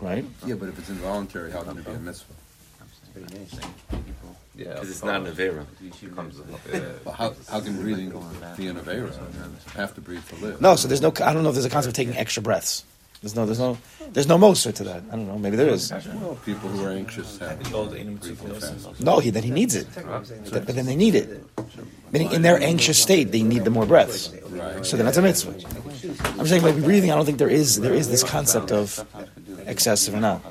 right? 0.00 0.24
Yeah, 0.46 0.54
but 0.54 0.68
if 0.68 0.78
it's 0.78 0.88
involuntary, 0.88 1.50
how 1.50 1.62
can 1.62 1.78
it 1.78 1.84
be 1.84 1.92
a 1.92 1.98
mitzvah? 1.98 2.32
Very 3.14 3.26
nice. 3.40 3.54
Yeah, 4.56 4.74
Because 4.74 4.90
it's 4.90 5.02
not 5.04 5.26
an 5.26 5.32
Avera. 5.32 5.64
Well, 7.04 7.14
how, 7.14 7.34
how 7.48 7.60
can 7.60 7.80
breathing 7.80 8.10
be 8.56 8.66
an 8.66 8.76
avera? 8.76 9.12
I 9.76 9.80
have 9.80 9.94
to 9.94 10.00
breathe 10.00 10.24
to 10.28 10.36
live. 10.36 10.60
No, 10.60 10.76
so 10.76 10.86
there's 10.88 11.00
no. 11.00 11.08
I 11.24 11.32
don't 11.32 11.42
know 11.42 11.48
if 11.48 11.54
there's 11.54 11.64
a 11.64 11.70
concept 11.70 11.92
of 11.92 11.96
taking 11.96 12.16
extra 12.16 12.42
breaths. 12.42 12.84
There's 13.22 13.34
no. 13.34 13.46
There's 13.46 13.58
no. 13.58 13.78
There's 14.12 14.26
no 14.26 14.36
moser 14.38 14.72
to 14.72 14.84
that. 14.84 15.02
I 15.10 15.16
don't 15.16 15.26
know. 15.28 15.38
Maybe 15.38 15.56
there 15.56 15.68
is. 15.68 15.90
Well, 15.92 16.38
people 16.44 16.68
who 16.68 16.84
are 16.84 16.90
anxious 16.90 17.38
have 17.38 17.62
The 17.62 17.74
old 17.76 17.94
Einem 17.94 18.16
breathing 18.16 18.36
Tzufos. 18.50 18.86
fast. 18.86 19.00
No, 19.00 19.18
he 19.20 19.30
then 19.30 19.44
he 19.44 19.50
needs 19.50 19.74
it. 19.76 19.86
But, 20.50 20.66
but 20.66 20.74
then 20.74 20.84
they 20.86 20.96
need 20.96 21.14
it. 21.14 21.42
Meaning, 22.12 22.32
in 22.32 22.42
their 22.42 22.60
anxious 22.60 23.00
state, 23.00 23.30
they 23.30 23.42
need 23.42 23.64
the 23.64 23.70
more 23.70 23.86
breaths. 23.86 24.30
Right. 24.50 24.84
So 24.84 24.96
then 24.96 25.06
that's 25.06 25.16
a 25.18 25.22
mitzvah. 25.22 25.54
I'm 26.38 26.46
saying 26.46 26.62
by 26.62 26.72
breathing, 26.72 27.12
I 27.12 27.14
don't 27.14 27.24
think 27.24 27.38
there 27.38 27.48
is 27.48 27.80
there 27.80 27.94
is 27.94 28.10
this 28.10 28.24
concept 28.24 28.72
of 28.72 29.06
excessive 29.66 30.14
or 30.14 30.20
not. 30.20 30.42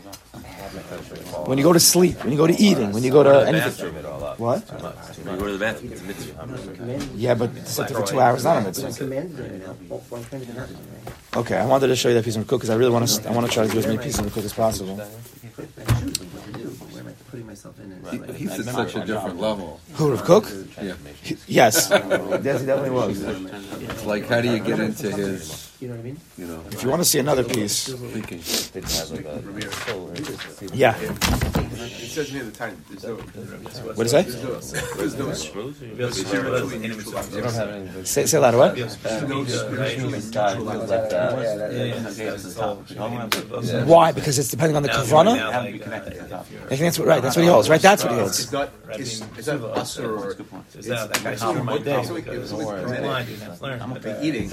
When 1.50 1.58
you 1.58 1.64
go 1.64 1.74
to 1.74 1.80
sleep, 1.80 2.24
when 2.24 2.32
you 2.32 2.38
go 2.38 2.46
to 2.46 2.54
eating, 2.54 2.92
when 2.94 3.02
you 3.04 3.10
go 3.12 3.24
to 3.24 3.48
anything. 3.48 3.92
What? 4.38 4.62
When 4.70 5.34
you 5.34 5.40
go 5.40 5.48
to 5.48 5.54
the 5.54 5.58
bathroom, 5.58 5.92
it's 5.94 6.02
a 6.02 6.04
mitzvah. 6.06 7.08
Yeah, 7.16 7.34
but 7.34 7.50
sit 7.68 7.88
there 7.88 7.98
for 8.00 8.06
two 8.06 8.20
hours, 8.20 8.44
not 8.44 8.58
a 8.58 8.62
mitzvah. 8.62 8.94
Commanded 8.94 9.40
right 9.40 9.68
now. 9.68 9.76
Oh, 9.90 9.98
one 10.10 10.24
kind 10.26 10.44
of 10.44 10.56
not, 10.56 10.70
right? 10.70 11.38
Okay, 11.38 11.58
I 11.58 11.66
wanted 11.66 11.88
to 11.88 11.96
show 11.96 12.10
you 12.10 12.14
that 12.16 12.24
piece 12.26 12.36
of 12.36 12.46
Kook 12.46 12.60
because 12.60 12.70
I 12.70 12.76
really 12.76 12.92
want 12.92 13.08
to. 13.08 13.28
I 13.28 13.32
want 13.32 13.48
to 13.48 13.52
try 13.52 13.66
to 13.66 13.72
do 13.72 13.80
as 13.80 13.88
many 13.88 13.98
pieces 13.98 14.20
of 14.24 14.32
Kook 14.32 14.46
as 14.46 14.54
possible. 14.54 15.02
I 15.02 15.06
choose 15.06 16.20
what 16.20 16.46
to 16.46 16.52
do. 16.52 16.68
Where 16.70 17.02
am 17.02 17.08
I 17.08 17.12
putting 17.32 17.48
myself 17.48 17.76
in? 17.80 17.88
He- 18.28 18.34
He's 18.46 18.60
at 18.60 18.66
such 18.74 18.96
a 18.96 19.04
different 19.04 19.40
level. 19.42 19.80
Who 19.96 20.12
of 20.12 20.22
Kook? 20.26 20.46
Yeah. 20.80 20.94
Yes, 21.48 21.90
yes, 21.90 21.90
he 21.90 22.46
definitely 22.46 22.92
was. 22.92 23.22
It's 23.24 24.06
like, 24.06 24.28
how 24.28 24.42
do 24.42 24.52
you 24.52 24.60
get 24.60 24.80
into 24.80 25.10
his, 25.12 25.69
you 25.80 25.88
know 25.88 25.94
what 25.96 26.02
I 26.02 26.04
mean? 26.04 26.18
you 26.38 26.46
know, 26.46 26.62
If 26.72 26.84
you 26.84 26.90
want 26.90 27.02
to 27.02 27.06
see 27.06 27.20
another 27.20 27.44
piece, 27.44 27.88
thinking? 27.88 28.42
yeah. 30.74 30.96
It 31.00 32.10
says 32.12 32.34
near 32.34 32.44
the 32.44 32.52
time, 32.52 32.76
there's 32.90 33.04
no, 33.06 33.16
What 33.96 34.06
is 34.06 34.12
that? 34.12 34.26
there's 34.28 34.44
no, 34.44 34.60
there's 34.98 35.16
no, 35.18 35.28
Because 35.96 36.20
you 36.20 36.26
remember 36.38 36.60
those 36.60 36.74
Einem 36.74 36.92
Tzufos. 37.00 37.34
You 37.36 37.42
don't 37.42 37.54
have 37.54 37.70
any. 37.70 38.04
Say, 38.06 38.26
say 38.26 38.38
louder. 38.40 38.58
What? 38.58 38.78
Why? 43.88 44.12
Because 44.12 44.38
it's 44.40 44.50
depending 44.50 44.76
on 44.76 44.84
the 44.84 44.90
kavana. 44.90 45.40
I 45.40 45.72
think 45.72 46.82
that's 46.82 47.00
what. 47.00 47.08
Right. 47.08 47.22
That's 47.22 47.36
what 47.38 47.44
he 47.44 47.48
holds. 47.50 47.70
Right. 47.70 47.82
That's 47.82 48.04
what 48.04 48.14
he 48.14 48.20
holds. 48.20 48.40
It's 48.42 48.52
not, 48.52 48.70
it's, 48.90 49.22
it's 49.38 49.48
not 49.48 49.62
us 49.78 49.98
or, 50.00 50.36
Is 50.78 50.86
that 50.88 51.14
that 51.14 51.24
guy's 51.24 51.40
super 51.40 51.64
my 51.64 51.78
day? 51.78 52.04
So 52.04 52.16
it 52.16 52.26
was 52.28 52.52
Because 52.52 52.54
with 52.54 52.62
it's 52.62 52.70
permitted. 52.82 53.04
blind, 53.04 53.30
you 53.30 53.36
have 53.38 53.58
to 53.60 53.64
learn. 53.64 53.80
Eating, 54.24 54.50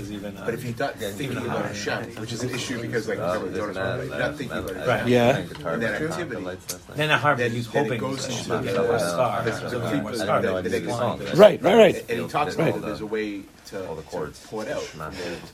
it's 0.00 0.10
it's 0.10 0.22
not 0.22 0.32
about 0.32 0.32
it's 0.32 0.32
that. 0.32 0.32
even, 0.34 0.34
but 0.44 0.54
if 0.54 0.64
you're 0.64 0.72
um, 0.72 0.78
not 0.78 0.94
thinking 1.16 1.36
about 1.38 1.64
Hashem, 1.66 2.20
which 2.20 2.32
is 2.32 2.42
an 2.42 2.50
issue 2.50 2.80
because 2.80 3.08
like, 3.08 3.18
remember, 3.18 3.46
Doesn't 3.48 3.56
Jonas, 3.60 3.76
matter. 3.76 4.04
you're 4.06 4.18
not 4.18 4.34
thinking 4.36 4.58
about 4.58 4.86
Right. 4.86 5.06
Yeah. 5.06 5.36
And 5.38 5.82
that 5.82 6.02
activity, 6.02 6.46
Then 6.96 7.08
not 7.08 7.20
hard, 7.20 7.36
but 7.36 7.42
then- 7.42 7.52
he's 7.52 7.68
then 7.68 7.84
it 7.84 7.88
hoping 7.88 8.00
goes 8.00 8.24
into 8.24 8.48
the- 8.48 8.98
star. 8.98 9.42
the- 9.44 9.50
She'll 9.60 9.70
the 9.70 9.78
get 9.78 9.88
a 9.92 9.96
people 9.96 10.14
star. 10.14 10.42
that- 10.42 10.62
He's 10.64 10.72
that- 10.72 10.84
blind. 10.84 11.38
Right. 11.38 11.62
Right. 11.62 11.76
Right. 11.76 12.04
and 12.10 12.20
he 12.22 12.28
talks 12.28 12.56
Right. 12.56 12.68
about 12.70 12.82
there's 12.82 13.00
a 13.00 13.06
way 13.06 13.42
to, 13.66 13.86
All 13.88 13.94
the 13.94 14.02
chords. 14.02 14.40
pull 14.48 14.62
it 14.62 14.68
out. 14.68 14.82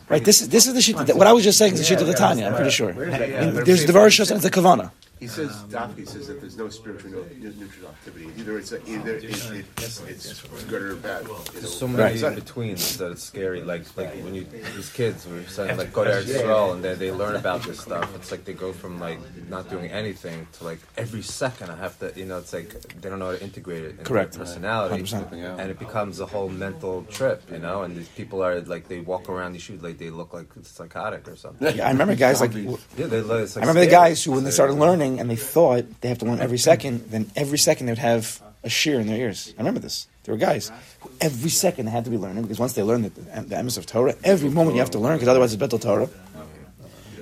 Right. 0.08 0.24
This 0.24 0.40
is 0.40 0.48
this 0.48 0.66
is 0.66 0.74
the 0.74 0.80
shit. 0.82 0.96
That, 0.96 1.16
what 1.16 1.26
I 1.26 1.32
was 1.32 1.44
just 1.44 1.58
saying 1.58 1.74
is 1.74 1.80
the 1.80 1.84
shit 1.84 2.00
of 2.00 2.06
the 2.06 2.14
Tanya. 2.14 2.46
I'm 2.46 2.54
pretty 2.54 2.70
sure. 2.70 2.90
I 2.90 2.94
mean, 2.94 3.54
there's 3.64 3.84
the 3.84 3.92
Varishos 3.92 4.30
and 4.30 4.38
it's 4.38 4.44
the 4.44 4.50
kavana. 4.50 4.90
He 5.18 5.28
says, 5.28 5.50
Dafki 5.70 6.06
says 6.06 6.26
that 6.28 6.40
there's 6.40 6.58
no 6.58 6.68
spiritual, 6.68 7.10
no, 7.12 7.24
neutral 7.40 7.88
activity. 7.88 8.28
Either 8.38 8.58
it's, 8.58 8.72
a, 8.72 8.84
either 8.86 9.14
it's, 9.16 9.50
it's, 9.50 10.00
it's 10.02 10.64
good 10.64 10.82
or 10.82 10.96
bad. 10.96 11.22
You 11.22 11.28
know? 11.28 11.38
There's 11.54 11.74
so 11.74 11.88
many 11.88 12.02
Right. 12.02 12.22
in 12.22 12.34
betweens 12.34 12.98
that 12.98 13.12
it's 13.12 13.22
scary. 13.22 13.62
Like 13.62 13.84
like 13.96 14.12
when 14.22 14.34
you 14.34 14.44
these 14.74 14.90
kids 14.92 15.26
were 15.26 15.42
saying 15.44 15.76
like 15.78 15.92
go 15.92 16.04
to 16.04 16.10
Eretz 16.10 16.24
Yisrael 16.24 16.74
and 16.74 16.84
they, 16.84 16.94
they 16.94 17.12
learn 17.12 17.34
about 17.36 17.62
this 17.62 17.80
stuff. 17.80 18.14
It's 18.14 18.30
like 18.30 18.44
they 18.44 18.52
go 18.52 18.72
from 18.74 19.00
like 19.00 19.18
not 19.48 19.70
doing 19.70 19.90
anything 19.90 20.46
to 20.58 20.64
like 20.64 20.80
every 20.98 21.22
second 21.22 21.70
I 21.70 21.76
have 21.76 21.98
to 22.00 22.12
you 22.14 22.26
know 22.26 22.38
it's 22.38 22.52
like 22.52 22.68
they 23.00 23.08
don't 23.08 23.18
know 23.18 23.26
how 23.30 23.36
to 23.36 23.42
integrate 23.42 23.84
it 23.84 23.90
into 23.92 24.04
Correct. 24.04 24.32
their 24.34 24.44
personality 24.44 25.02
100%. 25.02 25.58
and 25.58 25.70
it 25.70 25.78
becomes 25.78 26.20
a 26.20 26.26
whole 26.26 26.48
mental 26.50 27.04
trip 27.04 27.42
you 27.50 27.58
know 27.58 27.82
and 27.84 27.96
these 27.96 28.08
people 28.08 28.42
are 28.42 28.60
like 28.60 28.88
they 28.88 29.00
walk 29.00 29.28
around 29.30 29.52
these 29.54 29.62
shoes 29.62 29.82
like 29.82 29.96
they 29.98 30.10
look 30.10 30.34
like 30.34 30.48
psychotic 30.62 31.26
or 31.28 31.36
something. 31.36 31.74
Yeah, 31.76 31.86
I 31.88 31.90
remember 31.90 32.14
guys 32.14 32.40
like. 32.40 32.52
Yeah, 32.54 33.06
they 33.06 33.20
look. 33.22 33.42
It's 33.42 33.56
I 33.56 33.60
like 33.60 33.68
remember 33.68 33.80
the 33.86 33.90
guys 33.90 34.22
who, 34.22 34.32
when 34.32 34.44
they 34.44 34.50
started 34.50 34.74
learning 34.74 35.05
and 35.20 35.30
they 35.30 35.36
thought 35.36 35.84
they 36.00 36.08
have 36.08 36.18
to 36.18 36.24
learn 36.24 36.40
every 36.40 36.58
second, 36.58 37.10
then 37.10 37.30
every 37.34 37.58
second 37.58 37.86
they 37.86 37.92
would 37.92 37.98
have 37.98 38.42
a 38.62 38.68
shear 38.68 39.00
in 39.00 39.06
their 39.06 39.16
ears. 39.16 39.54
I 39.56 39.60
remember 39.60 39.80
this. 39.80 40.06
There 40.24 40.34
were 40.34 40.38
guys 40.38 40.72
who 41.00 41.10
every 41.20 41.50
second 41.50 41.86
they 41.86 41.92
had 41.92 42.04
to 42.04 42.10
be 42.10 42.18
learning 42.18 42.42
because 42.42 42.58
once 42.58 42.72
they 42.72 42.82
learned 42.82 43.04
the, 43.04 43.42
the 43.42 43.78
of 43.78 43.86
Torah, 43.86 44.14
every 44.24 44.50
moment 44.50 44.74
you 44.74 44.80
have 44.80 44.90
to 44.90 44.98
learn 44.98 45.16
because 45.16 45.28
otherwise 45.28 45.52
it's 45.54 45.60
betel 45.60 45.78
Torah. 45.78 46.08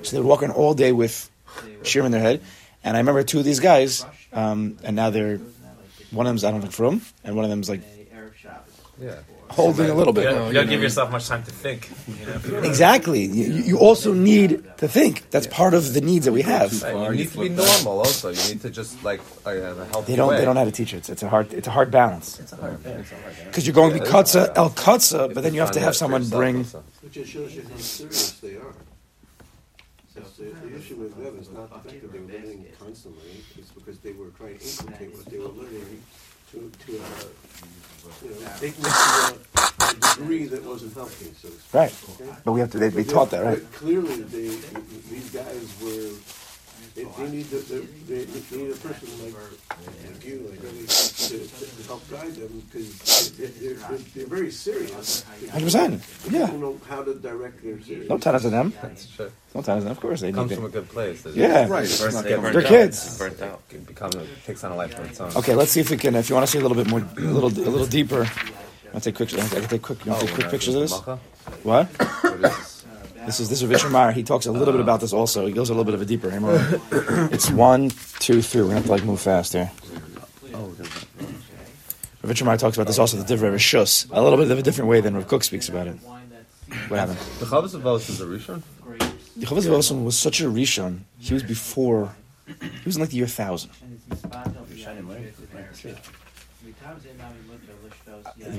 So 0.02 0.16
they 0.16 0.18
would 0.20 0.28
walk 0.28 0.42
around 0.42 0.52
all 0.52 0.74
day 0.74 0.92
with 0.92 1.30
shear 1.82 2.04
in 2.04 2.12
their 2.12 2.20
head. 2.20 2.40
And 2.82 2.96
I 2.96 3.00
remember 3.00 3.22
two 3.22 3.38
of 3.38 3.44
these 3.44 3.60
guys, 3.60 4.04
um, 4.32 4.78
and 4.82 4.96
now 4.96 5.10
they're 5.10 5.38
one 6.10 6.26
of 6.26 6.30
them's 6.30 6.44
I 6.44 6.50
don't 6.50 6.60
think 6.60 6.72
from, 6.72 7.02
and 7.24 7.36
one 7.36 7.44
of 7.44 7.50
them's 7.50 7.68
like 7.68 7.82
Yeah. 9.00 9.16
Holding 9.50 9.88
a 9.90 9.94
little 9.94 10.14
You 10.14 10.22
bit. 10.22 10.30
don't, 10.30 10.46
you 10.48 10.52
don't 10.54 10.68
give 10.68 10.82
yourself 10.82 11.10
much 11.10 11.28
time 11.28 11.42
to 11.44 11.50
think. 11.50 11.90
You 12.08 12.26
know? 12.52 12.58
Exactly. 12.62 13.22
You, 13.24 13.44
you 13.44 13.78
also 13.78 14.12
need 14.12 14.64
to 14.78 14.88
think. 14.88 15.30
That's 15.30 15.46
part 15.46 15.74
of 15.74 15.92
the 15.94 16.00
needs 16.00 16.24
that 16.24 16.32
we 16.32 16.42
have. 16.42 16.82
And 16.82 17.16
you 17.16 17.24
need 17.24 17.32
to 17.32 17.40
be 17.40 17.48
normal. 17.48 17.98
Also, 17.98 18.30
you 18.30 18.42
need 18.54 18.60
to 18.62 18.70
just 18.70 19.02
like 19.04 19.20
uh, 19.46 19.50
in 19.50 19.62
a 19.62 19.84
healthy 19.86 20.12
They 20.12 20.16
don't. 20.16 20.28
way. 20.28 20.38
They 20.38 20.44
don't 20.44 20.54
know 20.54 20.60
how 20.60 20.64
to 20.66 20.72
teach 20.72 20.92
it. 20.94 20.98
It's, 20.98 21.08
it's 21.10 21.22
a 21.22 21.28
hard. 21.28 21.52
It's 21.52 21.68
a 21.68 21.70
hard 21.70 21.90
balance. 21.90 22.40
It's 22.40 22.52
a 22.52 22.56
hard, 22.56 22.78
it's 22.84 23.12
a 23.12 23.14
hard. 23.16 23.34
Because 23.46 23.66
you're 23.66 23.74
going 23.74 23.92
to 23.94 24.00
be 24.00 24.06
kutza 24.06 24.52
el 24.56 24.70
kutza, 24.70 25.32
but 25.32 25.42
then 25.42 25.54
you 25.54 25.60
have 25.60 25.72
to 25.72 25.80
have 25.80 25.94
someone 25.96 26.28
bring. 26.28 26.58
also. 26.58 26.82
Which 27.02 27.12
just 27.12 27.30
shows 27.30 27.54
you 27.54 27.62
how 27.62 27.76
serious 27.78 28.32
they 28.40 28.56
are. 28.56 28.74
It's, 30.16 30.38
uh, 30.38 30.44
the 30.62 30.76
issue 30.78 30.94
with 30.96 31.16
them 31.16 31.36
is 31.40 31.50
not 31.50 31.68
the 31.70 31.90
fact 31.90 32.00
that 32.00 32.12
they 32.12 32.18
were 32.20 32.26
learning 32.32 32.66
constantly, 32.78 33.42
it's 33.58 33.72
because 33.72 33.98
they 33.98 34.12
were 34.12 34.28
trying 34.38 34.58
to 34.58 34.64
inculcate 34.64 35.12
what 35.12 35.26
they 35.26 35.38
were 35.38 35.48
learning 35.48 36.02
to, 36.54 36.70
to, 36.86 36.98
uh, 36.98 37.04
you 38.22 38.30
know, 38.30 38.48
take 38.60 38.78
it 38.78 38.82
to 38.82 38.88
a, 38.88 39.90
a 39.90 39.94
degree 40.16 40.46
that 40.46 40.62
wasn't 40.64 40.94
healthy, 40.94 41.32
so 41.40 41.48
to 41.48 41.54
speak. 41.54 41.74
Right. 41.74 41.94
Okay? 42.20 42.30
But 42.44 42.52
we 42.52 42.60
have 42.60 42.70
to. 42.72 42.78
They, 42.78 42.88
they 42.88 43.04
taught 43.04 43.30
that, 43.30 43.44
right? 43.44 43.58
but 43.60 43.72
Clearly, 43.72 44.22
they, 44.22 44.48
these 45.10 45.30
guys 45.30 45.66
were, 45.82 46.10
they, 46.94 47.04
they 47.04 47.28
need, 47.30 47.46
the- 47.50 47.56
the- 47.58 47.86
they, 48.06 48.24
they 48.24 48.56
need 48.56 48.70
a 48.70 48.76
person 48.76 49.08
like, 49.24 49.34
like 50.06 50.24
you, 50.24 50.46
like 50.48 50.62
really, 50.62 50.86
to, 50.86 51.38
to 51.38 51.82
help 51.88 52.08
guide 52.10 52.34
them, 52.36 52.62
because 52.70 53.32
they're, 53.36 53.48
they're, 53.48 53.98
they're 54.14 54.26
very 54.26 54.50
serious. 54.52 55.24
100%. 55.46 56.30
Yeah. 56.30 56.46
People 56.46 56.58
know 56.60 56.80
how 56.88 57.02
to 57.02 57.14
direct 57.14 57.62
their 57.64 57.80
serious. 57.82 58.08
Don't 58.08 58.22
tell 58.22 58.38
to 58.38 58.48
them. 58.48 58.72
That's 58.80 59.06
shit. 59.08 59.32
Don't 59.52 59.64
tell 59.64 59.80
them. 59.80 59.90
Of 59.90 60.00
course 60.00 60.20
they 60.20 60.28
need 60.28 60.34
comes 60.36 60.50
to. 60.50 60.56
from 60.56 60.64
a 60.66 60.68
good 60.68 60.88
place. 60.88 61.22
They 61.22 61.30
Yeah. 61.32 61.66
Right. 61.68 61.86
First 61.88 62.04
It's 62.04 62.14
not 62.14 62.24
get 62.24 62.36
gonna- 62.40 62.52
They're 62.52 62.62
kids. 62.62 63.18
Burnt 63.18 63.42
out. 63.42 63.62
It 63.70 63.86
become 63.86 64.10
takes 64.46 64.62
on 64.62 64.72
a 64.72 64.76
life 64.76 64.96
of 64.98 65.04
its 65.06 65.20
own. 65.20 65.32
Okay, 65.36 65.54
let's 65.54 65.72
see 65.72 65.80
if 65.80 65.90
we 65.90 65.96
can. 65.96 66.14
If 66.14 66.28
you 66.28 66.36
want 66.36 66.46
to 66.46 66.52
see 66.52 66.58
a 66.58 66.62
little 66.62 66.76
bit 66.76 66.88
more, 66.88 67.00
a 67.00 67.20
little, 67.20 67.48
a 67.50 67.70
little 67.70 67.86
deeper. 67.86 68.26
I'll 68.92 69.00
take 69.00 69.16
quick. 69.16 69.34
I 69.34 69.48
can 69.48 69.62
take 69.68 69.82
quick. 69.82 70.04
You 70.04 70.12
want 70.12 70.22
to 70.22 70.26
take 70.28 70.36
oh, 70.36 70.38
quick 70.38 70.50
pictures 70.52 70.74
of 70.76 70.82
this? 70.82 70.92
What? 71.64 72.70
What 73.24 73.30
is 73.30 73.38
this? 73.38 73.48
This 73.48 73.62
is 73.62 73.70
this 73.70 73.78
is 73.78 73.84
Reb 73.84 73.90
Itche 73.90 73.90
Meyer. 73.90 74.12
He 74.12 74.22
talks 74.22 74.44
a 74.44 74.52
little 74.52 74.72
bit 74.72 74.80
oh. 74.80 74.82
about 74.82 75.00
this 75.00 75.14
also. 75.14 75.46
He 75.46 75.52
goes 75.52 75.70
a 75.70 75.72
little 75.72 75.84
bit 75.84 75.94
of 75.94 76.02
a 76.02 76.04
deeper. 76.04 76.30
Hey, 76.30 76.38
it's 77.32 77.50
one, 77.50 77.90
two, 78.18 78.42
three. 78.42 78.60
We're 78.60 78.68
gonna 78.68 78.80
have 78.80 78.84
to 78.84 78.90
like 78.90 79.04
move 79.04 79.20
fast 79.20 79.54
here. 79.54 79.70
Reb 82.22 82.34
Itche 82.34 82.44
Meyer 82.44 82.58
talks 82.58 82.76
about 82.76 82.86
this 82.86 82.98
also. 82.98 83.16
The 83.16 83.24
different 83.24 83.56
Rishus, 83.56 84.10
a 84.10 84.20
little 84.22 84.38
bit 84.38 84.50
of 84.50 84.58
a 84.58 84.62
different 84.62 84.90
way 84.90 85.00
than 85.00 85.14
Rav 85.14 85.26
Kook 85.26 85.42
speaks 85.42 85.70
about 85.70 85.86
it. 85.86 85.96
What 86.88 87.00
happened? 87.00 87.18
The 87.38 87.46
Chavos 87.46 87.74
of 87.74 87.80
Vos 87.80 88.08
is 88.10 88.20
a 88.20 88.26
Rishon. 88.26 88.62
Yehovah's 89.38 89.66
Vosim 89.66 90.04
was 90.04 90.18
such 90.18 90.40
a 90.40 90.44
Rishon. 90.44 91.00
He 91.18 91.32
was 91.32 91.42
before. 91.42 92.14
He 92.46 92.84
was 92.84 92.96
in 92.96 93.00
like 93.00 93.10
the 93.10 93.16
year 93.16 93.26
thousand. 93.26 93.70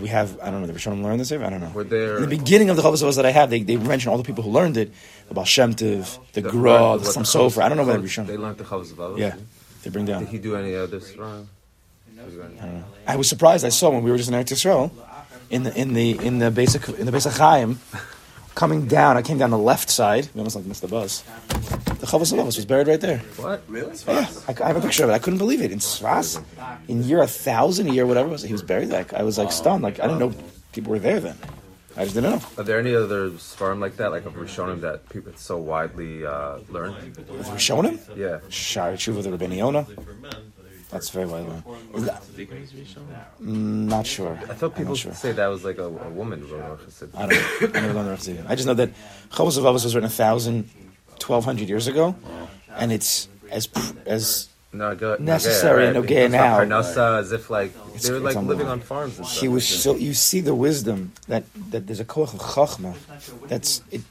We 0.02 0.08
have. 0.10 0.40
I 0.42 0.52
don't 0.52 0.62
know. 0.62 0.68
The 0.68 0.74
Rishonim 0.74 1.04
learned 1.04 1.20
this. 1.20 1.32
I 1.32 1.38
don't 1.38 1.62
know. 1.62 1.70
Were 1.70 1.84
there 1.84 2.18
In 2.18 2.22
the 2.24 2.28
beginning 2.28 2.70
of 2.70 2.76
the 2.76 2.82
Chavos 2.82 3.04
Avos 3.04 3.16
that 3.16 3.26
I 3.26 3.32
have, 3.32 3.50
they, 3.50 3.62
they 3.62 3.78
mention 3.78 4.12
all 4.12 4.18
the 4.18 4.24
people 4.24 4.44
who 4.44 4.50
learned 4.50 4.78
it, 4.78 4.92
the 5.28 5.34
Baal 5.34 5.46
Shem 5.46 5.74
Tov, 5.74 6.20
the 6.34 6.42
Gra, 6.42 6.72
the 6.72 7.04
what 7.04 7.06
Sam 7.06 7.24
Sofer. 7.24 7.62
I 7.62 7.70
don't 7.70 7.78
know 7.78 7.84
where 7.86 7.98
the 7.98 8.08
Chavos- 8.08 8.28
They 8.28 8.38
learned 8.38 8.58
the 8.58 8.64
Chavos 8.64 8.98
of 8.98 9.20
Yeah, 9.20 9.36
they 9.84 9.90
bring 9.90 10.06
down. 10.06 10.22
Did 10.26 10.30
he 10.30 10.40
do 10.40 10.56
any 10.56 10.76
other 10.76 11.00
Sram? 11.00 11.48
I 13.08 13.16
was 13.16 13.30
surprised. 13.30 13.66
I 13.66 13.70
saw 13.70 13.90
when 13.90 14.04
we 14.04 14.12
were 14.12 14.18
just 14.18 14.30
in 14.30 14.36
Eretz 14.36 14.52
Yisrael, 14.52 14.92
in 15.50 15.64
the 15.64 15.80
in 15.80 15.94
the 15.94 16.12
in 16.26 16.40
the 16.40 16.50
basic 16.50 16.88
in 16.90 17.06
the 17.06 17.12
basic 17.12 17.34
Chaim, 17.34 17.80
coming 18.56 18.88
down. 18.88 19.18
I 19.18 19.22
came 19.22 19.38
down 19.38 19.52
the 19.52 19.58
left 19.58 19.90
side. 19.90 20.30
We 20.34 20.40
almost 20.40 20.56
like 20.56 20.66
missed 20.66 20.82
the 20.82 20.88
bus. 20.88 21.24
The 22.06 22.12
Chavos 22.12 22.34
Avos 22.38 22.56
was 22.56 22.66
buried 22.66 22.88
right 22.88 23.02
there. 23.02 23.18
What? 23.38 23.64
Really? 23.68 23.96
Yeah, 24.08 24.30
I, 24.48 24.64
I 24.64 24.68
have 24.68 24.76
a 24.78 24.82
picture 24.82 25.04
of 25.06 25.10
it. 25.10 25.14
I 25.14 25.18
couldn't 25.18 25.40
believe 25.40 25.60
it 25.64 25.72
in 25.72 25.80
Svas, 25.80 26.40
in 26.88 27.02
year 27.04 27.20
a 27.24 27.26
thousand, 27.26 27.90
a 27.90 27.94
year 27.94 28.06
whatever 28.06 28.30
it 28.30 28.32
was. 28.32 28.44
He 28.44 28.52
was 28.52 28.62
buried. 28.62 28.90
Like 28.90 29.12
I 29.16 29.24
was 29.24 29.40
like 29.40 29.52
stunned. 29.52 29.82
Like 29.82 30.00
I 30.00 30.04
didn't 30.04 30.20
know 30.20 30.32
people 30.72 30.92
were 30.92 31.00
there 31.00 31.20
then. 31.20 31.36
I 31.98 32.04
just 32.04 32.14
didn't 32.14 32.30
know. 32.30 32.46
Are 32.60 32.64
there 32.64 32.78
any 32.78 32.94
other 32.94 33.32
Sfarim 33.32 33.80
like 33.80 33.96
that, 33.98 34.12
like 34.12 34.26
of 34.28 34.34
Rishonim 34.34 34.82
that 34.82 35.10
people 35.10 35.32
it's 35.32 35.42
so 35.42 35.58
widely 35.58 36.24
uh, 36.28 36.60
learned? 36.70 37.18
Was 37.40 37.50
we 37.50 37.58
showing 37.58 37.86
him? 37.94 38.00
Yeah. 38.16 38.40
Shari 38.50 38.98
Tshuva 38.98 39.24
the 39.24 39.30
Rabbeinu 39.36 39.58
Yonah. 39.58 39.88
That's 40.92 41.10
very 41.10 41.26
well 41.26 41.44
known. 41.44 41.64
Is 41.96 42.06
that- 42.06 42.22
Not 43.40 44.06
sure. 44.06 44.40
I 44.48 44.54
thought 44.54 44.76
people 44.76 44.92
not 44.94 44.98
sure. 44.98 45.14
say 45.16 45.32
that 45.32 45.48
was 45.48 45.64
like 45.64 45.80
a, 45.80 45.86
a 45.86 46.10
woman 46.10 46.42
who 46.42 46.56
wrote 46.56 46.80
Rosh 46.82 47.10
I 47.16 47.26
don't 47.26 47.30
know. 47.32 47.80
I 47.80 47.82
never 47.82 47.94
learned 47.96 48.08
the 48.08 48.12
rest 48.12 48.28
of 48.28 48.40
it. 48.40 48.46
I 48.48 48.54
just 48.56 48.68
know 48.68 48.76
that 48.76 48.92
Chavos 49.32 49.58
of 49.58 49.64
Avos 49.64 49.84
was 49.84 49.96
written 49.96 50.06
a 50.06 50.10
thousand, 50.10 50.70
twelve 51.20 51.46
hundred 51.46 51.70
years 51.70 51.88
ago, 51.88 52.16
and 52.76 52.92
it's 52.92 53.28
as 53.52 53.68
as 54.06 54.48
No, 54.74 54.94
go, 54.96 55.16
Necessary 55.20 55.92
no, 55.94 56.02
Nogea 56.04 56.30
now. 56.30 56.60
Parnasa, 56.60 57.20
as 57.20 57.32
if 57.32 57.50
like 57.50 57.72
It's- 57.96 58.04
they 58.04 58.12
were 58.12 58.20
like 58.20 58.36
living 58.36 58.68
on 58.68 58.82
farms. 58.82 59.18
And 59.18 59.26
stuff. 59.26 59.42
he 59.42 59.48
was 59.48 59.66
so. 59.66 59.96
You 59.96 60.14
see 60.14 60.42
the 60.42 60.54
wisdom 60.56 61.14
that 61.28 61.44
that 61.72 61.88
there's 61.88 62.02
a 62.02 62.06
koach 62.06 62.34
of 62.34 62.40
chachma. 62.42 62.94
That's 63.48 63.82
it. 63.92 64.02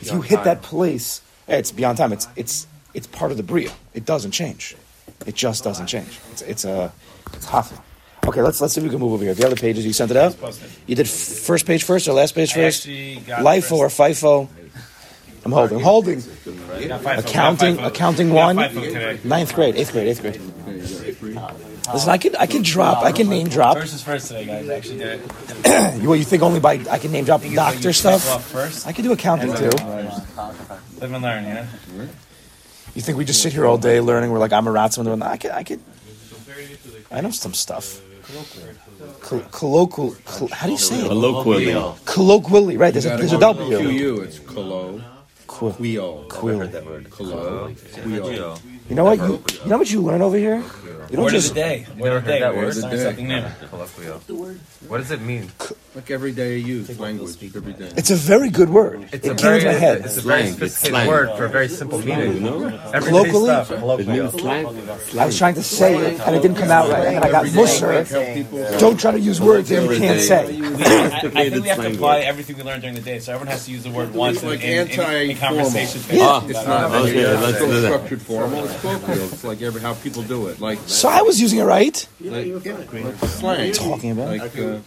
If 0.00 0.12
you 0.12 0.20
hit 0.22 0.44
that 0.44 0.62
place, 0.62 1.20
eh, 1.48 1.56
it's 1.58 1.72
beyond 1.72 1.98
time. 1.98 2.12
It's 2.12 2.28
it's 2.36 2.66
it's 2.94 3.06
part 3.08 3.30
of 3.32 3.36
the 3.36 3.42
bria. 3.42 3.72
It 3.92 4.04
doesn't 4.04 4.30
change. 4.32 4.76
It 5.26 5.34
just 5.34 5.64
doesn't 5.64 5.86
change. 5.86 6.18
It's 6.32 6.42
it's 6.42 6.64
a 6.64 6.92
it's 7.32 7.46
hafla. 7.46 7.80
Okay, 8.26 8.40
let's 8.40 8.60
let's 8.60 8.72
see 8.74 8.80
if 8.80 8.84
we 8.84 8.90
can 8.90 9.00
move 9.00 9.12
over 9.12 9.24
here. 9.24 9.34
The 9.34 9.44
other 9.46 9.56
pages 9.56 9.84
you 9.84 9.92
sent 9.92 10.10
it 10.10 10.16
out. 10.16 10.36
You 10.86 10.94
did 10.96 11.08
first 11.08 11.66
page 11.66 11.82
first 11.84 12.06
or 12.08 12.12
last 12.12 12.34
page 12.34 12.52
first? 12.54 12.86
actually 12.86 13.16
got 13.26 13.40
LIFO 13.42 13.76
or 13.78 13.90
first. 13.90 14.22
FIFO? 14.22 14.48
I'm 15.44 15.52
holding. 15.52 15.76
I'm 15.78 15.84
holding. 15.84 16.20
Got 16.20 17.00
five 17.00 17.16
votes, 17.16 17.30
Accounting, 17.30 17.74
got 17.76 17.82
five 17.82 17.84
votes. 17.84 17.96
accounting 17.96 18.30
one, 18.32 18.56
five 18.56 18.72
votes 18.72 18.86
today. 18.92 19.20
ninth 19.24 19.54
grade, 19.54 19.76
eighth 19.76 19.92
grade, 19.92 20.08
eighth 20.08 20.20
grade. 20.22 20.40
Listen, 21.92 22.10
I 22.10 22.16
can 22.18 22.34
I 22.36 22.46
can 22.46 22.62
drop, 22.62 23.02
I 23.04 23.12
can 23.12 23.28
name 23.28 23.48
drop. 23.48 23.76
First 23.76 23.94
is 23.94 24.02
first 24.02 24.28
today, 24.28 24.46
guys. 24.46 24.68
I 24.70 24.74
actually 24.74 24.98
did 24.98 25.20
it. 25.20 26.00
You, 26.02 26.08
what, 26.08 26.18
you 26.18 26.24
think 26.24 26.42
only 26.42 26.60
by 26.60 26.72
I 26.90 26.98
can 26.98 27.12
name 27.12 27.24
drop 27.24 27.40
Think 27.42 27.52
it's 27.54 27.58
like 27.62 27.74
doctor 27.74 27.92
stuff? 27.92 28.22
pick 28.26 28.40
first. 28.46 28.86
I 28.86 28.92
can 28.92 29.04
do 29.04 29.12
accounting 29.12 29.54
too. 29.54 29.68
Live 29.68 31.12
and 31.12 31.22
learn, 31.22 31.44
you. 31.44 32.08
You 32.94 33.02
think 33.02 33.18
we 33.18 33.24
just 33.24 33.42
sit 33.42 33.52
here 33.52 33.66
all 33.66 33.76
day 33.78 34.00
learning? 34.00 34.30
We're 34.30 34.38
like 34.38 34.52
I'm 34.52 34.66
a 34.66 34.70
rat. 34.72 34.94
Someone 34.94 35.18
ratzman. 35.20 35.26
I 35.26 35.36
could, 35.36 35.50
I 35.50 35.62
could. 35.62 35.80
I 37.10 37.20
know 37.20 37.30
some 37.30 37.52
stuff. 37.54 38.00
Col- 39.20 39.40
colloquial. 39.52 40.16
col- 40.24 40.48
how 40.48 40.66
do 40.66 40.72
you 40.72 40.78
say 40.78 41.00
it? 41.00 41.08
Colloquially. 41.08 41.94
Colloquially, 42.06 42.76
right? 42.78 42.92
There's 42.92 43.04
You 43.04 43.10
a, 43.10 43.14
gotta 43.14 43.22
there's 43.22 43.32
a 43.32 43.38
go 43.38 43.52
W. 43.52 43.78
QU, 43.98 44.22
it's 44.22 44.38
collo, 44.40 45.02
Qu- 45.54 45.70
quio, 45.72 46.26
Quill. 46.28 46.68
collo, 47.10 47.70
quio. 48.02 48.58
You 48.88 48.94
know 48.96 49.04
what? 49.04 49.18
You, 49.18 49.42
you 49.62 49.70
know 49.70 49.78
what 49.78 49.90
you 49.90 50.02
learn 50.02 50.20
over 50.20 50.36
here? 50.36 50.56
You 51.10 51.16
don't 51.16 51.24
Word 51.24 51.34
of 51.34 51.42
the 51.44 51.54
day. 51.54 51.86
Word 51.96 52.12
of 52.16 52.24
the 52.24 52.32
heard 52.32 52.34
day. 52.34 52.40
that 52.40 52.54
We're 52.54 52.64
word. 52.64 52.74
starting 52.74 52.98
Day. 52.98 53.04
something 53.04 53.28
new. 53.28 53.44
Colloquial. 53.70 54.18
What 54.88 54.98
does 54.98 55.10
it 55.12 55.20
mean? 55.20 55.50
Like 55.94 56.10
everyday 56.10 56.58
use, 56.58 56.98
language, 56.98 57.36
every 57.54 57.72
day. 57.72 57.92
It's 57.96 58.10
a 58.10 58.16
very 58.16 58.50
good 58.50 58.68
word. 58.68 59.08
It's 59.12 59.24
it 59.24 59.30
a 59.30 59.34
came 59.36 59.36
very, 59.36 59.56
into 59.60 59.66
my 59.68 59.78
head. 59.78 60.04
it's 60.04 60.16
a 60.16 60.20
very 60.22 60.40
Slang, 60.42 60.46
it's 60.48 60.54
sophisticated 60.54 60.90
slang. 60.90 61.06
word 61.08 61.36
for 61.36 61.44
a 61.44 61.48
very 61.48 61.68
simple 61.68 61.98
meaning. 62.00 62.46
Everyday 62.92 63.08
Colloquially? 63.30 63.44
stuff. 63.44 63.70
It 64.00 64.06
means 64.08 64.32
slang. 64.32 64.66
I 65.20 65.26
was 65.26 65.38
trying 65.38 65.54
to 65.54 65.62
say 65.62 65.94
it 65.96 66.20
and 66.20 66.34
it 66.34 66.42
didn't 66.42 66.56
come 66.56 66.72
out 66.72 66.90
right, 66.90 67.14
and 67.14 67.24
I 67.24 67.30
got 67.30 67.46
musher. 67.54 68.02
Help. 68.02 68.80
Don't 68.80 68.98
try 68.98 69.12
to 69.12 69.20
use 69.20 69.40
words 69.40 69.68
that 69.68 69.88
you 69.88 69.96
can't 69.96 70.20
say. 70.20 70.58
I, 70.60 71.20
I 71.42 71.50
think 71.50 71.62
we 71.62 71.68
have 71.68 71.78
to 71.80 71.92
apply 71.92 72.20
everything 72.20 72.56
we 72.56 72.64
learned 72.64 72.82
during 72.82 72.96
the 72.96 73.00
day, 73.00 73.20
so 73.20 73.32
everyone 73.32 73.52
has 73.52 73.64
to 73.66 73.70
use 73.70 73.84
the 73.84 73.90
word 73.90 74.12
once 74.14 74.42
in, 74.42 74.48
like 74.48 74.64
in, 74.64 74.88
in, 74.88 74.90
in 74.90 75.00
anti-formal. 75.00 75.64
conversations. 75.64 76.08
Ah, 76.20 76.44
It's 76.44 76.66
not 76.66 76.90
okay, 76.90 77.18
it's 77.20 77.40
let's 77.42 77.56
still 77.56 77.68
do 77.70 77.80
that. 77.82 77.92
structured 77.92 78.22
formal, 78.22 78.64
it's 78.64 78.80
colloquial, 78.80 79.18
it's 79.26 79.44
like 79.44 79.62
every, 79.62 79.80
how 79.80 79.94
people 79.94 80.24
do 80.24 80.48
it, 80.48 80.60
like, 80.60 80.80
So 80.86 81.08
I 81.08 81.22
was 81.22 81.40
using 81.40 81.60
it 81.60 81.64
right. 81.64 82.08
like, 82.20 82.66
like 82.92 83.14
slang. 83.28 83.72
Talking 83.72 84.10
about 84.10 84.28
Like, 84.38 84.58
uh, 84.58 84.78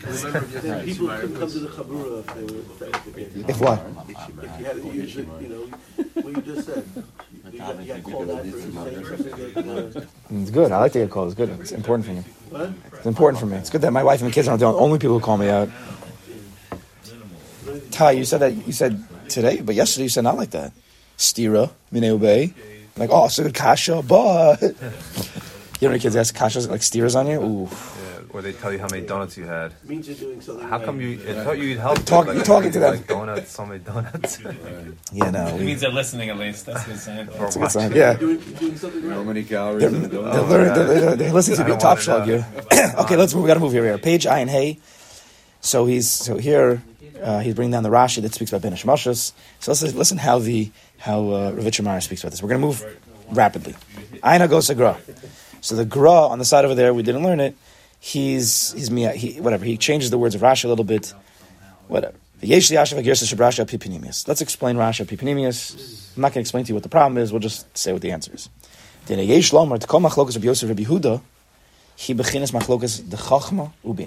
Then 0.62 0.97
people 0.98 1.18
could 1.18 1.40
come 1.40 1.52
to 1.52 1.60
the 1.60 1.68
Chabura 1.68 2.20
if 2.20 2.36
they 2.36 2.54
were 2.54 2.60
effective. 2.62 3.50
if 3.50 3.62
what? 3.62 3.84
If 4.08 4.60
you 4.60 4.66
had 4.66 4.78
it, 4.78 5.42
you 5.42 5.48
know, 5.48 6.22
what 6.22 6.36
you 6.36 6.42
just 6.42 6.68
said. 6.68 6.86
You 7.52 7.60
got, 7.60 7.82
you 7.82 7.94
got 7.94 8.04
called 8.04 8.30
out 8.32 8.46
for 8.46 8.52
saying 8.52 8.74
something 8.74 9.54
that, 9.54 9.98
uh, 9.98 10.02
It's 10.32 10.52
good. 10.52 10.72
I 10.72 10.80
like 10.80 10.92
to 10.94 11.00
get 11.00 11.10
called. 11.10 11.28
It's 11.28 11.36
good. 11.36 11.50
It's 11.60 11.72
important 11.72 12.06
for 12.08 12.14
me. 12.14 12.22
what? 12.50 12.72
It's 12.94 13.06
important 13.06 13.40
for 13.40 13.46
me. 13.46 13.58
It's 13.58 13.70
good 13.70 13.82
that 13.82 13.94
my 13.94 14.04
wife 14.04 14.22
and 14.22 14.30
the 14.30 14.34
kids 14.34 14.48
aren't 14.48 14.60
the 14.60 14.66
only 14.66 15.00
people 15.00 15.20
who 15.20 15.26
call 15.26 15.38
me 15.38 15.50
out. 15.50 15.70
Ty, 17.92 18.12
you 18.12 18.26
said 18.26 18.40
that 18.40 18.68
you 18.68 18.74
said 18.74 19.04
today, 19.30 19.62
but 19.62 19.76
yesterday 19.76 20.04
you 20.04 20.10
said 20.10 20.24
not 20.24 20.38
like 20.38 20.52
that. 20.52 20.72
Stira, 21.18 21.72
mine 21.92 22.06
obey. 22.06 22.54
Like, 22.96 23.10
oh, 23.12 23.26
a 23.26 23.42
good 23.44 23.54
kasha, 23.54 24.02
but 24.02 24.62
you 25.80 25.88
know, 25.88 25.90
when 25.90 26.00
kids 26.00 26.16
ask 26.16 26.36
kashas 26.36 26.70
like 26.70 26.82
steers 26.82 27.16
on 27.16 27.28
you. 27.28 27.42
Ooh, 27.42 27.70
Yeah, 28.38 28.40
Or 28.40 28.42
they 28.44 28.54
tell 28.54 28.72
you 28.72 28.80
how 28.80 28.88
many 28.90 29.06
donuts 29.06 29.38
you 29.38 29.46
had. 29.46 29.74
Means 29.84 30.08
you're 30.08 30.18
doing 30.18 30.42
something 30.42 30.68
How 30.68 30.78
right. 30.78 30.86
come 30.86 31.02
you? 31.02 31.20
I 31.28 31.44
thought 31.44 31.58
you'd 31.58 31.80
help. 31.80 32.04
Talk- 32.06 32.28
with, 32.28 32.36
you're 32.36 32.46
talking 32.46 32.72
to 32.72 32.80
them. 32.80 32.96
Like 32.96 33.08
donuts, 33.08 33.52
so 33.52 33.66
many 33.66 33.80
donuts. 33.80 34.40
yeah, 35.12 35.30
no, 35.32 35.48
It 35.48 35.60
we, 35.60 35.66
means 35.66 35.82
they're 35.82 35.90
listening 35.92 36.30
at 36.30 36.38
least. 36.38 36.66
That's 36.66 36.86
what 36.88 36.96
it's 36.96 37.04
saying. 37.04 37.30
it's 37.32 37.56
a 37.56 37.60
good 37.60 37.72
sign. 37.72 37.92
Yeah, 37.94 38.14
Doing, 38.14 38.40
doing 38.40 38.78
something 38.78 39.10
how 39.10 39.24
many 39.24 39.44
calories 39.44 39.82
they're, 39.82 39.90
they're, 39.92 40.10
donut? 40.10 40.50
learning, 40.50 40.74
they're, 40.74 40.86
they're, 41.00 41.16
they're 41.16 41.34
listening 41.34 41.68
to 41.68 41.74
I 41.74 41.78
top 41.78 42.00
slug 42.00 42.28
know. 42.28 42.36
you. 42.36 42.46
okay, 43.00 43.16
let's 43.16 43.34
move. 43.34 43.44
We 43.44 43.48
got 43.48 43.56
to 43.56 43.60
move 43.60 43.74
here. 43.74 43.84
here. 43.84 43.98
Page 43.98 44.26
Ayin 44.26 44.48
Hay. 44.50 44.80
So 45.62 45.86
he's 45.86 46.10
so 46.10 46.38
here. 46.38 46.84
Uh, 47.22 47.40
he's 47.40 47.56
bringing 47.56 47.72
down 47.72 47.82
the 47.84 47.90
Rashi 47.90 48.22
that 48.22 48.34
speaks 48.34 48.52
about 48.52 48.62
Ben 48.62 48.74
Hashmashas. 48.74 49.32
So 49.60 49.72
listen, 49.72 49.98
listen 49.98 50.18
how 50.20 50.38
the 50.40 50.72
how 51.00 51.22
uh, 51.30 51.52
Rav 51.52 51.66
Itche 51.66 51.84
Meyer 51.84 52.00
speaks 52.02 52.22
about 52.24 52.30
this. 52.32 52.44
We're 52.44 52.50
going 52.50 52.62
to 52.62 52.68
move 52.68 52.98
rapidly. 53.32 53.74
Ayin 54.24 54.48
goes 54.50 54.68
to 54.68 54.76
Gra. 54.76 54.98
So 55.62 55.76
the 55.76 55.86
Gra 55.86 56.28
on 56.28 56.38
the 56.40 56.46
side 56.46 56.66
over 56.66 56.76
there, 56.76 56.94
we 56.94 57.02
didn't 57.04 57.24
learn 57.24 57.40
it. 57.40 57.56
He's 58.08 58.72
he's 58.72 58.88
he 58.88 59.42
whatever. 59.42 59.66
He 59.66 59.76
changes 59.76 60.12
the 60.12 60.18
words 60.18 60.34
of 60.34 60.40
Rashi 60.40 60.64
a 60.64 60.70
little 60.70 60.86
bit. 60.86 61.14
Whatever. 61.90 62.16
Let's 62.42 62.72
explain 62.72 63.04
Rashi 64.78 65.06
pipinimius. 65.06 66.16
I'm 66.16 66.22
not 66.22 66.30
going 66.30 66.36
to 66.36 66.40
explain 66.40 66.64
to 66.64 66.70
you 66.70 66.76
what 66.76 66.84
the 66.84 66.90
problem 66.90 67.18
is. 67.18 67.34
We'll 67.34 67.42
just 67.42 67.78
say 67.78 67.92
what 67.92 68.02
the 68.02 68.14
answer 68.14 68.34
is. 68.34 68.48
Rabbi. 73.84 74.06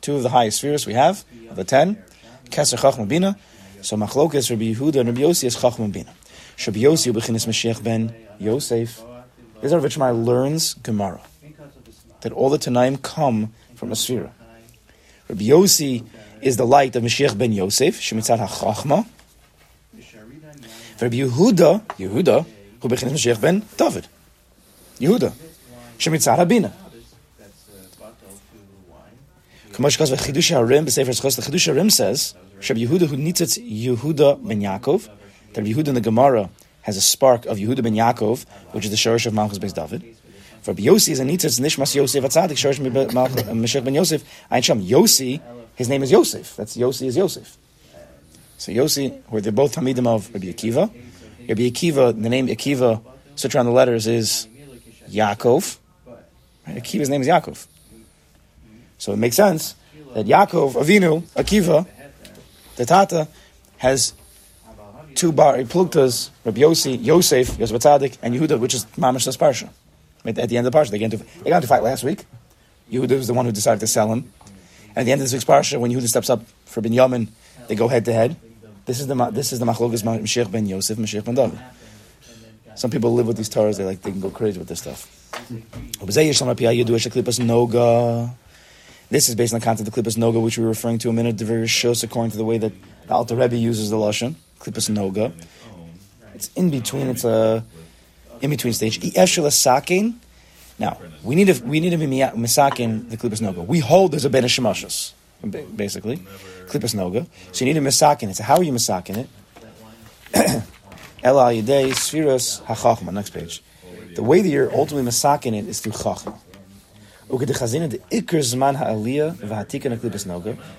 Two 0.00 0.16
of 0.16 0.22
the 0.22 0.30
highest 0.30 0.56
spheres 0.56 0.86
we 0.86 0.94
have 0.94 1.26
of 1.50 1.56
the 1.56 1.64
ten. 1.64 2.02
Keser 2.46 2.78
chachma 2.78 3.06
bina. 3.06 3.36
So 3.82 3.98
machlokas 3.98 4.48
Rabbi 4.48 4.72
Yehuda 4.72 5.00
and 5.00 5.10
Rabbi 5.10 5.20
Yossi 5.20 5.44
is 5.44 5.56
chachma 5.56 5.92
bina. 5.92 6.14
Shabi 6.56 6.80
Yossi 6.80 7.12
Bechinis 7.12 7.46
Mashiach 7.46 7.84
ben 7.84 8.14
Yosef. 8.38 9.02
This 9.60 9.64
is 9.64 9.72
how 9.72 9.80
Shemai 9.80 10.24
learns 10.24 10.72
Gemara. 10.72 11.20
That 12.20 12.32
all 12.32 12.50
the 12.50 12.58
Tanaim 12.58 13.00
come 13.00 13.52
from 13.74 13.92
a 13.92 13.96
sphere. 13.96 14.32
Rabbi 15.28 15.44
Yossi 15.44 16.04
is 16.42 16.56
the 16.56 16.66
light 16.66 16.96
of 16.96 17.02
Mashiach 17.02 17.36
ben 17.36 17.52
Yosef, 17.52 18.00
Shemitzad 18.00 18.38
HaChachma. 18.46 19.06
Rabbi 21.00 21.16
Yehuda, 21.16 21.82
Yehuda, 21.96 22.46
who 22.80 22.88
bechinis 22.88 23.12
Mashiach 23.12 23.40
ben 23.40 23.62
David. 23.76 24.08
Yehuda, 24.98 25.32
Shemitzad 25.98 26.38
HaBina. 26.38 26.72
Kamash 29.70 29.96
Kaz 29.96 30.12
v'chidush 30.12 30.50
harim 30.50 30.86
b'sefer 30.86 31.10
Zchos. 31.10 31.36
The 31.36 31.42
chidush 31.42 31.66
harim 31.66 31.88
says 31.88 32.34
Rabbi 32.68 32.80
Yehuda 32.80 33.06
who 33.06 33.16
nitzitz 33.16 33.58
Yehuda 33.62 34.44
ben 34.44 34.60
Yaakov. 34.60 35.08
That 35.52 35.64
Yehuda 35.64 35.88
in 35.88 35.94
the 35.94 36.00
Gemara 36.00 36.50
has 36.82 36.96
a 36.96 37.00
spark 37.00 37.46
of 37.46 37.58
Yehuda 37.58 37.84
ben 37.84 37.94
Yaakov, 37.94 38.44
which 38.72 38.84
is 38.84 38.90
the 38.90 38.96
shorish 38.96 39.26
of 39.26 39.34
Malchus 39.34 39.58
Beis 39.60 39.72
David. 39.72 40.16
For 40.62 40.74
Yossi 40.74 41.10
is 41.10 41.20
a 41.20 41.24
nitzitz 41.24 41.60
nishmas 41.60 41.94
Yosef 41.94 42.24
atzadik 42.24 42.56
shorish 42.56 42.80
Mashiach 42.80 43.84
ben 43.84 43.94
Yosef. 43.94 44.24
Ein 44.50 44.62
Sham 44.62 44.82
Yossi, 44.82 45.40
his 45.76 45.88
name 45.88 46.02
is 46.02 46.10
Yosef. 46.10 46.56
That's 46.56 46.76
Yossi 46.76 47.06
is 47.06 47.16
Yosef. 47.16 47.56
So 48.58 48.72
Yossi, 48.72 49.22
where 49.28 49.40
they're 49.40 49.52
both 49.52 49.76
Hamidim 49.76 50.06
of 50.06 50.32
Rabbi 50.34 50.46
Akiva. 50.48 50.92
Rabbi 51.48 51.62
Akiva, 51.70 52.22
the 52.22 52.28
name 52.28 52.48
Akiva, 52.48 53.00
switch 53.36 53.54
around 53.54 53.66
the 53.66 53.72
letters 53.72 54.06
is 54.06 54.48
Yaakov. 55.08 55.78
Right? 56.66 56.76
Akiva's 56.76 57.08
name 57.08 57.22
is 57.22 57.28
Yaakov. 57.28 57.66
So 58.98 59.12
it 59.12 59.16
makes 59.16 59.36
sense 59.36 59.76
that 60.14 60.26
Yaakov, 60.26 60.72
Avinu, 60.72 61.22
Akiva, 61.36 61.86
the 62.76 62.84
Tata, 62.84 63.28
has 63.76 64.12
two 65.14 65.32
bar 65.32 65.56
pluktas, 65.58 66.30
Rabbi 66.44 66.60
Yossi, 66.60 67.02
Yosef, 67.02 67.58
Yosef 67.58 67.80
Tzadik, 67.80 68.18
and 68.22 68.34
Yehuda, 68.34 68.58
which 68.58 68.74
is 68.74 68.84
Mamash 68.96 69.36
Parsha. 69.38 69.68
At 70.24 70.34
the 70.48 70.56
end 70.56 70.66
of 70.66 70.72
the 70.72 70.78
Parsha, 70.78 70.90
they 70.90 70.98
got, 70.98 71.12
into, 71.12 71.18
they 71.42 71.50
got 71.50 71.56
into 71.56 71.68
fight 71.68 71.82
last 71.82 72.04
week. 72.04 72.24
Yehuda 72.90 73.16
was 73.16 73.26
the 73.26 73.34
one 73.34 73.46
who 73.46 73.52
decided 73.52 73.80
to 73.80 73.86
sell 73.86 74.12
him. 74.12 74.32
And 74.88 74.98
at 74.98 75.04
the 75.04 75.12
end 75.12 75.20
of 75.20 75.24
this 75.24 75.32
week's 75.32 75.44
Parsha, 75.44 75.78
when 75.78 75.90
Yehuda 75.90 76.08
steps 76.08 76.28
up 76.30 76.42
for 76.64 76.80
Ben 76.80 76.92
Yamin, 76.92 77.28
they 77.68 77.74
go 77.74 77.88
head 77.88 78.04
to 78.06 78.12
head. 78.12 78.36
This 78.86 79.00
is 79.00 79.06
the 79.06 79.14
this 79.30 79.52
is 79.52 79.58
the 79.58 79.66
Machlokas 79.66 80.02
Mashiach 80.02 80.50
ben 80.50 80.66
Yosef, 80.66 80.96
Mashiach 80.96 81.24
ben 81.24 81.34
David. 81.34 81.58
Some 82.74 82.90
people 82.90 83.12
live 83.12 83.26
with 83.26 83.36
these 83.36 83.50
Torahs, 83.50 83.76
they 83.76 83.84
like 83.84 84.00
they 84.02 84.10
can 84.10 84.20
go 84.20 84.30
crazy 84.30 84.58
with 84.58 84.68
this 84.68 84.80
stuff. 84.80 85.06
This 89.10 89.28
is 89.28 89.34
based 89.34 89.52
on 89.52 89.60
the 89.60 89.64
concept 89.64 89.88
of 89.88 89.94
Klippas 89.94 90.16
Noga, 90.16 90.42
which 90.42 90.58
we 90.58 90.64
were 90.64 90.70
referring 90.70 90.98
to 90.98 91.08
a 91.08 91.12
minute, 91.12 91.38
the 91.38 91.44
very 91.44 91.66
shows 91.66 92.02
according 92.02 92.30
to 92.32 92.36
the 92.36 92.44
way 92.44 92.58
that 92.58 92.72
the 93.06 93.14
Alter 93.14 93.36
Rebbe 93.36 93.56
uses 93.56 93.90
the 93.90 93.96
Lashon, 93.96 94.34
Klippas 94.60 94.90
Noga. 94.90 95.32
It's 96.34 96.50
in 96.54 96.70
between, 96.70 97.08
it's 97.08 97.24
a 97.24 97.64
in 98.40 98.50
between 98.50 98.72
stage. 98.72 99.00
Now, 100.80 100.98
we 101.24 101.34
need 101.34 101.48
to 101.48 101.64
we 101.64 101.80
need 101.80 101.90
to 101.90 101.96
be 101.96 102.06
misakin 102.06 103.10
the 103.10 103.16
Klippas 103.16 103.40
Noga. 103.40 103.66
We 103.66 103.80
hold 103.80 104.12
there's 104.12 104.24
a 104.24 104.30
Ben 104.30 104.44
Shemashas, 104.44 105.12
basically. 105.74 106.18
Klippas 106.66 106.94
Noga. 106.94 107.26
So 107.52 107.64
you 107.64 107.72
need 107.72 107.80
to 107.80 107.86
misakin 107.86 108.30
it. 108.30 108.36
So 108.36 108.44
how 108.44 108.56
are 108.56 108.62
you 108.62 108.72
misakin 108.72 109.16
it? 109.18 109.28
Ela 111.22 111.52
Yidei 111.52 111.90
Sfiras 111.90 112.62
HaChachma, 112.62 113.12
next 113.12 113.30
page. 113.30 113.62
The 114.14 114.22
way 114.22 114.40
that 114.40 114.48
you're 114.48 114.72
ultimately 114.72 115.10
misakin 115.10 115.58
it 115.58 115.66
is 115.66 115.80
through 115.80 115.92
Chachma. 115.92 116.38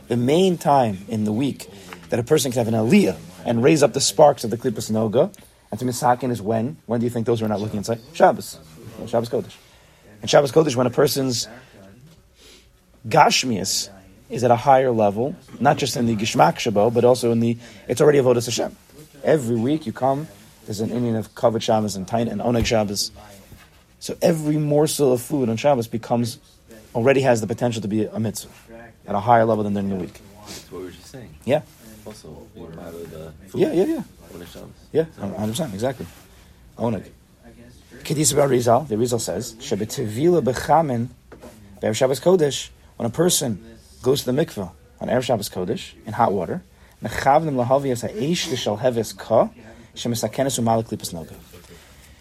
The 0.08 0.18
main 0.18 0.58
time 0.58 0.98
in 1.08 1.24
the 1.24 1.32
week 1.32 1.70
that 2.10 2.20
a 2.20 2.24
person 2.24 2.52
can 2.52 2.66
have 2.66 2.68
an 2.68 2.74
aliyah 2.74 3.18
and 3.46 3.64
raise 3.64 3.84
up 3.84 3.94
the 3.94 4.02
sparks 4.02 4.44
of 4.44 4.50
the 4.50 4.58
klipas 4.58 4.90
noga, 4.90 5.32
and 5.72 5.80
to 5.80 5.86
misakin 5.86 6.32
is 6.32 6.42
when? 6.42 6.78
When 6.86 7.00
do 7.00 7.06
you 7.06 7.10
think 7.10 7.26
those 7.26 7.40
who 7.40 7.46
are 7.46 7.50
not 7.50 7.62
looking 7.62 7.78
inside? 7.78 8.00
Shabbos. 8.14 8.60
Shabbos 9.08 9.30
Kodesh. 9.30 9.56
And 10.22 10.30
Shabbos 10.30 10.52
Kodesh, 10.52 10.76
when 10.76 10.88
a 10.88 10.90
person's 10.90 11.48
gashmias 13.08 13.90
is 14.30 14.44
at 14.44 14.52
a 14.52 14.56
higher 14.56 14.92
level, 14.92 15.36
not 15.60 15.78
just 15.78 15.96
in 15.98 16.06
the 16.06 16.16
gishmak 16.16 16.56
shabo, 16.56 16.94
but 16.94 17.04
also 17.04 17.32
in 17.32 17.40
the, 17.40 17.58
it's 17.88 18.02
already 18.02 18.20
avodas 18.20 18.46
Hashem. 18.46 18.76
Every 19.24 19.56
week 19.56 19.86
you 19.86 19.94
come, 19.94 20.28
there's 20.66 20.82
an 20.82 20.92
Indian 20.92 21.16
of 21.16 21.34
kavod 21.36 21.62
Shabbos 21.62 21.96
and 21.96 22.08
tain 22.08 22.28
and 22.28 22.42
oneg 22.42 22.66
Shabbos. 22.66 23.12
So 24.00 24.16
every 24.22 24.58
morsel 24.58 25.14
of 25.14 25.22
food 25.22 25.50
on 25.50 25.58
Shabbos 25.58 25.88
becomes, 25.88 26.40
already 26.96 27.22
has 27.22 27.42
the 27.42 27.48
potential 27.48 27.82
to 27.82 27.88
be 27.88 28.06
a 28.06 28.20
mitzvah 28.20 28.52
at 29.08 29.16
a 29.16 29.20
higher 29.20 29.46
level 29.46 29.64
than 29.64 29.74
during 29.74 29.90
the 29.90 29.96
week. 29.96 30.20
That's 30.42 30.72
what 30.72 30.80
we 30.80 30.86
were 30.86 30.92
just 30.92 31.08
saying. 31.08 31.36
Yeah. 31.46 31.62
Also, 32.06 32.48
part 32.56 32.94
of 32.94 33.12
the 33.12 33.32
food. 33.50 33.62
Yeah, 33.62 33.74
yeah, 33.74 33.86
yeah. 33.86 34.04
Yeah, 34.92 35.06
100%, 35.20 35.74
exactly. 35.74 36.06
Oneg. 36.78 37.10
Kedis 38.04 38.36
Bar 38.36 38.48
Rizal, 38.48 38.82
the 38.82 38.98
Rizal 38.98 39.20
says, 39.20 39.54
Shebetivila 39.56 40.42
bechamin 40.42 41.10
be'er 41.82 41.94
Shabbos 41.94 42.20
Kodesh, 42.20 42.70
when 42.98 43.06
a 43.06 43.10
person 43.10 43.64
goes 44.02 44.24
to 44.24 44.32
the 44.32 44.46
mikveh 44.46 44.72
on 45.02 45.08
Erev 45.08 45.24
Shabbos 45.24 45.50
Kodesh 45.50 45.94
in 46.06 46.14
hot 46.14 46.32
water. 46.32 46.62
That 47.02 47.12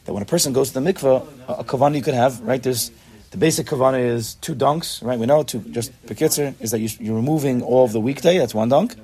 when 0.06 0.22
a 0.22 0.24
person 0.24 0.52
goes 0.52 0.68
to 0.68 0.80
the 0.80 0.92
mikveh, 0.92 1.26
a, 1.48 1.52
a 1.52 1.64
kavanah 1.64 1.96
you 1.96 2.02
could 2.02 2.14
have, 2.14 2.40
right, 2.40 2.62
there's, 2.62 2.90
the 3.30 3.36
basic 3.36 3.66
kavanah 3.66 4.00
is 4.00 4.34
two 4.34 4.54
dunks, 4.54 5.04
right, 5.04 5.18
we 5.18 5.26
know, 5.26 5.42
two, 5.42 5.60
just 5.60 5.90
bekitzer, 6.06 6.54
is 6.60 6.70
that 6.70 6.78
you, 6.78 6.88
you're 7.00 7.16
removing 7.16 7.62
all 7.62 7.84
of 7.84 7.92
the 7.92 8.00
weekday, 8.00 8.38
that's 8.38 8.54
one 8.54 8.68
dunk, 8.68 8.94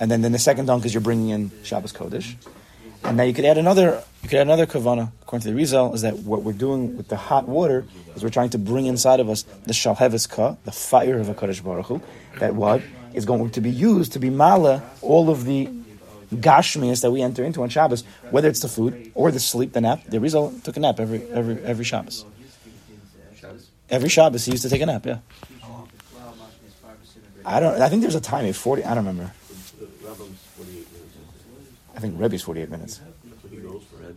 and 0.00 0.10
then, 0.10 0.22
then 0.22 0.32
the 0.32 0.38
second 0.38 0.66
dunk 0.66 0.84
is 0.84 0.94
you're 0.94 1.00
bringing 1.00 1.28
in 1.28 1.50
Shabbos 1.62 1.92
Kodesh. 1.92 2.34
And 3.04 3.16
now 3.18 3.22
you 3.22 3.34
could 3.34 3.44
add 3.44 3.58
another, 3.58 4.02
you 4.22 4.28
could 4.28 4.38
add 4.38 4.46
another 4.46 4.66
kavana, 4.66 5.12
according 5.22 5.44
to 5.44 5.50
the 5.50 5.54
Rizal, 5.54 5.94
is 5.94 6.02
that 6.02 6.18
what 6.20 6.42
we're 6.42 6.52
doing 6.52 6.96
with 6.96 7.08
the 7.08 7.16
hot 7.16 7.46
water 7.46 7.84
is 8.16 8.22
we're 8.22 8.30
trying 8.30 8.50
to 8.50 8.58
bring 8.58 8.86
inside 8.86 9.20
of 9.20 9.28
us 9.28 9.42
the 9.66 9.74
shalheves 9.74 10.28
ka, 10.28 10.56
the 10.64 10.72
fire 10.72 11.18
of 11.18 11.28
a 11.28 11.34
Kadosh 11.34 11.62
Baruch 11.62 11.86
Hu, 11.86 12.00
that 12.38 12.54
what 12.54 12.82
is 13.12 13.26
going 13.26 13.50
to 13.50 13.60
be 13.60 13.70
used 13.70 14.12
to 14.12 14.18
be 14.18 14.30
mala 14.30 14.82
all 15.02 15.28
of 15.28 15.44
the 15.44 15.68
gashmias 16.34 17.02
that 17.02 17.10
we 17.10 17.22
enter 17.22 17.44
into 17.44 17.62
on 17.62 17.68
Shabbos, 17.68 18.04
whether 18.30 18.48
it's 18.48 18.60
the 18.60 18.68
food 18.68 19.12
or 19.14 19.30
the 19.30 19.38
sleep, 19.38 19.72
the 19.72 19.80
nap. 19.80 20.02
The 20.08 20.18
Rizal 20.18 20.52
took 20.64 20.76
a 20.76 20.80
nap 20.80 20.98
every 20.98 21.22
every 21.30 21.62
every 21.62 21.84
Shabbos. 21.84 22.24
Every 23.90 24.08
Shabbos 24.08 24.46
he 24.46 24.52
used 24.52 24.62
to 24.62 24.70
take 24.70 24.80
a 24.80 24.86
nap. 24.86 25.04
Yeah. 25.04 25.18
I 27.44 27.60
don't. 27.60 27.80
I 27.80 27.88
think 27.90 28.00
there's 28.00 28.14
a 28.14 28.20
time. 28.20 28.46
of 28.46 28.56
Forty. 28.56 28.82
I 28.82 28.94
don't 28.94 29.04
remember. 29.06 29.32
I 31.96 32.00
think 32.00 32.18
Rebbe's 32.18 32.42
48 32.42 32.70
minutes. 32.70 33.00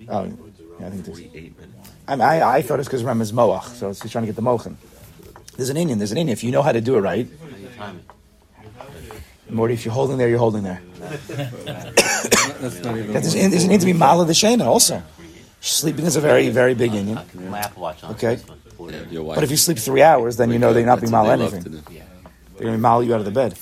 Oh, 0.09 0.25
yeah, 0.79 0.87
I 0.87 0.89
think 0.89 1.07
it 1.07 1.11
is. 1.11 1.19
48 1.19 1.59
minutes. 1.59 1.91
I, 2.07 2.15
mean, 2.15 2.21
I, 2.21 2.55
I 2.57 2.61
thought 2.61 2.79
it's 2.79 2.87
because 2.87 3.03
Rem 3.03 3.21
is 3.21 3.31
Moach, 3.31 3.63
so 3.65 3.89
he's 3.89 4.11
trying 4.11 4.23
to 4.23 4.27
get 4.27 4.35
the 4.35 4.41
Mochen. 4.41 4.77
There's 5.55 5.69
an 5.69 5.77
Indian, 5.77 5.99
there's 5.99 6.11
an 6.11 6.17
Indian. 6.17 6.33
If 6.33 6.43
you 6.43 6.51
know 6.51 6.61
how 6.61 6.71
to 6.71 6.81
do 6.81 6.95
it 6.97 7.01
right, 7.01 7.27
Morty, 9.49 9.73
if 9.73 9.85
you're 9.85 9.93
holding 9.93 10.17
there, 10.17 10.29
you're 10.29 10.39
holding 10.39 10.63
there. 10.63 10.81
That's 10.99 12.79
not 12.83 12.97
even. 12.97 13.13
There's, 13.13 13.33
there's 13.33 13.35
an 13.35 13.71
Indian 13.71 13.79
to 13.79 13.85
be 13.85 13.93
Mala 13.93 14.25
the 14.25 14.33
Shana 14.33 14.65
also. 14.65 15.01
Sleeping 15.61 16.05
is 16.05 16.15
a 16.15 16.21
very, 16.21 16.49
very 16.49 16.73
big 16.73 16.93
Indian. 16.93 17.19
My 17.49 17.59
Apple 17.59 17.81
Watch 17.83 18.03
on. 18.03 18.11
Okay. 18.11 18.39
Yeah, 18.79 19.03
your 19.09 19.23
wife. 19.23 19.35
But 19.35 19.43
if 19.43 19.51
you 19.51 19.57
sleep 19.57 19.79
three 19.79 20.03
hours, 20.03 20.37
then 20.37 20.51
you 20.51 20.59
know 20.59 20.73
they're 20.73 20.85
not 20.85 21.01
being 21.01 21.11
That's 21.11 21.23
Mala 21.23 21.33
anything. 21.33 21.63
They're 21.63 22.61
going 22.61 22.73
to 22.73 22.77
Mala 22.77 23.03
you 23.03 23.13
out 23.13 23.19
of 23.19 23.25
the 23.25 23.31
bed. 23.31 23.57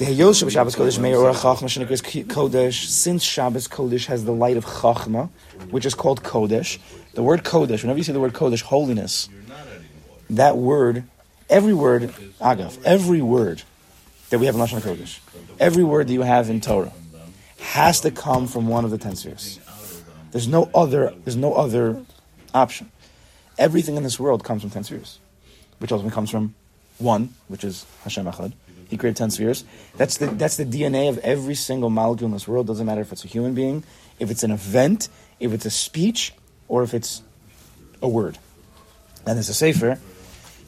The 0.00 0.06
Heyos 0.06 0.42
of 0.42 0.50
Shabbos 0.50 0.76
Kodesh, 0.76 0.98
Meir 0.98 1.14
Orach 1.16 1.34
Chachma 1.34 1.68
Shenekes 1.68 2.24
Kodesh, 2.24 2.86
since 2.86 3.22
Shabbos 3.22 3.68
Kodesh 3.68 4.06
has 4.06 4.24
the 4.24 4.32
light 4.32 4.56
of 4.56 4.64
Chachma, 4.64 5.28
which 5.68 5.84
is 5.84 5.94
called 5.94 6.22
Kodesh. 6.22 6.78
The 7.12 7.22
word 7.22 7.44
Kodesh, 7.44 7.82
whenever 7.82 7.98
you 7.98 8.04
say 8.04 8.14
the 8.14 8.18
word 8.18 8.32
Kodesh, 8.32 8.62
holiness, 8.62 9.28
that 10.30 10.56
word, 10.56 11.04
every 11.50 11.74
word, 11.74 12.14
Agav, 12.40 12.82
every 12.82 13.20
word 13.20 13.62
that 14.30 14.38
we 14.38 14.46
have 14.46 14.54
in 14.54 14.62
Lashon 14.62 14.80
Kodesh, 14.80 15.18
every 15.58 15.84
word 15.84 16.08
that 16.08 16.14
you 16.14 16.22
have 16.22 16.48
in 16.48 16.62
Torah, 16.62 16.94
has 17.58 18.00
to 18.00 18.10
come 18.10 18.46
from 18.46 18.68
one 18.68 18.86
of 18.86 18.90
the 18.90 18.96
ten 18.96 19.16
spheres. 19.16 19.60
There's 20.30 20.48
no 20.48 20.70
other. 20.74 21.12
There's 21.24 21.36
no 21.36 21.52
other 21.52 22.02
option. 22.54 22.90
Everything 23.58 23.96
in 23.98 24.02
this 24.02 24.18
world 24.18 24.44
comes 24.44 24.62
from 24.62 24.70
ten 24.70 24.82
spheres, 24.82 25.18
which 25.78 25.92
ultimately 25.92 26.14
comes 26.14 26.30
from 26.30 26.54
one, 26.96 27.34
which 27.48 27.64
is 27.64 27.84
Hashem 28.04 28.24
Echad. 28.24 28.54
He 28.90 28.96
created 28.96 29.16
ten 29.16 29.30
spheres. 29.30 29.64
That's 29.96 30.18
the 30.18 30.26
that's 30.26 30.56
the 30.56 30.66
DNA 30.66 31.08
of 31.08 31.18
every 31.18 31.54
single 31.54 31.90
molecule 31.90 32.26
in 32.26 32.32
this 32.32 32.46
world. 32.46 32.66
Doesn't 32.66 32.84
matter 32.84 33.00
if 33.00 33.12
it's 33.12 33.24
a 33.24 33.28
human 33.28 33.54
being, 33.54 33.84
if 34.18 34.30
it's 34.30 34.42
an 34.42 34.50
event, 34.50 35.08
if 35.38 35.52
it's 35.52 35.64
a 35.64 35.70
speech, 35.70 36.34
or 36.68 36.82
if 36.82 36.92
it's 36.92 37.22
a 38.02 38.08
word. 38.08 38.38
And 39.26 39.36
there's 39.36 39.48
a 39.48 39.54
sefer, 39.54 39.98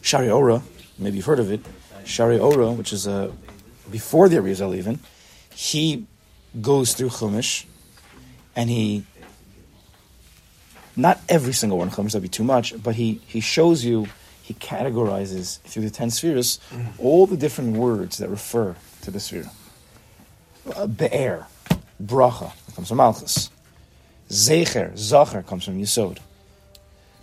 Shari 0.00 0.30
Ora. 0.30 0.62
Maybe 0.98 1.16
you've 1.16 1.26
heard 1.26 1.40
of 1.40 1.50
it. 1.50 1.60
Shari 2.04 2.38
Ora, 2.38 2.72
which 2.72 2.92
is 2.92 3.06
a 3.06 3.32
before 3.90 4.28
the 4.28 4.36
Arizal 4.36 4.76
even. 4.76 5.00
He 5.52 6.06
goes 6.60 6.94
through 6.94 7.08
Chumash, 7.10 7.64
and 8.54 8.70
he 8.70 9.04
not 10.96 11.20
every 11.28 11.52
single 11.52 11.78
one 11.78 11.90
Chumash, 11.90 12.12
that'd 12.12 12.22
be 12.22 12.28
too 12.28 12.44
much, 12.44 12.80
but 12.82 12.94
he, 12.94 13.20
he 13.26 13.40
shows 13.40 13.84
you, 13.84 14.08
he 14.52 14.66
categorizes 14.66 15.60
through 15.60 15.82
the 15.82 15.90
ten 15.90 16.10
spheres 16.10 16.60
all 16.98 17.26
the 17.26 17.36
different 17.36 17.76
words 17.76 18.18
that 18.18 18.28
refer 18.28 18.76
to 19.02 19.10
the 19.10 19.20
sphere. 19.20 19.46
Uh, 20.76 20.86
Be'er, 20.86 21.46
bracha, 22.02 22.52
comes 22.74 22.88
from 22.88 22.98
Malchus. 22.98 23.50
Zecher, 24.28 24.92
Zacher 24.92 25.46
comes 25.46 25.64
from 25.64 25.80
Yisod. 25.80 26.18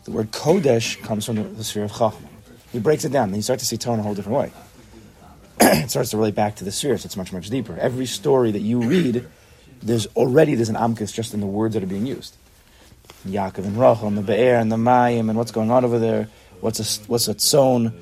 The 0.05 0.11
word 0.11 0.31
Kodesh 0.31 1.01
comes 1.03 1.25
from 1.25 1.35
the, 1.35 1.43
the 1.43 1.63
sphere 1.63 1.83
of 1.83 1.91
Chachma. 1.91 2.27
He 2.71 2.79
breaks 2.79 3.05
it 3.05 3.11
down, 3.11 3.29
and 3.29 3.35
you 3.35 3.41
start 3.41 3.59
to 3.59 3.65
see 3.65 3.77
Torah 3.77 3.95
in 3.95 3.99
a 4.01 4.03
whole 4.03 4.15
different 4.15 4.37
way. 4.37 4.51
it 5.61 5.89
starts 5.89 6.11
to 6.11 6.17
relate 6.17 6.35
back 6.35 6.55
to 6.57 6.63
the 6.63 6.71
spheres. 6.71 7.05
It's 7.05 7.17
much, 7.17 7.33
much 7.33 7.49
deeper. 7.49 7.77
Every 7.79 8.05
story 8.05 8.51
that 8.51 8.61
you 8.61 8.81
read, 8.81 9.25
there's 9.81 10.07
already 10.15 10.55
there's 10.55 10.69
an 10.69 10.75
amkus 10.75 11.13
just 11.13 11.33
in 11.33 11.39
the 11.39 11.47
words 11.47 11.73
that 11.73 11.83
are 11.83 11.87
being 11.87 12.05
used. 12.05 12.35
Yaakov 13.27 13.65
and 13.65 13.79
Rachel 13.79 14.07
and 14.07 14.17
the 14.17 14.21
Be'er 14.21 14.55
and 14.55 14.71
the 14.71 14.77
Mayim 14.77 15.29
and 15.29 15.37
what's 15.37 15.51
going 15.51 15.71
on 15.71 15.83
over 15.83 15.99
there. 15.99 16.29
What's 16.61 16.79
a 16.79 17.03
what's 17.07 17.27
a 17.27 17.35
tzon? 17.35 17.93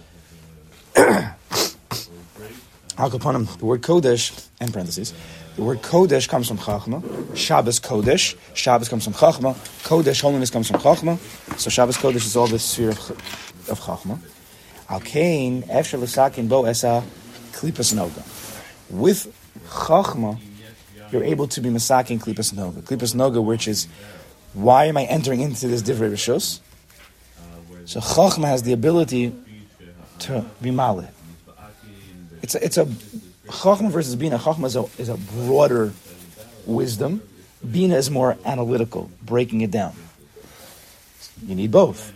Al 2.98 3.12
kaponim, 3.12 3.58
the 3.60 3.66
word 3.66 3.84
Kodesh, 3.84 4.48
and 4.60 4.74
parentheses, 4.74 5.14
the 5.56 5.64
word 5.64 5.84
Kodesh 5.84 6.28
comes 6.28 6.48
from 6.48 6.58
Chachma. 6.58 7.36
Shabbos 7.36 7.80
Kodesh. 7.80 8.36
Shabbos 8.56 8.90
comes 8.90 9.04
from 9.04 9.14
Chachma. 9.14 9.54
Kodesh, 9.84 10.22
holiness, 10.22 10.50
comes 10.50 10.70
from 10.70 10.80
Chachma. 10.80 11.18
So 11.60 11.70
Shabbos 11.70 11.98
Kodesh 11.98 12.26
is 12.26 12.36
all 12.36 12.48
the 12.48 12.60
sphere 12.60 12.90
of, 12.90 13.12
of 13.70 13.80
Chachma. 13.80 14.20
Al 14.90 15.02
Kain, 15.02 15.64
Efshel 15.64 16.02
L'sakin 16.02 16.48
Bo 16.48 16.66
Esa, 16.66 17.04
Klipas 17.52 17.94
Noga. 17.94 18.24
With 18.90 19.36
Chachma, 19.68 20.40
you're 21.12 21.24
able 21.24 21.48
to 21.48 21.62
be 21.62 21.70
Masakin 21.70 22.20
Klipas 22.20 22.54
Noga. 22.54 22.82
Klipas 22.82 23.14
Noga, 23.14 23.44
which 23.44 23.68
is, 23.68 23.88
why 24.54 24.86
am 24.86 24.98
I 24.98 25.04
entering 25.06 25.42
into 25.42 25.68
this 25.68 25.82
Divrei 25.82 26.12
Rishos? 26.12 26.62
So 27.88 28.02
Chachma 28.02 28.44
has 28.44 28.64
the 28.64 28.74
ability 28.74 29.34
to 30.20 30.46
be 30.62 30.72
Maleh. 30.72 31.08
It's 32.42 32.54
a, 32.54 32.64
it's 32.64 32.78
a 32.78 32.84
Chachma 33.48 33.90
versus 33.90 34.18
Bina. 34.18 34.38
Chachma 34.38 34.66
is 34.66 34.76
a, 34.76 34.86
is 35.02 35.08
a 35.08 35.16
broader 35.16 35.94
wisdom. 36.66 37.22
Bina 37.72 37.96
is 37.96 38.12
more 38.12 38.38
analytical, 38.44 39.10
breaking 39.24 39.62
it 39.62 39.72
down. 39.72 39.96
You 41.46 41.56
need 41.56 41.72
both. 41.72 42.14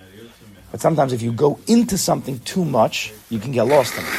But 0.72 0.82
sometimes 0.82 1.14
if 1.14 1.22
you 1.22 1.32
go 1.32 1.58
into 1.68 1.98
something 1.98 2.40
too 2.40 2.66
much, 2.66 3.14
you 3.30 3.40
can 3.40 3.54
get 3.54 3.64
lost 3.64 3.98
in 3.98 4.04
it. 4.04 4.10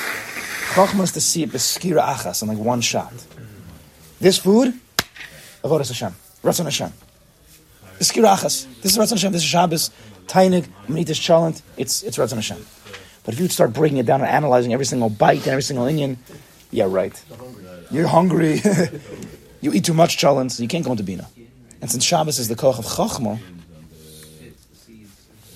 Chachma 0.72 1.02
is 1.02 1.12
to 1.12 1.20
see 1.20 1.42
it 1.42 1.50
beskira 1.50 2.02
achas 2.02 2.40
in 2.40 2.48
like 2.48 2.56
one 2.56 2.80
shot. 2.80 3.12
This 4.18 4.38
food, 4.38 4.72
avodas 5.62 5.88
Hashem, 5.88 6.14
Ratzon 6.42 6.64
Hashem. 6.64 6.92
Achas. 8.02 8.66
This 8.80 8.92
is 8.92 8.98
Ratzon 8.98 9.10
Hashem. 9.10 9.32
This 9.32 9.42
is 9.42 9.48
Shabbos. 9.48 9.90
Tainig, 10.32 10.66
Manitas 10.88 11.20
Chalent. 11.20 11.60
It's 11.76 12.02
it's 12.02 12.16
Ratzon 12.16 12.36
Hashem. 12.36 12.56
But 13.24 13.34
if 13.34 13.40
you 13.40 13.48
start 13.48 13.74
breaking 13.74 13.98
it 13.98 14.06
down 14.06 14.22
and 14.22 14.30
analyzing 14.30 14.72
every 14.72 14.86
single 14.86 15.10
bite 15.10 15.40
and 15.40 15.48
every 15.48 15.62
single 15.62 15.84
onion, 15.84 16.16
yeah, 16.70 16.86
right. 16.88 17.22
You're 17.90 18.08
hungry. 18.08 18.62
you 19.60 19.74
eat 19.74 19.84
too 19.84 19.92
much 19.92 20.16
chalent, 20.16 20.50
so 20.52 20.62
you 20.62 20.70
can't 20.70 20.84
go 20.84 20.92
into 20.92 21.04
Bina. 21.04 21.28
And 21.82 21.90
since 21.90 22.02
Shabbos 22.02 22.38
is 22.38 22.48
the 22.48 22.56
koch 22.56 22.78
of 22.78 22.86
Chachma, 22.86 23.38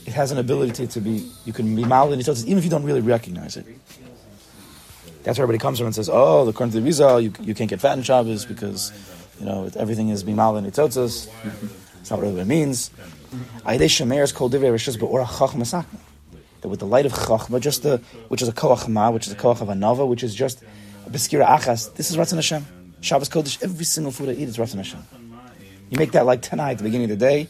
it 0.05 0.13
has 0.13 0.31
an 0.31 0.39
ability 0.39 0.87
to 0.89 1.01
be, 1.01 1.27
you 1.47 1.55
can 1.55 1.75
be 1.75 1.83
in 1.83 1.91
even 1.91 2.59
if 2.59 2.65
you 2.65 2.71
don't 2.71 2.85
really 2.85 3.01
recognize 3.01 3.57
it. 3.57 3.65
That's 5.25 5.39
where 5.39 5.45
everybody 5.45 5.59
comes 5.59 5.79
from 5.79 5.87
and 5.87 5.95
says, 5.95 6.11
oh, 6.13 6.47
according 6.47 6.73
to 6.73 6.81
the 6.81 6.85
Rizal, 6.85 7.21
you, 7.21 7.33
you 7.41 7.55
can't 7.55 7.71
get 7.71 7.81
fat 7.81 7.97
in 7.97 8.05
Shabbos 8.05 8.45
because, 8.45 8.93
you 9.41 9.47
know, 9.47 9.71
everything 9.75 10.11
is 10.11 10.23
bimal 10.23 10.59
and. 10.59 10.67
It's 12.07 12.11
not 12.13 12.23
what 12.23 12.29
it 12.29 12.47
means. 12.47 12.93
That 16.61 16.69
with 16.69 16.79
the 16.79 16.87
light 16.87 17.05
of 17.05 17.13
chachma, 17.13 17.61
just 17.61 17.83
the, 17.83 18.01
which 18.29 18.43
is 18.43 18.49
a 18.49 18.53
koach 18.53 18.87
ma, 18.87 19.11
which 19.11 19.27
is 19.27 19.33
a 19.33 19.37
koach 19.37 19.61
of 19.61 19.67
anava, 19.67 20.07
which 20.07 20.23
is 20.23 20.33
just 20.33 20.63
a 21.05 21.11
beskira 21.11 21.45
achas, 21.45 21.93
this 21.97 22.13
is 22.13 22.17
Ratzon 22.17 22.37
Hashem. 22.37 22.65
Shabbos 23.01 23.29
Kodesh, 23.29 23.61
every 23.61 23.85
single 23.85 24.13
food 24.13 24.29
I 24.29 24.35
eat 24.35 24.49
is 24.49 24.57
Ratzon 24.57 24.77
Hashem. 24.77 25.01
You 25.91 25.99
make 25.99 26.13
that 26.13 26.25
like 26.25 26.43
tonight, 26.43 26.71
at 26.71 26.79
the 26.79 26.85
beginning 26.85 27.11
of 27.11 27.19
the 27.19 27.27
day, 27.27 27.49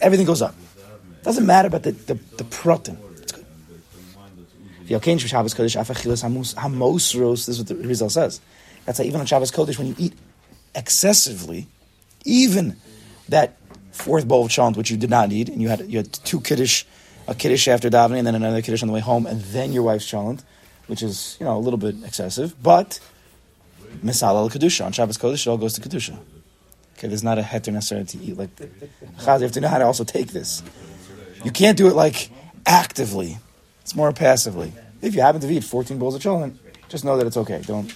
everything 0.00 0.26
goes 0.26 0.42
up. 0.42 0.56
Doesn't 1.22 1.46
matter 1.46 1.68
about 1.68 1.84
the, 1.84 1.92
the, 1.92 2.14
the 2.14 2.44
protein. 2.44 2.98
It's 3.18 3.30
good. 3.30 3.46
This 4.88 4.98
is 7.48 7.58
what 7.60 7.68
the 7.68 7.76
Rizal 7.76 8.10
says. 8.10 8.40
That's 8.86 8.98
why 8.98 9.04
even 9.04 9.20
on 9.20 9.26
Shabbos 9.26 9.52
Kodesh, 9.52 9.78
when 9.78 9.86
you 9.86 9.94
eat 9.98 10.14
excessively, 10.74 11.68
even 12.24 12.76
that 13.28 13.54
fourth 13.98 14.26
bowl 14.26 14.44
of 14.44 14.50
cholent, 14.50 14.76
which 14.76 14.90
you 14.90 14.96
did 14.96 15.10
not 15.10 15.28
need, 15.28 15.48
and 15.48 15.60
you 15.60 15.68
had 15.68 15.80
you 15.90 15.98
had 15.98 16.12
two 16.12 16.40
kiddush, 16.40 16.84
a 17.26 17.34
kiddush 17.34 17.68
after 17.68 17.90
davening, 17.90 18.18
and 18.18 18.26
then 18.26 18.34
another 18.34 18.62
kiddush 18.62 18.82
on 18.82 18.88
the 18.88 18.94
way 18.94 19.00
home, 19.00 19.26
and 19.26 19.40
then 19.56 19.72
your 19.72 19.82
wife's 19.82 20.10
cholent, 20.10 20.42
which 20.86 21.02
is 21.02 21.36
you 21.40 21.44
know 21.46 21.56
a 21.56 21.62
little 21.66 21.78
bit 21.78 21.96
excessive, 22.04 22.60
but 22.62 23.00
misal 24.04 24.34
al 24.36 24.50
kedusha 24.50 24.84
on 24.84 24.92
Shabbos 24.92 25.18
Kodesh, 25.18 25.46
it 25.46 25.50
all 25.50 25.58
goes 25.58 25.74
to 25.74 25.80
kedusha. 25.80 26.16
Okay, 26.96 27.08
there's 27.08 27.22
not 27.22 27.38
a 27.38 27.42
heter 27.42 27.72
necessary 27.72 28.04
to 28.04 28.18
eat 28.18 28.36
like. 28.36 28.54
Chaz, 28.56 29.38
you 29.38 29.44
have 29.44 29.52
to 29.52 29.60
know 29.60 29.68
how 29.68 29.78
to 29.78 29.84
also 29.84 30.04
take 30.04 30.28
this. 30.28 30.62
You 31.44 31.52
can't 31.52 31.76
do 31.76 31.88
it 31.88 31.94
like 31.94 32.30
actively. 32.66 33.38
It's 33.82 33.94
more 33.94 34.12
passively. 34.12 34.72
If 35.00 35.14
you 35.14 35.22
happen 35.22 35.40
to 35.40 35.48
eat 35.48 35.62
14 35.62 35.98
bowls 35.98 36.16
of 36.16 36.22
cholent, 36.22 36.56
just 36.88 37.04
know 37.04 37.16
that 37.16 37.26
it's 37.26 37.36
okay. 37.36 37.62
Don't. 37.64 37.94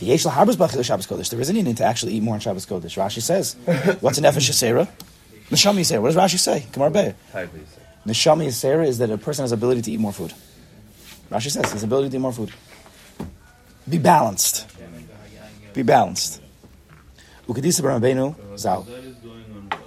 V'yesh 0.00 0.26
lahabas 0.26 0.56
b'achil 0.56 0.84
Shabbos 0.84 1.06
Kodesh. 1.06 1.28
There 1.30 1.40
isn't 1.40 1.56
a 1.56 1.62
need 1.62 1.76
to 1.76 1.84
actually 1.84 2.14
eat 2.14 2.22
more 2.22 2.34
on 2.34 2.40
Shabbos 2.40 2.66
Kodesh. 2.66 2.96
Rashi 2.96 3.20
says, 3.20 3.56
"What's 4.00 4.18
an 4.18 4.24
nefesh 4.24 4.48
yisera? 4.48 4.88
Neshama 5.50 5.80
yisera." 5.80 6.00
What 6.00 6.14
does 6.14 6.16
Rashi 6.16 6.38
say? 6.38 6.66
Gemara 6.72 6.90
Be'er. 6.90 7.14
Neshama 8.06 8.46
yisera 8.46 8.86
is 8.86 8.98
that 8.98 9.10
a 9.10 9.18
person 9.18 9.42
has 9.42 9.52
ability 9.52 9.82
to 9.82 9.92
eat 9.92 10.00
more 10.00 10.12
food. 10.12 10.32
Rashi 11.30 11.50
says 11.50 11.70
his 11.72 11.82
ability 11.82 12.10
to 12.10 12.16
eat 12.16 12.20
more 12.20 12.32
food. 12.32 12.50
Be 13.88 13.98
balanced. 13.98 14.66
Be 15.74 15.82
balanced. 15.82 16.40
Ukadisa 17.46 17.82
Rabbeinu 17.82 18.58
Zal. 18.58 18.86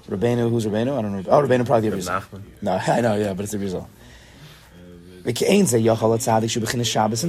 Rabbeinu, 0.10 0.50
who's 0.50 0.66
Rabbeinu? 0.66 0.98
I 0.98 1.02
don't 1.02 1.24
know. 1.24 1.24
Oh, 1.30 1.42
Rabbeinu 1.42 1.66
probably 1.66 1.90
the 1.90 1.96
Rizal. 1.96 2.22
No, 2.62 2.72
I 2.88 3.02
know, 3.02 3.16
yeah, 3.16 3.34
but 3.34 3.44
it's 3.44 3.54
the 3.54 3.60
Rizal. 3.60 3.90
Since 5.24 5.72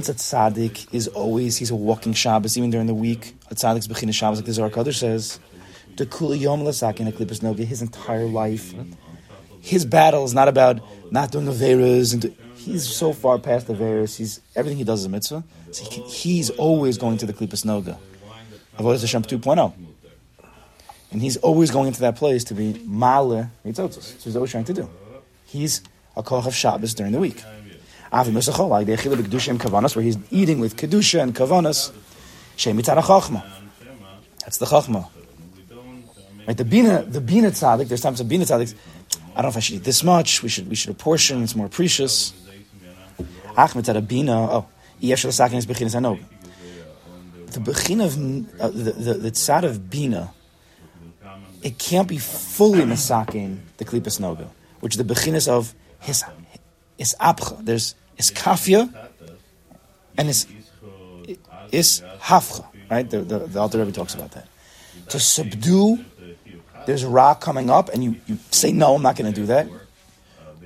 a 0.09 0.13
tzaddik 0.13 0.93
is 0.93 1.07
always, 1.07 1.55
he's 1.55 1.71
a 1.71 1.75
walking 1.75 2.11
Shabbos, 2.11 2.57
even 2.57 2.69
during 2.69 2.87
the 2.87 2.93
week. 2.93 3.33
A 3.49 3.55
tzaddik's 3.55 3.87
b'china 3.87 4.13
Shabbos, 4.13 4.39
like 4.39 4.45
the 4.45 4.51
Zohar 4.51 4.69
Kadosh 4.69 4.95
says. 4.95 5.39
The 5.95 6.05
kula 6.05 6.37
yom 6.37 6.65
l'sak 6.65 6.99
in 6.99 7.07
a 7.07 7.13
klippus 7.13 7.39
noga, 7.39 7.63
his 7.63 7.81
entire 7.81 8.25
life. 8.25 8.73
His 9.61 9.85
battle 9.85 10.25
is 10.25 10.33
not 10.33 10.49
about 10.49 10.81
not 11.09 11.31
doing 11.31 11.45
Averas. 11.45 12.13
and 12.13 12.35
He's 12.57 12.85
so 12.85 13.13
far 13.13 13.39
past 13.39 13.67
the 13.67 13.73
Averas. 13.73 14.17
He's, 14.17 14.41
everything 14.57 14.77
he 14.77 14.83
does 14.83 14.99
is 14.99 15.05
a 15.05 15.09
mitzvah. 15.09 15.45
So 15.71 15.85
he 15.85 15.89
can, 15.89 16.03
he's 16.03 16.49
always 16.49 16.97
going 16.97 17.17
to 17.19 17.25
the 17.25 17.31
klippus 17.31 17.65
noga. 17.65 17.97
Avodah 18.77 18.99
Hashem 18.99 19.23
2.0. 19.23 19.73
And 21.11 21.21
he's 21.21 21.37
always 21.37 21.71
going 21.71 21.87
into 21.87 22.01
that 22.01 22.17
place 22.17 22.43
to 22.45 22.53
be 22.53 22.73
male 22.85 23.49
mitzotzos. 23.65 24.19
So 24.19 24.25
he's 24.25 24.35
always 24.35 24.51
trying 24.51 24.65
to 24.65 24.73
do. 24.73 24.89
He's 25.45 25.81
a 26.17 26.23
koch 26.23 26.45
of 26.45 26.53
Shabbos 26.53 26.93
during 26.93 27.13
the 27.13 27.19
week. 27.19 27.41
Avi 28.15 28.31
Musachol, 28.31 28.69
like 28.69 28.87
the 28.87 28.93
Echila 28.93 29.15
B'Kedusha 29.15 29.49
and 29.49 29.59
Kavanas, 29.59 29.93
where 29.93 30.03
he's 30.03 30.17
eating 30.31 30.59
with 30.59 30.77
Kedusha 30.77 31.21
and 31.21 31.35
Kavanas. 31.35 31.91
Shem 32.55 32.77
Mitzad 32.77 32.97
HaChachma. 33.01 33.43
That's 34.39 34.57
the 34.57 34.65
Chachma. 34.65 35.09
Right, 36.47 36.55
the 36.55 36.63
Bina, 36.63 37.03
the 37.03 37.19
Bina 37.19 37.49
Tzaddik, 37.49 37.89
there's 37.89 37.99
times 37.99 38.21
of 38.21 38.29
Bina 38.29 38.45
Tzaddik, 38.45 38.73
I 39.35 39.41
don't 39.41 39.43
know 39.43 39.49
if 39.49 39.57
I 39.57 39.59
should 39.59 39.75
eat 39.75 39.83
this 39.83 40.01
much, 40.01 40.43
we 40.43 40.47
should, 40.47 40.69
we 40.69 40.75
should 40.75 40.91
apportion, 40.91 41.43
it's 41.43 41.57
more 41.57 41.67
precious. 41.67 42.33
Ach 43.57 43.71
Mitzad 43.73 44.07
Bina, 44.07 44.49
oh, 44.49 44.65
Yesh 44.99 45.25
L'Sakin 45.25 45.57
is 45.57 45.65
Bechinas 45.65 45.95
Hanog. 45.95 46.23
The 47.51 47.59
Bechin 47.59 47.99
of, 48.01 48.61
uh, 48.61 48.69
the, 48.69 48.91
the, 48.91 49.13
the 49.15 49.31
Tzad 49.31 49.63
of 49.63 49.89
Bina, 49.89 50.31
it 51.61 51.77
can't 51.77 52.07
be 52.07 52.17
fully 52.17 52.83
Masakin, 52.83 53.59
the 53.75 53.83
Klipas 53.83 54.21
Noga, 54.21 54.47
which 54.79 54.95
is 54.95 55.03
the 55.05 55.13
Bechinas 55.13 55.49
of 55.49 55.75
his, 55.99 56.23
is 56.97 57.13
Abcha. 57.19 57.65
There's 57.65 57.95
is 58.17 58.31
Kafia 58.31 58.93
and 60.17 60.29
is 60.29 60.47
is 61.71 62.01
Hafcha, 62.19 62.65
right? 62.89 63.09
The, 63.09 63.19
the, 63.19 63.39
the 63.39 63.59
Alter 63.59 63.79
Rebbe 63.79 63.91
talks 63.91 64.13
about 64.13 64.31
that. 64.31 64.47
To 65.09 65.19
subdue, 65.19 66.03
there's 66.85 67.03
Ra 67.03 67.33
coming 67.33 67.69
up, 67.69 67.89
and 67.89 68.03
you, 68.03 68.15
you 68.27 68.37
say, 68.51 68.71
no, 68.71 68.95
I'm 68.95 69.01
not 69.01 69.15
going 69.15 69.31
to 69.31 69.39
do 69.39 69.47
that. 69.47 69.67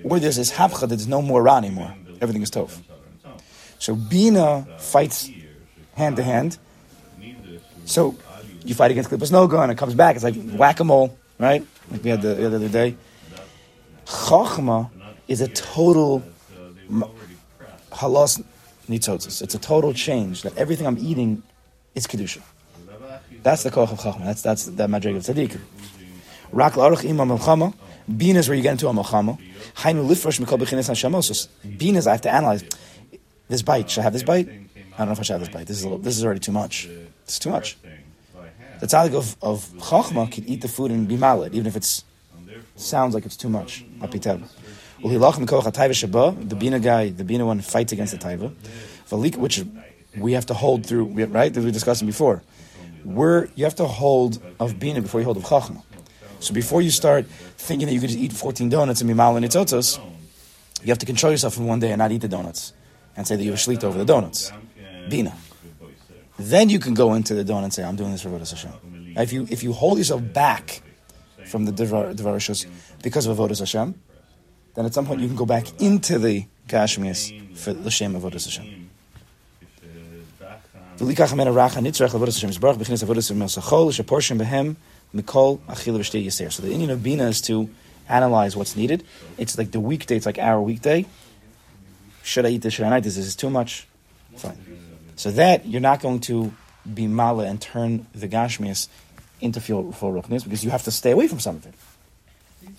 Or 0.03 0.19
there's 0.19 0.35
this 0.35 0.51
Hafcha 0.51 0.87
there's 0.87 1.07
no 1.07 1.21
more 1.21 1.41
Ra 1.41 1.57
anymore. 1.57 1.93
Everything 2.21 2.41
is 2.41 2.51
Tov. 2.51 2.79
So 3.79 3.95
Bina 3.95 4.67
fights 4.77 5.29
hand 5.95 6.17
to 6.17 6.23
hand. 6.23 6.57
So 7.85 8.15
you 8.63 8.75
fight 8.75 8.91
against 8.91 9.09
Klippas 9.09 9.31
Noga, 9.31 9.63
and 9.63 9.71
it 9.71 9.77
comes 9.77 9.95
back. 9.95 10.15
It's 10.15 10.23
like 10.23 10.35
whack 10.51 10.79
a 10.79 10.83
mole, 10.83 11.17
right? 11.39 11.65
Like 11.89 12.03
we 12.03 12.09
had 12.09 12.21
the, 12.21 12.35
the 12.35 12.45
other 12.45 12.69
day. 12.69 12.95
Chachma 14.05 14.89
is 15.27 15.41
a 15.41 15.47
total 15.47 16.23
halos 17.91 18.41
nitzotzis. 18.89 19.41
It's 19.41 19.55
a 19.55 19.59
total 19.59 19.93
change 19.93 20.41
that 20.43 20.57
everything 20.57 20.87
I'm 20.87 20.97
eating 20.97 21.43
is 21.95 22.07
kedusha. 22.07 22.41
That's 23.43 23.63
the 23.63 23.71
koch 23.71 23.91
of 23.91 23.99
chachma. 23.99 24.25
That's 24.25 24.41
that's 24.41 24.65
the 24.65 24.87
madrig 24.87 25.15
of 25.15 25.23
tzaddik. 25.23 25.59
Rak 26.51 26.73
la'aruch 26.73 27.03
ima 27.03 27.25
melchama. 27.25 27.73
Bina 28.17 28.39
is 28.39 28.49
where 28.49 28.55
you 28.55 28.63
get 28.63 28.71
into 28.71 28.87
a 28.87 28.93
melchama. 28.93 29.39
Hainu 29.75 30.07
lifrosh 30.07 30.39
mikol 30.43 30.59
b'chines 30.59 30.89
hashamos. 30.89 31.47
Bina 31.77 31.99
is 31.99 32.07
I 32.07 32.11
have 32.11 32.21
to 32.21 32.31
analyze 32.33 32.63
this 33.47 33.61
bite. 33.61 33.89
Should 33.89 34.01
I 34.01 34.03
have 34.03 34.13
this 34.13 34.23
bite? 34.23 34.49
I 34.49 34.97
don't 34.97 35.07
know 35.07 35.11
if 35.13 35.19
I 35.19 35.23
should 35.23 35.33
have 35.33 35.41
this 35.41 35.49
bite. 35.49 35.67
This 35.67 35.77
is 35.77 35.83
little, 35.85 35.99
this 35.99 36.17
is 36.17 36.25
already 36.25 36.41
too 36.41 36.51
much. 36.51 36.89
It's 37.23 37.39
too 37.39 37.49
much. 37.49 37.77
The 38.79 38.87
tzaddik 38.87 39.13
of, 39.15 39.35
of 39.41 39.69
chachma 39.77 40.31
can 40.31 40.47
eat 40.49 40.61
the 40.61 40.67
food 40.67 40.91
and 40.91 41.07
be 41.07 41.17
malad, 41.17 41.53
even 41.53 41.67
if 41.67 41.75
it's 41.75 42.03
sounds 42.75 43.13
like 43.13 43.25
it's 43.25 43.37
too 43.37 43.49
much. 43.49 43.85
The 45.01 46.55
bina 46.59 46.79
guy, 46.79 47.09
the 47.09 47.23
bina 47.23 47.45
one 47.45 47.61
fights 47.61 47.91
against 47.91 48.13
the 48.13 48.19
taiva. 48.19 48.53
Which 49.37 49.63
we 50.17 50.33
have 50.33 50.45
to 50.47 50.53
hold 50.53 50.85
through, 50.85 51.05
right? 51.27 51.53
That 51.53 51.63
we 51.63 51.71
discussed 51.71 52.05
before. 52.05 52.43
We're, 53.05 53.47
you 53.55 53.63
have 53.63 53.75
to 53.75 53.85
hold 53.85 54.39
of 54.59 54.79
bina 54.79 55.01
before 55.01 55.21
you 55.21 55.25
hold 55.25 55.37
of 55.37 55.43
chachma. 55.43 55.81
So 56.39 56.53
before 56.53 56.81
you 56.81 56.89
start 56.89 57.25
thinking 57.27 57.87
that 57.87 57.93
you 57.93 57.99
could 57.99 58.09
just 58.09 58.19
eat 58.19 58.33
14 58.33 58.69
donuts 58.69 59.01
and 59.01 59.07
be 59.07 59.13
mal 59.13 59.35
and 59.35 59.45
itzotos, 59.45 59.99
you 60.81 60.87
have 60.87 60.97
to 60.99 61.05
control 61.05 61.31
yourself 61.31 61.57
in 61.57 61.65
one 61.65 61.79
day 61.79 61.91
and 61.91 61.99
not 61.99 62.11
eat 62.11 62.21
the 62.21 62.27
donuts 62.27 62.73
and 63.15 63.27
say 63.27 63.35
that 63.35 63.43
you 63.43 63.51
have 63.51 63.59
shlita 63.59 63.83
over 63.83 63.97
the 63.97 64.05
donuts. 64.05 64.51
Bina. 65.09 65.35
Then 66.37 66.69
you 66.69 66.79
can 66.79 66.93
go 66.93 67.13
into 67.15 67.33
the 67.33 67.43
donut 67.43 67.65
and 67.65 67.73
say, 67.73 67.83
I'm 67.83 67.97
doing 67.97 68.11
this 68.11 68.21
for 68.21 68.29
Avodah 68.29 68.49
Hashem. 68.49 69.13
If 69.17 69.33
you, 69.33 69.45
if 69.49 69.61
you 69.61 69.73
hold 69.73 69.97
yourself 69.97 70.21
back 70.33 70.81
from 71.45 71.65
the 71.65 71.73
Devar 71.73 72.13
Devarashos 72.13 72.65
because 73.03 73.25
of 73.25 73.37
Avodah 73.37 73.59
Hashem, 73.59 73.93
then 74.75 74.85
at 74.85 74.93
some 74.93 75.05
point 75.05 75.21
you 75.21 75.27
can 75.27 75.35
go 75.35 75.45
back 75.45 75.81
into 75.81 76.19
the 76.19 76.45
Gashmias 76.67 77.57
for 77.57 77.73
L'Shem 77.73 78.13
Avodah 78.13 78.43
Hashem. 78.43 78.89
V'shtei 85.99 86.25
yiser. 86.25 86.51
So 86.51 86.61
the 86.61 86.71
Indian 86.71 86.91
of 86.91 87.01
Bina 87.01 87.23
is 87.27 87.41
to 87.41 87.69
analyze 88.07 88.55
what's 88.55 88.75
needed. 88.75 89.03
It's 89.37 89.57
like 89.57 89.71
the 89.71 89.79
weekday, 89.79 90.17
it's 90.17 90.25
like 90.25 90.39
our 90.39 90.61
weekday. 90.61 91.05
Should 92.23 92.45
I 92.45 92.49
eat 92.49 92.61
this? 92.61 92.73
Should 92.73 92.85
I 92.85 92.89
not 92.89 92.97
eat 92.97 93.05
this? 93.05 93.17
Is 93.17 93.25
this 93.25 93.35
too 93.35 93.49
much? 93.49 93.87
Fine. 94.35 94.57
So 95.15 95.31
that 95.31 95.65
you're 95.65 95.81
not 95.81 96.01
going 96.01 96.19
to 96.21 96.53
be 96.93 97.07
mala 97.07 97.45
and 97.45 97.61
turn 97.61 98.05
the 98.13 98.27
gashmias 98.27 98.87
into 99.41 99.61
full 99.61 99.91
ruchnis 99.91 100.43
because 100.43 100.63
you 100.63 100.69
have 100.69 100.83
to 100.83 100.91
stay 100.91 101.11
away 101.11 101.27
from 101.27 101.39
some 101.39 101.55
of 101.55 101.65
it. 101.65 101.73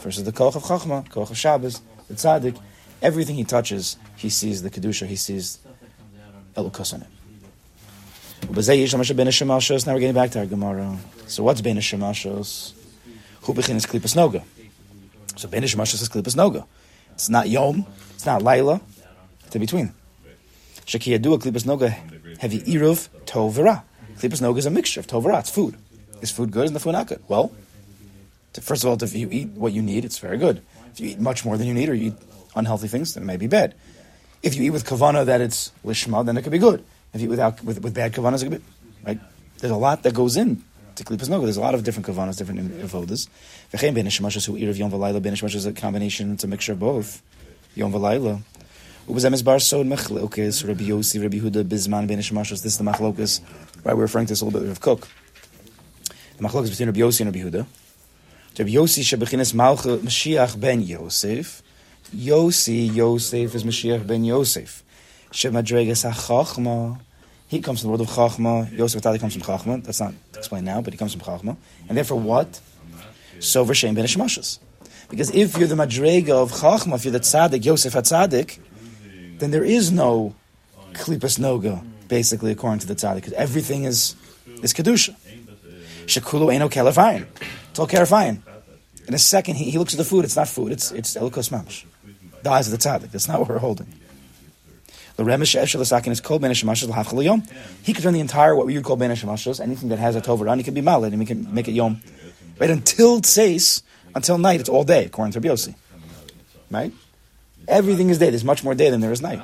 Versus 0.01 0.25
the 0.25 0.33
koch 0.33 0.57
of 0.57 0.63
chachma, 0.63 1.09
koch 1.09 1.31
of 1.31 1.37
Shabbos, 1.37 1.83
the 2.09 2.15
tzaddik, 2.15 2.59
everything 3.03 3.37
he 3.37 3.45
touches, 3.45 3.97
he 4.17 4.31
sees 4.31 4.63
the 4.63 4.71
kedusha, 4.71 5.07
he 5.07 5.17
sees 5.17 5.59
elukus 6.57 6.95
on 6.95 7.03
it. 7.03 7.09
Now 9.87 9.93
we're 9.95 10.01
getting 10.01 10.15
back 10.15 10.31
to 10.31 10.39
our 10.41 10.47
Gemara. 10.47 10.97
So 11.27 11.43
what's 11.45 11.61
ben 11.61 11.77
shemashos? 11.77 12.73
Who 13.43 13.53
bechinas 13.55 13.87
klipas 13.87 14.17
noga? 14.17 14.43
So 15.37 15.49
ben 15.49 15.63
shemashos 15.63 16.03
is 16.03 16.09
klipas 16.09 16.35
noga. 16.35 16.67
It's 17.13 17.29
not 17.29 17.49
yom, 17.49 17.87
it's 18.15 18.25
not 18.25 18.43
laila, 18.43 18.81
it's 19.45 19.55
in 19.55 19.61
between. 19.61 19.93
Shekiyadua 20.87 21.39
klipas 21.39 21.65
noga 21.65 21.91
heavy 22.39 22.61
iruv 22.61 23.09
tovera. 23.27 23.83
Klipas 24.17 24.41
noga 24.41 24.59
is 24.59 24.67
a 24.67 24.71
mixture 24.71 25.01
of 25.01 25.07
tovera. 25.07 25.39
It's 25.41 25.51
food. 25.51 25.77
Is 26.23 26.31
food 26.31 26.51
good? 26.51 26.65
Is 26.65 26.73
the 26.73 26.81
food 26.81 26.93
not 26.93 27.07
good? 27.07 27.23
Well, 27.29 27.53
to- 28.55 28.61
first 28.61 28.85
of 28.85 28.91
all, 28.91 29.03
if 29.03 29.15
you 29.15 29.29
eat 29.31 29.49
what 29.51 29.73
you 29.73 29.83
need, 29.83 30.05
it's 30.05 30.19
very 30.19 30.39
good. 30.39 30.63
If 30.93 31.01
you 31.01 31.09
eat 31.11 31.21
much 31.21 31.45
more 31.45 31.57
than 31.57 31.67
you 31.67 31.75
need, 31.75 31.89
or 31.89 31.95
you 31.95 32.09
eat 32.09 32.19
unhealthy 32.57 32.89
things, 32.89 33.15
then 33.15 33.23
it 33.23 33.27
may 33.27 33.37
be 33.37 33.47
bad. 33.47 33.75
If 34.43 34.55
you 34.55 34.65
eat 34.65 34.71
with 34.71 34.85
kavana 34.85 35.25
that 35.27 35.41
it's 35.41 35.73
lishma, 35.85 36.25
then 36.25 36.37
it 36.37 36.43
could 36.43 36.53
be 36.53 36.59
good. 36.59 36.85
If 37.13 37.21
you 37.21 37.27
eat 37.27 37.31
without 37.31 37.63
with, 37.63 37.83
with 37.83 37.95
bad 37.95 38.13
kavanas, 38.13 38.43
it 38.43 38.51
could 38.51 38.59
be 38.61 38.65
right. 39.07 39.21
There's 39.59 39.71
a 39.71 39.77
lot 39.77 40.03
that 40.05 40.15
goes 40.15 40.37
in 40.37 40.65
to 40.97 41.05
klipas 41.05 41.29
noga. 41.29 41.45
There's 41.45 41.57
a 41.57 41.61
lot 41.61 41.75
of 41.75 41.85
different 41.85 42.07
kavanas, 42.07 42.39
different 42.39 42.81
avodas. 42.81 43.29
V'chein 43.73 43.95
ben 43.95 44.07
shemashos 44.07 44.47
who 44.47 44.57
eat 44.57 44.77
yom 44.77 44.91
v'layla. 44.91 45.23
Ben 45.23 45.35
shemashos 45.35 45.57
is 45.57 45.67
a 45.67 45.73
combination. 45.73 46.33
It's 46.33 46.45
a 46.45 46.49
mixture 46.49 46.73
of 46.73 46.81
both. 46.81 47.23
Yom 47.75 47.93
v'layla. 47.93 48.43
Ubezem 49.09 49.33
is 49.33 49.43
bar 49.43 49.59
sod 49.59 49.87
mechlokes 49.87 50.67
Rabbi 50.67 50.85
Yosi 50.85 51.21
Rabbi 51.21 51.39
Huda 51.39 51.65
Bizman 51.65 52.07
Ben 52.07 52.19
Shemashos. 52.19 52.63
This 52.63 52.67
is 52.67 52.79
the 52.79 52.85
machlokas. 52.85 53.41
Right, 53.85 53.97
we're 53.97 54.03
referring 54.03 54.27
to 54.27 54.33
this 54.33 54.41
a 54.41 54.45
little 54.45 54.61
bit 54.61 54.69
of 54.69 54.81
Kook. 54.81 55.09
The 56.37 56.45
machlokas 56.45 56.71
between 56.71 56.89
Rabbi 56.89 57.01
Yosi 57.01 57.23
and 57.23 57.35
Rabbi 57.35 57.59
Huda. 57.59 57.67
Rabbi 58.59 58.73
Yosi 58.73 59.03
shebechinas 59.03 59.55
Malcha 59.55 59.99
Mashiach 59.99 60.61
ben 60.61 60.83
Yosef. 60.83 61.63
Yosi 62.15 62.95
Yosef 62.95 63.55
is 63.55 63.65
Mashiach 63.65 64.07
ben 64.07 64.25
Yosef. 64.25 64.83
Shemadregas 65.31 66.11
HaChachma. 66.11 67.01
He 67.49 67.61
comes 67.61 67.81
from 67.81 67.91
the 67.91 67.97
world 67.97 68.01
of 68.03 68.15
Chachma. 68.15 68.71
Yosef 68.77 69.01
Tali 69.03 69.19
comes 69.19 69.33
from 69.33 69.43
Chachma. 69.43 69.83
That's 69.83 70.01
not 70.01 70.15
explained 70.37 70.67
now, 70.67 70.81
but 70.81 70.93
he 70.93 70.99
comes 70.99 71.15
from 71.15 71.23
Chachma. 71.23 71.57
And 71.89 71.97
therefore, 71.97 72.21
what? 72.21 72.61
So 73.39 73.65
Vershem 73.65 73.95
ben 73.95 74.05
Shemashos. 74.05 74.59
Because 75.09 75.31
if 75.35 75.57
you're 75.57 75.69
the 75.69 75.75
Madrega 75.75 76.31
of 76.31 76.53
Chachma, 76.53 76.97
if 76.97 77.05
you're 77.05 77.13
the 77.13 77.21
Tzaddik, 77.21 77.65
Yosef 77.65 77.95
HaTzaddik, 77.95 78.59
then 79.39 79.51
there 79.51 79.65
is 79.65 79.91
no 79.91 80.35
klipas 80.93 81.39
noga, 81.39 81.83
basically, 82.09 82.53
according 82.53 82.81
to 82.81 82.87
the 82.87 82.95
tzaddik, 82.95 83.17
because 83.17 83.33
everything 83.33 83.85
is 83.85 84.15
is 84.63 84.73
kedusha. 84.73 85.15
Shekulu 86.11 86.53
eno 86.53 86.69
kelefayin. 86.69 87.27
It's 87.71 87.79
all 87.79 87.87
kelefayin. 87.87 88.43
In 89.07 89.15
a 89.15 89.19
second, 89.19 89.57
he, 89.57 89.71
he 89.71 89.79
looks 89.79 89.95
at 89.95 89.99
the 89.99 90.05
food. 90.05 90.25
It's 90.25 90.37
not 90.37 90.49
food. 90.49 90.73
It's 90.73 90.91
it's 90.91 91.15
elikos 91.15 91.51
mamash. 91.51 91.85
The 92.43 92.51
eyes 92.51 92.73
of 92.73 92.73
the 92.73 92.89
tzaddik. 92.89 93.13
That's 93.13 93.29
not 93.29 93.39
what 93.39 93.49
we're 93.49 93.59
holding. 93.59 93.87
The 95.17 95.25
remish 95.25 95.55
eshelasakin 95.55 96.09
is 96.09 96.21
kol 96.21 96.39
l'hafchal 96.39 97.23
yom. 97.23 97.43
He 97.83 97.93
could 97.93 98.03
turn 98.03 98.15
the 98.15 98.21
entire 98.21 98.57
what 98.57 98.67
we 98.67 98.75
would 98.75 98.85
call 98.85 98.97
ben 98.97 99.11
shemashos, 99.11 99.61
anything 99.61 99.91
that 99.91 99.99
has 99.99 100.17
a 100.17 100.21
tovaran, 100.21 100.57
he 100.57 100.63
can 100.63 100.75
be 100.75 100.81
malad 100.81 101.09
and 101.09 101.19
we 101.19 101.27
can 101.27 101.53
make 101.53 101.69
it 101.69 101.73
yom. 101.73 102.01
Right 102.59 102.71
until 102.71 103.21
tseis, 103.21 103.83
until 104.15 104.39
night, 104.39 104.61
it's 104.61 104.69
all 104.69 104.85
day 104.85 105.05
according 105.05 105.33
to 105.33 105.41
Rabbi 105.41 105.75
Right. 106.71 106.93
Everything 107.69 108.11
is 108.11 108.19
day. 108.19 108.31
There's 108.31 108.45
much 108.45 108.65
more 108.65 108.75
day 108.75 108.91
than 108.91 109.01
there 109.01 109.13
is 109.13 109.21
night. 109.21 109.43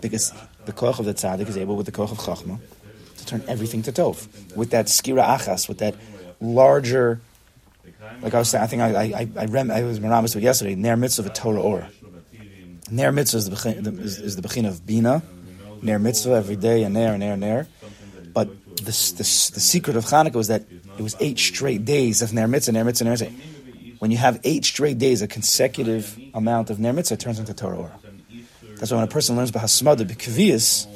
Because 0.00 0.32
the 0.64 0.72
koch 0.72 0.98
of 0.98 1.04
the 1.04 1.14
tzaddik 1.14 1.48
is 1.48 1.56
able 1.56 1.76
with 1.76 1.86
the 1.86 1.92
koch 1.92 2.10
of 2.10 2.18
chachma 2.18 2.58
turn 3.30 3.42
everything 3.48 3.82
to 3.82 3.92
tov. 3.92 4.26
With 4.56 4.70
that 4.70 4.86
skira 4.86 5.24
achas, 5.24 5.68
with 5.68 5.78
that 5.78 5.94
larger, 6.40 7.20
like 8.22 8.34
I 8.34 8.38
was 8.38 8.48
saying, 8.48 8.64
I 8.64 8.66
think 8.66 8.82
I, 8.82 8.88
I, 8.88 9.28
I, 9.36 9.44
rem, 9.46 9.70
I 9.70 9.82
was 9.82 10.00
meramis 10.00 10.34
with 10.34 10.44
yesterday, 10.44 10.74
ner 10.74 10.96
mitzvah 10.96 11.28
of 11.28 11.34
Torah 11.34 11.60
or. 11.60 11.88
Ner 12.90 13.12
mitzvah 13.12 13.38
is 13.38 13.48
the, 13.48 13.56
bechin, 13.56 13.82
the, 13.84 14.02
is, 14.02 14.18
is 14.18 14.36
the 14.36 14.42
bechin 14.42 14.66
of 14.66 14.84
bina. 14.84 15.22
Ner 15.82 15.98
mitzvah 15.98 16.32
every 16.32 16.56
day, 16.56 16.82
and 16.82 16.94
ner, 16.94 17.12
and 17.12 17.20
ner, 17.20 17.32
and 17.32 17.40
ner. 17.40 17.68
But 18.34 18.48
the, 18.76 18.82
the, 18.82 19.18
the 19.18 19.24
secret 19.24 19.96
of 19.96 20.04
Hanukkah 20.06 20.34
was 20.34 20.48
that 20.48 20.64
it 20.70 21.02
was 21.02 21.16
eight 21.20 21.38
straight 21.38 21.84
days 21.84 22.20
of 22.22 22.32
ner 22.32 22.48
mitzvah, 22.48 22.72
ner 22.72 22.84
mitzvah, 22.84 23.04
ner 23.04 23.10
mitzvah. 23.12 23.30
When 23.98 24.10
you 24.10 24.16
have 24.16 24.40
eight 24.44 24.64
straight 24.64 24.98
days, 24.98 25.22
a 25.22 25.28
consecutive 25.28 26.18
amount 26.34 26.70
of 26.70 26.80
ner 26.80 26.92
mitzvah, 26.92 27.14
it 27.14 27.20
turns 27.20 27.38
into 27.38 27.54
Torah 27.54 27.76
or. 27.76 27.92
That's 28.76 28.90
why 28.90 28.96
when 28.96 29.04
a 29.04 29.10
person 29.10 29.36
learns 29.36 29.52
Bahasmada, 29.52 30.06
B'kaviyas, 30.06 30.86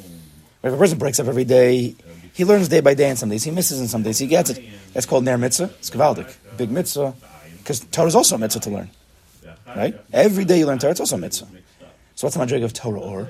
if 0.62 0.72
a 0.72 0.76
person 0.76 0.96
breaks 0.96 1.20
up 1.20 1.26
every 1.26 1.44
day, 1.44 1.94
he 2.34 2.44
learns 2.44 2.68
day 2.68 2.80
by 2.80 2.94
day 2.94 3.08
and 3.08 3.18
some 3.18 3.30
days 3.30 3.44
he 3.44 3.50
misses 3.52 3.80
and 3.80 3.88
some 3.88 4.02
days 4.02 4.18
he 4.18 4.26
gets 4.26 4.50
it. 4.50 4.62
That's 4.92 5.06
called 5.06 5.24
Ner 5.24 5.38
Mitzvah. 5.38 5.70
It's 5.78 5.88
Gavaldik. 5.88 6.34
Big 6.56 6.70
mitzvah. 6.70 7.14
Because 7.58 7.80
Torah 7.80 8.08
is 8.08 8.14
also 8.14 8.34
a 8.34 8.38
mitzvah 8.38 8.60
to 8.60 8.70
learn. 8.70 8.90
Right? 9.68 9.98
Every 10.12 10.44
day 10.44 10.58
you 10.58 10.66
learn 10.66 10.78
Torah, 10.78 10.90
it's 10.90 11.00
also 11.00 11.16
a 11.16 11.18
mitzvah. 11.18 11.46
So 12.16 12.26
what's 12.26 12.36
the 12.36 12.44
madriga 12.44 12.64
of 12.64 12.72
Torah 12.72 13.00
or? 13.00 13.28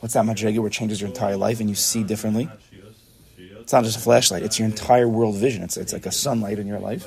What's 0.00 0.14
that 0.14 0.24
madriga 0.24 0.58
where 0.58 0.68
it 0.68 0.72
changes 0.72 1.00
your 1.00 1.08
entire 1.08 1.36
life 1.36 1.60
and 1.60 1.68
you 1.68 1.74
see 1.74 2.04
differently? 2.04 2.48
It's 3.38 3.72
not 3.72 3.84
just 3.84 3.96
a 3.96 4.00
flashlight, 4.00 4.42
it's 4.42 4.58
your 4.58 4.68
entire 4.68 5.08
world 5.08 5.36
vision. 5.36 5.62
It's, 5.62 5.76
it's 5.76 5.92
like 5.92 6.06
a 6.06 6.12
sunlight 6.12 6.58
in 6.58 6.66
your 6.66 6.78
life. 6.78 7.06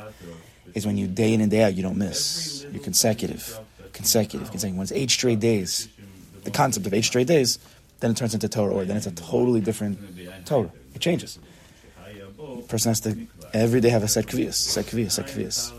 Is 0.74 0.86
when 0.86 0.98
you 0.98 1.08
day 1.08 1.34
in 1.34 1.42
and 1.42 1.52
day 1.52 1.64
out, 1.64 1.76
you 1.76 1.84
don't 1.84 1.98
miss. 1.98 2.66
You're 2.72 2.84
consecutive. 2.84 3.60
Consecutive. 3.94 4.50
Consecutive. 4.50 4.78
When 4.78 4.84
it's 4.84 4.92
eight 4.92 5.12
straight 5.12 5.40
days, 5.40 5.88
the 6.44 6.52
concept 6.52 6.86
of 6.86 6.94
eight 6.94 7.06
straight 7.06 7.28
days, 7.28 7.60
then 8.00 8.12
it 8.12 8.18
turns 8.18 8.34
into 8.34 8.50
Torah, 8.50 8.74
or 8.74 8.84
then 8.86 8.98
it's 8.98 9.06
a 9.06 9.12
totally 9.12 9.62
different 9.62 10.00
Torah. 10.46 10.72
It 10.96 11.02
changes. 11.02 11.38
The 12.38 12.64
person 12.68 12.90
has 12.90 13.02
to 13.02 13.16
every 13.54 13.82
day 13.82 13.90
have 13.90 14.04
a 14.04 14.08
set 14.08 14.26
kvias, 14.26 14.54
set 14.54 14.86
kvias, 14.86 15.12
set 15.12 15.28
kvias. 15.28 15.74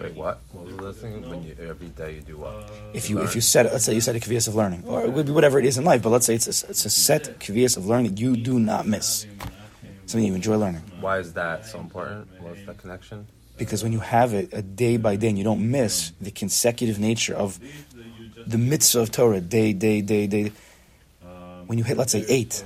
Wait, 0.00 0.14
what? 0.14 0.40
What 0.52 0.66
was 0.66 0.76
the 0.76 0.92
thing? 0.92 1.28
When 1.28 1.42
you 1.42 1.56
every 1.60 1.88
day 1.88 2.16
you 2.16 2.20
do 2.20 2.36
what? 2.38 2.70
If 2.94 3.10
you 3.10 3.20
if 3.20 3.34
you 3.34 3.40
set 3.40 3.66
let's 3.66 3.84
say 3.84 3.94
you 3.94 4.00
set 4.00 4.16
a 4.16 4.20
kvias 4.20 4.48
of 4.48 4.54
learning, 4.54 4.84
or 4.86 5.02
it 5.02 5.12
would 5.12 5.26
be 5.26 5.32
whatever 5.32 5.58
it 5.58 5.64
is 5.64 5.78
in 5.78 5.84
life, 5.84 6.02
but 6.02 6.10
let's 6.10 6.26
say 6.26 6.34
it's 6.34 6.46
a, 6.46 6.70
it's 6.70 6.84
a 6.84 6.90
set 6.90 7.38
kvias 7.40 7.76
of 7.76 7.86
learning 7.86 8.14
that 8.14 8.20
you 8.20 8.36
do 8.36 8.58
not 8.58 8.86
miss, 8.86 9.26
something 10.06 10.26
you 10.26 10.34
enjoy 10.34 10.56
learning. 10.56 10.82
Why 11.00 11.18
is 11.18 11.32
that 11.34 11.66
so 11.66 11.80
important? 11.80 12.28
What's 12.40 12.64
the 12.64 12.74
connection? 12.74 13.26
Because 13.56 13.82
when 13.82 13.92
you 13.92 14.00
have 14.00 14.32
it 14.32 14.50
a 14.52 14.62
day 14.62 14.96
by 14.96 15.16
day, 15.16 15.28
and 15.28 15.38
you 15.38 15.44
don't 15.44 15.70
miss 15.70 16.12
the 16.20 16.30
consecutive 16.30 16.98
nature 16.98 17.34
of 17.34 17.58
the 18.46 18.56
mitzvah 18.58 19.00
of 19.00 19.12
Torah, 19.12 19.40
day, 19.40 19.72
day, 19.72 20.00
day, 20.00 20.26
day. 20.26 20.52
When 21.66 21.78
you 21.78 21.84
hit, 21.84 21.96
let's 21.96 22.10
say, 22.10 22.24
eight, 22.26 22.64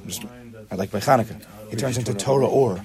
like 0.77 0.91
by 0.91 1.01
Hanukkah, 1.01 1.41
it 1.71 1.79
turns 1.79 1.99
into 1.99 2.15
Torah 2.15 2.47
or. 2.47 2.83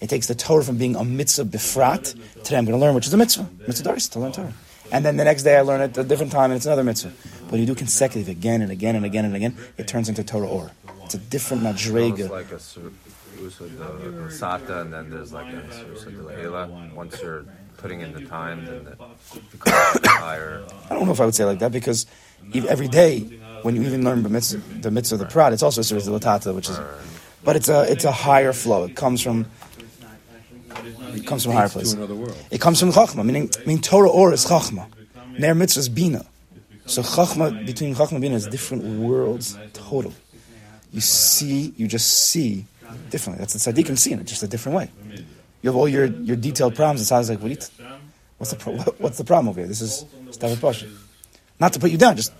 It 0.00 0.10
takes 0.10 0.26
the 0.26 0.34
Torah 0.34 0.62
from 0.62 0.76
being 0.76 0.96
a 0.96 1.04
mitzvah 1.04 1.44
befrat. 1.44 2.14
Today 2.42 2.58
I'm 2.58 2.64
going 2.66 2.78
to 2.78 2.84
learn, 2.84 2.94
which 2.94 3.06
is 3.06 3.14
a 3.14 3.16
mitzvah. 3.16 3.48
Mitzvah 3.66 3.88
daris, 3.88 4.10
to 4.12 4.18
learn 4.20 4.32
Torah. 4.32 4.52
And 4.92 5.04
then 5.04 5.16
the 5.16 5.24
next 5.24 5.44
day 5.44 5.56
I 5.56 5.62
learn 5.62 5.80
it 5.80 5.96
at 5.96 6.04
a 6.04 6.08
different 6.08 6.30
time, 6.30 6.50
and 6.50 6.56
it's 6.56 6.66
another 6.66 6.84
mitzvah. 6.84 7.12
But 7.48 7.58
you 7.58 7.66
do 7.66 7.74
consecutive 7.74 8.28
again 8.28 8.60
and 8.60 8.70
again 8.70 8.96
and 8.96 9.04
again 9.04 9.24
and 9.24 9.34
again, 9.34 9.56
it 9.78 9.88
turns 9.88 10.08
into 10.08 10.22
Torah 10.22 10.48
or. 10.48 10.72
It's 11.04 11.14
a 11.14 11.18
different 11.18 11.62
madrega. 11.62 12.28
like 12.30 12.50
a 12.52 12.58
sur- 12.58 12.92
usul 13.40 13.70
de 13.70 14.10
de 14.10 14.28
sata, 14.28 14.82
and 14.82 14.92
then 14.92 15.10
there's 15.10 15.32
like 15.32 15.52
a 15.52 16.10
leila. 16.22 16.68
Once 16.94 17.20
you're 17.22 17.44
putting 17.78 18.00
in 18.00 18.12
the 18.12 18.24
time, 18.26 18.64
then 18.66 18.86
it 18.86 19.50
becomes 19.52 20.06
higher. 20.06 20.64
I 20.90 20.94
don't 20.94 21.06
know 21.06 21.12
if 21.12 21.20
I 21.20 21.24
would 21.24 21.34
say 21.34 21.44
like 21.44 21.58
that 21.60 21.72
because 21.72 22.06
every 22.68 22.88
day 22.88 23.20
when 23.62 23.76
you 23.76 23.82
even 23.82 24.04
learn 24.04 24.22
the 24.22 24.28
mitzvah, 24.28 24.80
the 24.80 24.90
mitzvah 24.90 25.16
of 25.16 25.20
the 25.20 25.26
prat, 25.26 25.52
it's 25.52 25.62
also 25.62 25.80
a 25.80 25.84
series 25.84 26.06
of 26.06 26.20
latata, 26.20 26.54
which 26.54 26.68
is, 26.68 26.78
but 27.44 27.56
it's 27.56 27.68
a 27.68 27.82
it's 27.90 28.04
a 28.04 28.12
higher 28.12 28.52
flow. 28.52 28.84
It 28.84 28.96
comes 28.96 29.20
from 29.20 29.46
It 31.14 31.26
comes 31.26 31.44
from 31.44 31.52
a 31.52 31.56
higher 31.56 31.68
place. 31.68 31.94
It 32.50 32.60
comes 32.60 32.80
from 32.80 32.90
Chachma, 32.90 33.24
meaning, 33.24 33.50
meaning 33.66 33.80
Torah 33.80 34.10
or 34.10 34.32
is 34.32 34.44
Chachma. 34.44 34.86
Ner 35.38 35.54
mitzvah 35.54 35.80
is 35.80 35.88
Bina. 35.88 36.24
So 36.86 37.02
Chachma, 37.02 37.64
between 37.64 37.94
Chachma 37.94 38.12
and 38.12 38.20
Bina 38.20 38.34
is 38.34 38.46
different 38.46 38.84
worlds, 39.00 39.56
total. 39.72 40.12
You 40.92 41.00
see, 41.00 41.72
you 41.76 41.86
just 41.88 42.30
see 42.30 42.66
differently. 43.10 43.40
That's 43.40 43.54
the 43.54 43.72
tzaddikim 43.72 43.98
seeing 43.98 44.18
it, 44.20 44.26
just 44.26 44.42
a 44.42 44.48
different 44.48 44.76
way. 44.76 44.90
You 45.62 45.70
have 45.70 45.76
all 45.76 45.88
your, 45.88 46.06
your 46.06 46.36
detailed 46.36 46.74
problems. 46.74 47.00
It 47.00 47.06
sounds 47.06 47.30
like, 47.30 47.40
what 47.40 47.70
what's, 48.38 48.50
the 48.50 48.56
pro- 48.56 48.76
what's 48.98 49.18
the 49.18 49.24
problem 49.24 49.48
over 49.48 49.60
here? 49.60 49.68
This 49.68 49.80
is 49.80 50.04
Stavit 50.30 50.60
Pasha. 50.60 50.86
Not 51.58 51.72
to 51.72 51.80
put 51.80 51.90
you 51.90 51.98
down, 51.98 52.16
just 52.16 52.32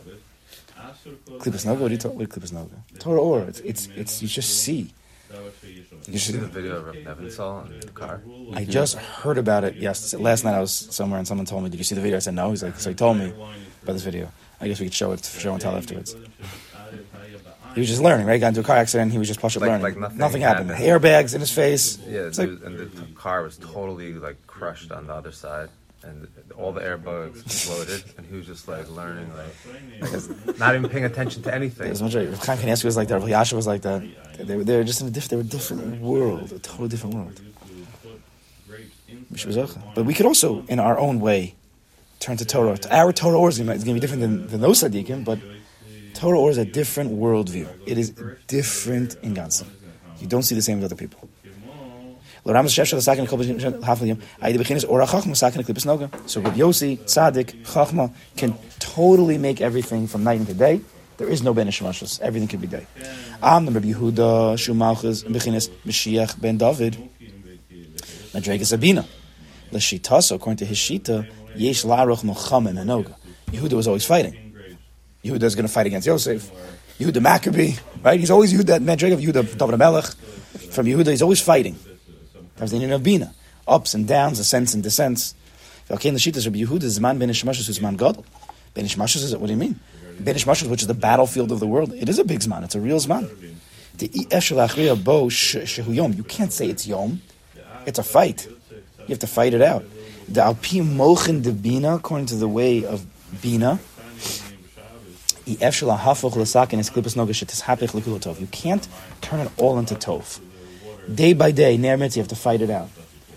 Klippus 1.04 1.64
Noga, 1.66 1.78
what 1.80 1.88
do 1.88 1.94
you 1.94 1.98
talk? 1.98 2.14
What 2.14 2.28
Klippus 2.28 2.52
Noga? 2.52 2.98
Torah 2.98 3.20
or, 3.20 3.40
it's, 3.42 3.60
it's, 3.60 3.88
it's, 3.94 4.22
you 4.22 4.28
just 4.28 4.60
see. 4.62 4.92
You 5.32 5.82
You 6.12 6.18
see 6.18 6.32
the 6.36 6.46
video 6.46 6.76
of 6.76 6.86
Reb 6.86 7.04
Nevin 7.04 7.30
saw 7.30 7.64
in 7.64 7.80
the 7.80 7.88
car? 7.88 8.22
I 8.54 8.64
just 8.64 8.96
heard 8.96 9.36
about 9.38 9.64
it. 9.64 9.74
Yes, 9.76 10.14
last 10.14 10.44
night 10.44 10.54
I 10.54 10.60
was 10.60 10.72
somewhere 10.72 11.18
and 11.18 11.26
someone 11.26 11.44
told 11.46 11.64
me, 11.64 11.70
"Did 11.70 11.78
you 11.78 11.84
see 11.84 11.96
the 11.96 12.00
video?" 12.00 12.16
I 12.16 12.20
said, 12.20 12.34
"No." 12.34 12.50
He's 12.50 12.62
like, 12.62 12.78
"So 12.78 12.90
he 12.90 12.94
told 12.94 13.16
me 13.18 13.32
about 13.82 13.92
this 13.94 14.02
video. 14.04 14.30
I 14.60 14.68
guess 14.68 14.78
we 14.78 14.86
could 14.86 14.94
show 14.94 15.10
it, 15.12 15.24
show 15.24 15.52
and 15.52 15.60
tell 15.60 15.74
afterwards." 15.76 16.14
He 17.74 17.80
was 17.80 17.88
just 17.88 18.00
learning, 18.00 18.26
right? 18.26 18.34
He 18.34 18.38
Got 18.38 18.48
into 18.48 18.60
a 18.60 18.64
car 18.64 18.76
accident. 18.76 19.10
He 19.10 19.18
was 19.18 19.26
just 19.26 19.40
partially 19.40 19.68
Like- 19.68 19.82
learning. 19.82 20.00
like 20.02 20.14
nothing 20.14 20.42
happened. 20.42 20.70
happened. 20.70 20.86
Airbags 21.02 21.34
in 21.34 21.40
his 21.40 21.50
face. 21.50 21.98
Yeah, 22.06 22.20
It's 22.28 22.38
like, 22.38 22.50
dude, 22.50 22.62
and 22.62 22.78
the 22.78 23.02
car 23.16 23.42
was 23.42 23.56
totally 23.56 24.12
like 24.14 24.46
crushed 24.46 24.92
on 24.92 25.08
the 25.08 25.12
other 25.14 25.32
side, 25.32 25.70
and 26.06 26.28
all 26.56 26.72
the 26.72 26.80
airbags 26.80 27.44
exploded, 27.44 28.04
and 28.16 28.26
he 28.26 28.36
was 28.36 28.46
just 28.46 28.68
like 28.68 28.88
learning, 28.90 29.30
like, 29.34 30.58
not 30.58 30.74
even 30.74 30.88
paying 30.88 31.04
attention 31.04 31.42
to 31.42 31.54
anything. 31.54 31.90
as 31.90 32.02
much 32.02 32.14
as 32.14 32.38
Chaim 32.44 32.58
Kanievsky 32.58 32.84
was 32.84 32.96
like 32.96 33.08
that, 33.08 33.18
Rav 33.18 33.28
Yasha 33.28 33.56
was 33.56 33.66
like 33.66 33.82
that. 33.82 34.02
They 34.38 34.56
were, 34.56 34.64
they 34.64 34.76
were 34.76 34.84
just 34.84 35.00
in 35.00 35.08
a 35.08 35.10
different, 35.10 35.30
they 35.30 35.36
were 35.36 35.42
a 35.42 35.44
different 35.44 36.00
world, 36.00 36.52
a 36.52 36.58
totally 36.58 36.88
different 36.88 37.14
world. 37.16 37.40
But 39.94 40.04
we 40.04 40.14
could 40.14 40.26
also, 40.26 40.64
in 40.68 40.78
our 40.78 40.98
own 40.98 41.20
way, 41.20 41.54
turn 42.20 42.36
to 42.36 42.44
Torah. 42.44 42.78
Our 42.90 43.12
Torah 43.12 43.38
or 43.38 43.48
is 43.48 43.58
going 43.58 43.78
to 43.78 43.94
be 43.94 44.00
different 44.00 44.22
than, 44.22 44.46
than 44.46 44.60
those 44.60 44.82
tzaddikim, 44.82 45.24
but 45.24 45.38
Torah 46.14 46.38
or 46.38 46.50
is 46.50 46.58
a 46.58 46.64
different 46.64 47.12
worldview. 47.12 47.68
It 47.86 47.98
is 47.98 48.10
different 48.46 49.16
in 49.22 49.34
Gansen. 49.34 49.68
You 50.20 50.26
don't 50.26 50.42
see 50.42 50.54
the 50.54 50.62
same 50.62 50.80
with 50.80 50.92
other 50.92 50.96
people. 50.96 51.28
So 52.46 52.52
Rabbi 52.52 52.68
Yossi, 52.68 53.00
Tzaddik, 56.98 57.64
Chachma 57.64 58.12
can 58.36 58.54
totally 58.78 59.38
make 59.38 59.62
everything 59.62 60.06
from 60.06 60.24
night 60.24 60.40
into 60.40 60.52
day. 60.52 60.82
There 61.16 61.28
is 61.28 61.42
no 61.42 61.54
Ben 61.54 61.68
Shemashos. 61.68 62.20
Everything 62.20 62.48
can 62.48 62.60
be 62.60 62.66
day. 62.66 62.86
Am 63.42 63.64
the 63.64 63.72
Rabbi 63.72 63.92
Yehuda, 63.92 64.58
Shumalchus, 64.58 65.24
Bechinis, 65.24 65.70
Mashiach, 65.86 66.38
Ben 66.38 66.58
David, 66.58 66.98
Madrega 68.34 68.66
Sabina. 68.66 69.06
The 69.72 69.78
Shita, 69.78 70.22
so 70.22 70.36
according 70.36 70.58
to 70.58 70.66
his 70.66 70.76
Shita, 70.76 71.26
Yesh 71.56 71.84
Laruch 71.84 72.24
Mochamen 72.24 72.74
Hanoga. 72.74 73.14
Yehuda 73.52 73.72
was 73.72 73.86
always 73.86 74.04
fighting. 74.04 74.54
Yehuda 75.24 75.44
is 75.44 75.54
going 75.54 75.66
to 75.66 75.72
fight 75.72 75.86
against 75.86 76.06
Yosef. 76.06 76.50
Yehuda 76.98 77.22
Maccabee, 77.22 77.72
right? 78.02 78.20
He's 78.20 78.30
always 78.30 78.52
Yehuda, 78.52 78.84
Madrega 78.84 79.14
of 79.14 79.20
Yehuda, 79.20 79.56
David 79.56 79.78
Melech. 79.78 80.04
From 80.70 80.84
Yehuda, 80.84 81.08
he's 81.08 81.22
always 81.22 81.40
fighting. 81.40 81.78
That 82.56 82.62
was 82.62 82.70
the 82.70 82.76
Indian 82.76 82.92
of 82.92 83.02
Bina. 83.02 83.34
Ups 83.66 83.94
and 83.94 84.06
downs, 84.06 84.38
ascents 84.38 84.74
and 84.74 84.82
descents. 84.82 85.34
Okay, 85.90 86.08
in 86.08 86.14
the 86.14 86.20
Shita, 86.20 86.44
Rabbi 86.44 86.58
Yehuda 86.58 86.84
is 86.84 87.00
man 87.00 87.18
Ben 87.18 87.28
Ishmashus, 87.28 87.66
who's 87.66 87.80
man 87.80 87.96
Gadol. 87.96 88.24
Ben 88.74 88.84
Ishmashus 88.84 89.24
is, 89.24 89.36
what 89.36 89.46
do 89.46 89.52
you 89.52 89.58
mean? 89.58 89.80
Ben 90.20 90.34
Ishmashus, 90.34 90.70
which 90.70 90.82
is 90.82 90.86
the 90.86 90.94
battlefield 90.94 91.52
of 91.52 91.60
the 91.60 91.66
world, 91.66 91.92
it 91.92 92.08
is 92.08 92.18
a 92.18 92.24
big 92.24 92.40
zman. 92.40 92.64
It's 92.64 92.74
a 92.74 92.80
real 92.80 92.98
zman. 92.98 93.28
You 96.16 96.24
can't 96.24 96.52
say 96.52 96.68
it's 96.68 96.86
Yom. 96.86 97.22
It's 97.86 97.98
a 97.98 98.02
fight. 98.02 98.46
You 98.46 99.06
have 99.08 99.18
to 99.20 99.26
fight 99.26 99.54
it 99.54 99.62
out. 99.62 99.84
The 100.28 100.40
Alpi 100.40 100.82
Mochen 100.82 101.42
de 101.42 101.52
Bina, 101.52 101.96
according 101.96 102.26
to 102.26 102.36
the 102.36 102.48
way 102.48 102.84
of 102.84 103.06
Bina, 103.42 103.78
you 105.46 105.56
can't 105.56 105.74
turn 109.20 109.40
it 109.40 109.52
all 109.58 109.78
into 109.78 109.94
tov. 109.94 110.40
Day 111.12 111.32
by 111.32 111.50
day, 111.50 111.76
ner 111.76 111.96
you 111.96 112.22
have 112.22 112.28
to 112.28 112.36
fight 112.36 112.60
it 112.60 112.70
out. 112.70 112.88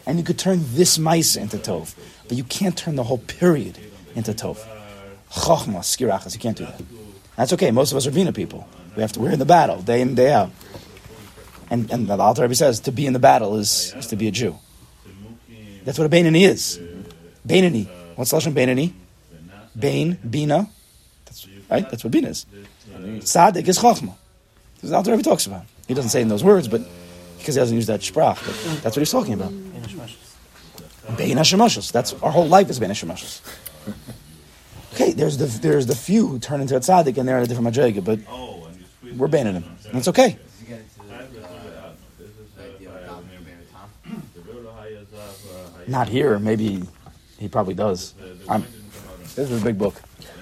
And 0.06 0.18
you 0.18 0.24
could 0.24 0.40
turn 0.40 0.62
this 0.74 0.98
mice 0.98 1.36
into 1.36 1.58
tov, 1.58 1.94
but 2.28 2.38
you 2.38 2.44
can't 2.44 2.78
turn 2.78 2.96
the 2.96 3.04
whole 3.04 3.18
period 3.18 3.78
into 4.16 4.34
tov. 4.34 4.58
Chochma, 5.32 5.80
skirachas, 5.80 6.34
you 6.34 6.40
can't 6.40 6.58
do 6.58 6.66
that. 6.66 6.82
That's 7.36 7.54
okay. 7.54 7.72
Most 7.72 7.92
of 7.92 7.98
us 7.98 8.08
are 8.08 8.12
Bina 8.12 8.32
people. 8.32 8.68
We 8.96 9.02
have 9.02 9.12
to. 9.14 9.20
We're 9.20 9.32
in 9.32 9.40
the 9.40 9.46
battle 9.46 9.82
day 9.82 10.02
in 10.02 10.16
day 10.16 10.32
out. 10.32 10.52
And 11.70 11.92
and 11.92 12.08
the 12.08 12.18
Alter 12.18 12.44
Rebbe 12.44 12.56
says 12.56 12.80
to 12.82 12.92
be 12.92 13.06
in 13.06 13.14
the 13.14 13.20
battle 13.20 13.58
is, 13.58 13.94
is 13.98 14.08
to 14.08 14.16
be 14.16 14.28
a 14.28 14.32
Jew. 14.32 14.58
That's 15.84 16.00
what 16.00 16.06
a 16.06 16.10
Bainani 16.10 16.48
is. 16.48 16.80
Bainani. 17.48 17.88
What's 18.16 18.34
Lashon 18.34 18.54
Bainani? 18.54 18.94
Bain, 19.78 20.18
Bina. 20.28 20.68
That's, 21.26 21.48
right? 21.70 21.90
That's 21.90 22.04
what 22.04 22.12
Bina 22.12 22.30
is. 22.30 22.46
Tzaddik 22.94 23.68
is 23.68 23.78
Chochma. 23.78 24.16
This 24.76 24.86
is 24.86 24.90
what 24.92 24.98
Alter 24.98 25.12
Rebbe 25.12 25.24
talks 25.24 25.46
about. 25.46 25.66
He 25.88 25.94
doesn't 25.94 26.10
say 26.10 26.22
in 26.22 26.28
those 26.28 26.44
words, 26.44 26.68
but 26.68 26.82
because 27.38 27.56
he 27.56 27.60
doesn't 27.62 27.76
use 27.76 27.88
that 27.88 28.02
sprach. 28.02 28.38
That's 28.82 28.96
what 28.96 29.02
he's 29.02 29.12
talking 29.12 29.34
about. 29.34 29.52
Bein 31.18 31.38
Hashemashos. 31.38 31.92
That's 31.92 32.14
our 32.22 32.32
whole 32.32 32.48
life 32.48 32.70
is 32.70 32.80
Bein 32.80 32.90
Hashemashos. 32.90 33.42
Okay, 34.94 35.14
there's 35.14 35.38
the 35.38 35.46
there's 35.46 35.86
the 35.86 35.96
few 35.96 36.28
who 36.28 36.40
turn 36.40 36.60
into 36.60 36.76
a 36.76 36.80
tzaddik 36.80 37.18
and 37.18 37.28
they're 37.28 37.38
in 37.38 37.44
a 37.44 37.48
different 37.48 37.74
madrega, 37.74 38.04
but 38.04 38.20
we're 39.16 39.28
banning 39.28 39.54
them. 39.54 39.64
And 39.90 39.98
it's 39.98 40.08
okay. 40.08 40.38
Not 45.88 46.10
here. 46.10 46.38
Maybe 46.38 46.84
he 47.38 47.48
probably 47.48 47.74
does. 47.74 48.14
I'm, 48.50 48.66
this 49.36 49.50
is 49.50 49.62
a 49.62 49.64
big 49.64 49.78
book. 49.78 49.96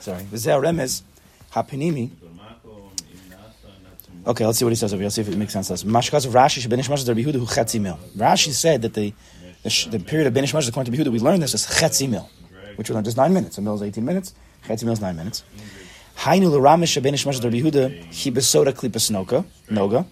Sorry. 0.00 0.24
V'zeh 0.24 0.60
remez 0.60 1.02
hapinimi. 1.52 2.10
Okay, 4.26 4.46
let's 4.46 4.58
see 4.58 4.64
what 4.64 4.70
he 4.70 4.76
says 4.76 4.94
over 4.94 5.00
here. 5.00 5.06
Let's 5.06 5.16
see 5.16 5.20
if 5.20 5.28
it 5.28 5.36
makes 5.36 5.52
sense. 5.52 5.68
Mashkas 5.84 6.24
of 6.24 6.32
Rashi, 6.32 6.66
Shebenish 6.66 6.88
Mashas 6.88 7.06
Rabbi 7.06 7.20
Yehuda, 7.20 7.34
who 7.34 7.44
chetzi. 7.44 7.78
Rashi 8.16 8.52
said 8.52 8.80
that 8.80 8.94
the, 8.94 9.12
the, 9.62 9.88
the 9.90 10.00
period 10.00 10.26
of 10.26 10.32
Benish 10.32 10.54
Mashas, 10.54 10.70
according 10.70 10.94
to 10.94 10.98
Yehuda, 10.98 11.12
we 11.12 11.18
learned 11.18 11.42
this 11.42 11.52
is 11.52 11.66
chetzi 11.66 12.08
mil, 12.08 12.30
which 12.76 12.88
we 12.88 12.94
learned 12.94 13.04
just 13.04 13.18
nine 13.18 13.34
minutes. 13.34 13.58
A 13.58 13.60
mil 13.60 13.74
is 13.74 13.82
18 13.82 14.02
minutes. 14.02 14.32
Chetzi 14.66 14.84
mil 14.84 14.94
is 14.94 15.00
nine 15.02 15.14
minutes. 15.16 15.44
Hainu 16.16 16.50
l'ramish 16.50 16.98
Shebenish 16.98 17.26
Mashas 17.26 17.44
Rabbi 17.44 17.60
Yehuda, 17.60 18.04
he 18.06 18.30
besoda 18.30 18.72
klipas 18.72 19.10
noga. 19.10 20.06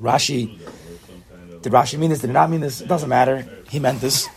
Rashi, 0.00 0.56
did 1.60 1.72
Rashi 1.72 1.98
mean 1.98 2.10
this? 2.10 2.20
Did 2.20 2.28
he 2.28 2.34
not 2.34 2.50
mean 2.50 2.60
this? 2.60 2.82
It 2.82 2.86
doesn't 2.86 3.08
matter. 3.08 3.44
He 3.68 3.80
meant 3.80 4.00
this. 4.00 4.28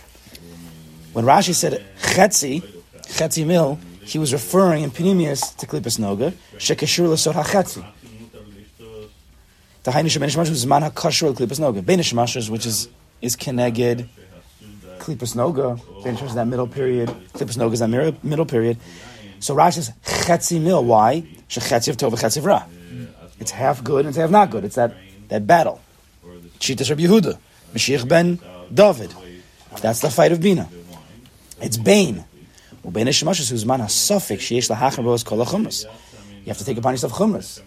When 1.13 1.25
Rashi 1.25 1.53
said 1.53 1.85
chetzi, 2.01 2.61
chetzi 3.03 3.45
mil, 3.45 3.77
he 4.01 4.17
was 4.17 4.33
referring 4.33 4.81
in 4.81 4.89
Pinimius 4.89 5.55
to 5.57 5.67
klipas 5.67 5.99
noga, 5.99 6.31
shekashur 6.57 7.07
l'sod 7.07 7.35
ha-chetzi. 7.35 7.85
The 9.83 9.89
Hainish 9.89 10.15
Benish 10.19 10.37
Mashas 10.37 10.51
is 10.51 10.67
man 10.67 10.83
hakashur 10.83 11.33
klipas 11.33 11.59
noga. 11.59 11.81
Benish 11.81 12.13
Mashas, 12.13 12.51
which 12.51 12.67
is 12.67 12.87
is 13.19 13.35
keneged 13.35 14.07
klipas 14.99 15.35
noga. 15.35 15.79
Benish 16.03 16.17
Mashas 16.17 16.27
is 16.27 16.35
that 16.35 16.45
middle 16.45 16.67
period. 16.67 17.09
Klipas 17.33 17.57
noga 17.57 17.73
is 17.73 17.79
that 17.79 17.89
middle 18.23 18.45
period. 18.45 18.77
So 19.39 19.55
Rashi 19.55 19.73
says 19.73 19.91
chetzi 20.03 20.61
mil. 20.61 20.85
Why? 20.85 21.23
Shechetzi 21.49 21.87
of 21.87 21.97
tova 21.97 22.11
chetzi 22.11 22.45
ra. 22.45 22.63
It's 23.39 23.49
half 23.49 23.83
good 23.83 24.01
and 24.01 24.09
it's 24.09 24.17
half 24.17 24.29
not 24.29 24.51
good. 24.51 24.65
It's 24.65 24.75
that 24.75 24.93
that 25.29 25.47
battle. 25.47 25.81
Shitas 26.59 26.91
Rabbi 26.91 27.01
Yehuda, 27.01 27.39
Mashiach 27.73 28.07
ben 28.07 28.39
David. 28.71 29.15
That's 29.81 30.01
the 30.01 30.11
fight 30.11 30.31
of 30.31 30.41
Bina. 30.41 30.69
It's 31.59 31.77
Bain. 31.77 32.23
You 32.83 32.91
have 32.91 33.05
to 36.57 36.65
take 36.65 36.77
upon 36.77 36.93
yourself 36.93 37.13
chumras, 37.13 37.61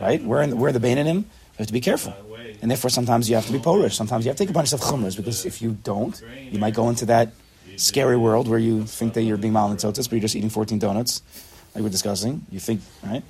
right? 0.00 0.22
We're 0.22 0.42
in 0.42 0.50
the 0.50 0.80
Bain 0.80 0.98
in 0.98 1.06
him. 1.06 1.24
You 1.56 1.62
have 1.62 1.68
to 1.68 1.72
be 1.72 1.80
careful. 1.80 2.14
And 2.60 2.70
therefore, 2.70 2.90
sometimes 2.90 3.30
you 3.30 3.36
have 3.36 3.46
to 3.46 3.52
be 3.52 3.58
Polish. 3.58 3.96
Sometimes 3.96 4.26
you 4.26 4.28
have 4.28 4.36
to 4.36 4.44
take 4.44 4.50
upon 4.50 4.64
yourself 4.64 4.82
chumras, 4.82 5.16
because 5.16 5.46
if 5.46 5.62
you 5.62 5.78
don't, 5.82 6.20
you 6.50 6.58
might 6.58 6.74
go 6.74 6.90
into 6.90 7.06
that 7.06 7.30
scary 7.76 8.16
world 8.16 8.46
where 8.46 8.58
you 8.58 8.84
think 8.84 9.14
that 9.14 9.22
you're 9.22 9.38
being 9.38 9.54
malnutzotis, 9.54 10.04
but 10.04 10.12
you're 10.12 10.20
just 10.20 10.36
eating 10.36 10.50
14 10.50 10.78
donuts, 10.78 11.22
like 11.74 11.82
we're 11.82 11.88
discussing. 11.88 12.44
You 12.50 12.60
think, 12.60 12.82
right? 13.02 13.22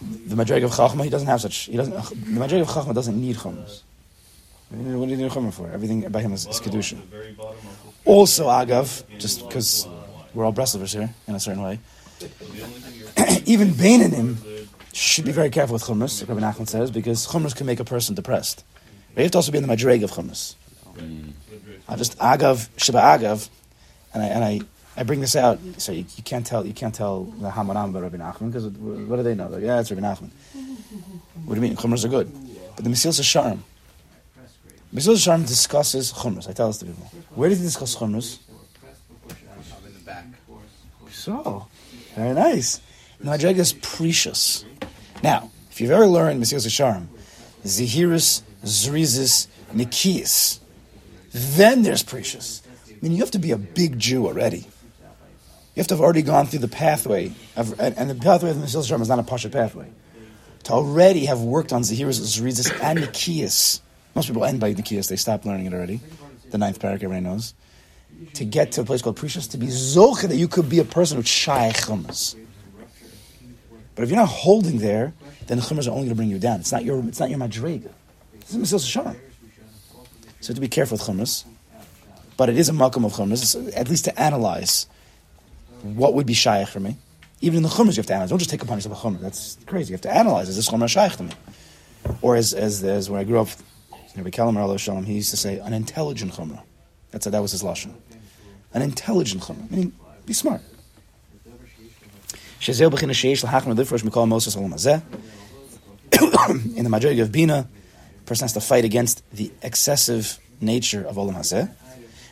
The 0.00 0.34
Madreg 0.34 0.64
of 0.64 0.70
Chachma, 0.72 1.04
he 1.04 1.10
doesn't 1.10 1.28
have 1.28 1.40
such. 1.40 1.56
He 1.60 1.76
doesn't. 1.76 1.94
The 1.94 2.40
Madreg 2.40 2.60
of 2.60 2.68
Chachma 2.68 2.94
doesn't 2.94 3.18
need 3.18 3.36
chumras. 3.36 3.82
What 4.70 5.06
do 5.06 5.10
you 5.10 5.16
need 5.16 5.30
chumra 5.30 5.52
for? 5.52 5.70
Everything 5.70 6.02
by 6.08 6.20
him 6.20 6.32
is, 6.32 6.46
is 6.46 6.60
kedusha. 6.60 6.98
Also, 8.04 8.48
agav, 8.48 9.04
just 9.18 9.46
because 9.46 9.86
we're 10.34 10.44
all 10.44 10.52
Breslovers 10.52 10.94
here 10.94 11.14
in 11.26 11.34
a 11.34 11.40
certain 11.40 11.62
way. 11.62 11.78
Even 13.46 13.68
Bainanim 13.68 14.36
should 14.94 15.24
be 15.24 15.32
very 15.32 15.50
careful 15.50 15.74
with 15.74 15.82
chumras, 15.82 16.20
like 16.20 16.28
Rabbi 16.28 16.40
Nachman 16.40 16.68
says, 16.68 16.90
because 16.90 17.26
chumras 17.26 17.54
can 17.54 17.66
make 17.66 17.80
a 17.80 17.84
person 17.84 18.14
depressed. 18.14 18.64
But 19.14 19.20
you 19.20 19.24
have 19.24 19.32
to 19.32 19.38
also 19.38 19.52
be 19.52 19.58
in 19.58 19.66
the 19.66 19.74
madreg 19.74 20.04
of 20.04 20.10
chumras. 20.10 20.54
I 21.88 21.96
just 21.96 22.16
agav 22.18 22.68
sheba 22.76 22.98
agav, 22.98 23.48
and 24.12 24.22
I 24.22 24.26
and 24.26 24.44
I, 24.44 24.60
I 24.96 25.02
bring 25.02 25.20
this 25.20 25.36
out 25.36 25.58
so 25.78 25.92
you, 25.92 26.04
you 26.16 26.22
can't 26.22 26.46
tell 26.46 26.64
you 26.64 26.72
can't 26.72 26.94
tell 26.94 27.24
the 27.24 27.50
Hamaram 27.50 27.90
about 27.90 28.02
Rabbi 28.02 28.16
Nachman 28.16 28.52
because 28.52 28.66
what 28.66 29.16
do 29.16 29.22
they 29.22 29.34
know? 29.34 29.48
Like, 29.48 29.62
yeah, 29.62 29.80
it's 29.80 29.90
Rabbi 29.90 30.02
Nachman. 30.02 30.30
What 31.44 31.56
do 31.56 31.60
you 31.60 31.66
mean? 31.66 31.76
Chumras 31.76 32.04
are 32.04 32.08
good. 32.08 32.32
But 32.74 32.84
the 32.84 32.90
Mesilas 32.90 33.20
Yesharim, 33.20 33.58
Mesilas 34.94 35.26
Yesharim 35.26 35.46
discusses 35.46 36.12
chumras. 36.12 36.48
I 36.48 36.52
tell 36.52 36.68
this 36.68 36.78
to 36.78 36.86
people. 36.86 37.04
Where 37.34 37.48
did 37.50 37.58
he 37.58 37.64
discuss 37.64 37.96
chumras? 37.96 38.38
So, 41.10 41.66
very 42.14 42.32
nice. 42.32 42.80
Madrega 43.24 43.58
is 43.58 43.72
precious. 43.72 44.66
Now, 45.22 45.50
if 45.70 45.80
you've 45.80 45.90
ever 45.90 46.06
learned 46.06 46.42
Mesilas 46.42 46.66
Yesharim, 46.66 47.06
Zehirus, 47.64 48.42
Zrizis, 48.62 49.46
Nikias, 49.72 50.60
then 51.32 51.82
there's 51.82 52.02
precious. 52.02 52.62
I 52.88 52.96
mean, 53.00 53.12
you 53.12 53.18
have 53.18 53.30
to 53.30 53.38
be 53.38 53.52
a 53.52 53.56
big 53.56 53.98
Jew 53.98 54.26
already. 54.26 54.58
You 54.58 55.80
have 55.80 55.86
to 55.88 55.94
have 55.94 56.02
already 56.02 56.22
gone 56.22 56.46
through 56.46 56.60
the 56.60 56.68
pathway, 56.68 57.32
of, 57.56 57.80
and, 57.80 57.96
and 57.96 58.10
the 58.10 58.14
pathway 58.14 58.50
of 58.50 58.56
Mesilas 58.58 58.90
Yesharim 58.90 59.00
is 59.00 59.08
not 59.08 59.18
a 59.18 59.22
Pasha 59.22 59.48
pathway. 59.48 59.88
To 60.64 60.72
already 60.72 61.24
have 61.24 61.40
worked 61.40 61.72
on 61.72 61.80
Zehirus, 61.80 62.20
Zrizis, 62.20 62.70
and 62.82 62.98
Nikias. 62.98 63.80
Most 64.14 64.28
people 64.28 64.44
end 64.44 64.60
by 64.60 64.74
Nikias, 64.74 65.08
they 65.08 65.16
stop 65.16 65.46
learning 65.46 65.66
it 65.66 65.72
already. 65.72 66.00
The 66.50 66.58
ninth 66.58 66.78
paragraph, 66.78 67.04
everybody 67.04 67.24
knows. 67.24 67.54
To 68.34 68.44
get 68.44 68.72
to 68.72 68.82
a 68.82 68.84
place 68.84 69.00
called 69.00 69.16
precious, 69.16 69.46
to 69.48 69.58
be 69.58 69.66
Zocha, 69.68 70.28
that 70.28 70.36
you 70.36 70.46
could 70.46 70.68
be 70.68 70.78
a 70.78 70.84
person 70.84 71.16
with 71.16 71.26
Shai 71.26 71.72
Chumas. 71.72 72.36
But 73.94 74.02
if 74.02 74.10
you're 74.10 74.18
not 74.18 74.28
holding 74.28 74.78
there, 74.78 75.14
then 75.46 75.58
the 75.58 75.62
chumras 75.62 75.86
are 75.86 75.90
only 75.90 76.04
going 76.04 76.08
to 76.10 76.14
bring 76.14 76.30
you 76.30 76.38
down. 76.38 76.60
It's 76.60 76.72
not 76.72 76.84
your, 76.84 77.02
it's 77.06 77.20
not 77.20 77.30
your 77.30 77.38
madrega. 77.38 77.90
This 78.40 78.54
is 78.54 78.72
Mesilas 78.72 79.02
Yesharim. 79.02 79.16
So 80.40 80.52
to 80.52 80.60
be 80.60 80.68
careful 80.68 80.96
with 80.96 81.06
chumras. 81.06 81.44
But 82.36 82.48
it 82.48 82.58
is 82.58 82.68
a 82.68 82.72
makom 82.72 83.04
of 83.04 83.12
chumras, 83.12 83.76
at 83.76 83.88
least 83.88 84.04
to 84.06 84.20
analyze 84.20 84.86
what 85.82 86.14
would 86.14 86.26
be 86.26 86.34
shaykh 86.34 86.68
for 86.68 86.80
me. 86.80 86.96
Even 87.40 87.58
in 87.58 87.62
the 87.62 87.68
chumras, 87.68 87.92
you 87.92 87.96
have 87.96 88.06
to 88.06 88.14
analyze. 88.14 88.30
Don't 88.30 88.38
just 88.38 88.50
take 88.50 88.62
upon 88.62 88.78
yourself 88.78 89.02
a 89.02 89.06
chumrah. 89.06 89.20
That's 89.20 89.58
crazy. 89.66 89.90
You 89.90 89.94
have 89.94 90.02
to 90.02 90.14
analyze. 90.14 90.48
Is 90.48 90.56
this 90.56 90.68
chumrah 90.68 90.88
shaykh 90.88 91.12
to 91.18 91.24
me? 91.24 91.32
Or 92.20 92.36
as, 92.36 92.52
as, 92.52 92.82
as 92.82 93.08
when 93.08 93.20
I 93.20 93.24
grew 93.24 93.40
up, 93.40 93.48
Rabbi 94.16 94.30
Kalam 94.30 94.78
Shalom, 94.78 95.04
he 95.04 95.14
used 95.14 95.30
to 95.30 95.36
say, 95.36 95.58
an 95.58 95.72
intelligent 95.72 96.32
chumrah. 96.32 96.62
That's 97.10 97.26
that 97.26 97.40
was 97.40 97.52
his 97.52 97.62
lashon. 97.62 97.94
An 98.72 98.82
intelligent 98.82 99.42
chumrah, 99.42 99.70
meaning 99.70 99.92
be 100.26 100.32
smart. 100.32 100.60
Shezeh 102.64 102.90
b'china 102.90 103.12
sheish 103.12 103.44
l'hachmer 103.44 103.74
lifrosh 103.74 104.02
mikol 104.02 104.26
Moses 104.26 104.56
olam 104.56 104.72
hazeh. 104.72 105.02
In 106.78 106.84
the 106.84 106.88
majority 106.88 107.20
of 107.20 107.30
Bina, 107.30 107.68
a 107.68 108.24
person 108.24 108.44
has 108.44 108.54
to 108.54 108.60
fight 108.62 108.86
against 108.86 109.22
the 109.34 109.52
excessive 109.60 110.38
nature 110.62 111.04
of 111.04 111.16
olam 111.16 111.34
hazeh. 111.34 111.70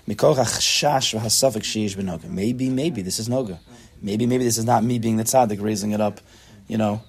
Mikol 0.08 0.34
hachshash 0.34 1.20
v'hasafik 1.20 1.64
sheish 1.64 1.98
b'noga. 1.98 2.30
Maybe, 2.30 2.70
maybe 2.70 3.02
this 3.02 3.18
is 3.18 3.28
noga. 3.28 3.58
Maybe, 4.00 4.24
maybe 4.24 4.42
this 4.42 4.56
is 4.56 4.64
not 4.64 4.82
me 4.82 4.98
being 4.98 5.18
the 5.18 5.24
tzaddik 5.24 5.60
raising 5.60 5.90
it 5.90 6.00
up. 6.00 6.18
You 6.66 6.78
know, 6.78 7.02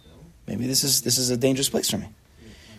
maybe 0.46 0.68
this 0.68 0.84
is 0.84 1.02
this 1.04 1.18
is 1.18 1.30
a 1.30 1.38
dangerous 1.38 1.70
place 1.70 1.90
for 1.90 2.00
me. 2.00 2.10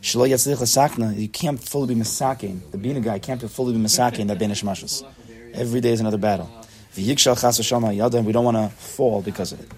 Shlo 0.03 0.29
yatzlich 0.29 0.61
l'sakna. 0.61 1.19
You 1.19 1.29
can't 1.29 1.59
fully 1.59 1.95
be 1.95 1.99
misakin. 2.03 2.71
The 2.71 2.77
Bina 2.77 3.01
guy 3.01 3.19
can't 3.19 3.51
fully 3.51 3.73
be 3.73 3.79
misakin 3.79 4.27
that 4.27 4.39
benish 4.39 4.63
mashas. 4.63 5.11
Every 5.55 5.81
day 5.81 5.93
is 5.93 6.01
another 6.01 6.19
battle. 6.19 6.51
We 6.99 7.15
don't 7.15 8.45
want 8.45 8.57
to 8.57 8.69
fall 8.77 9.23
because 9.23 9.53
of 9.53 9.61
it. 9.61 9.71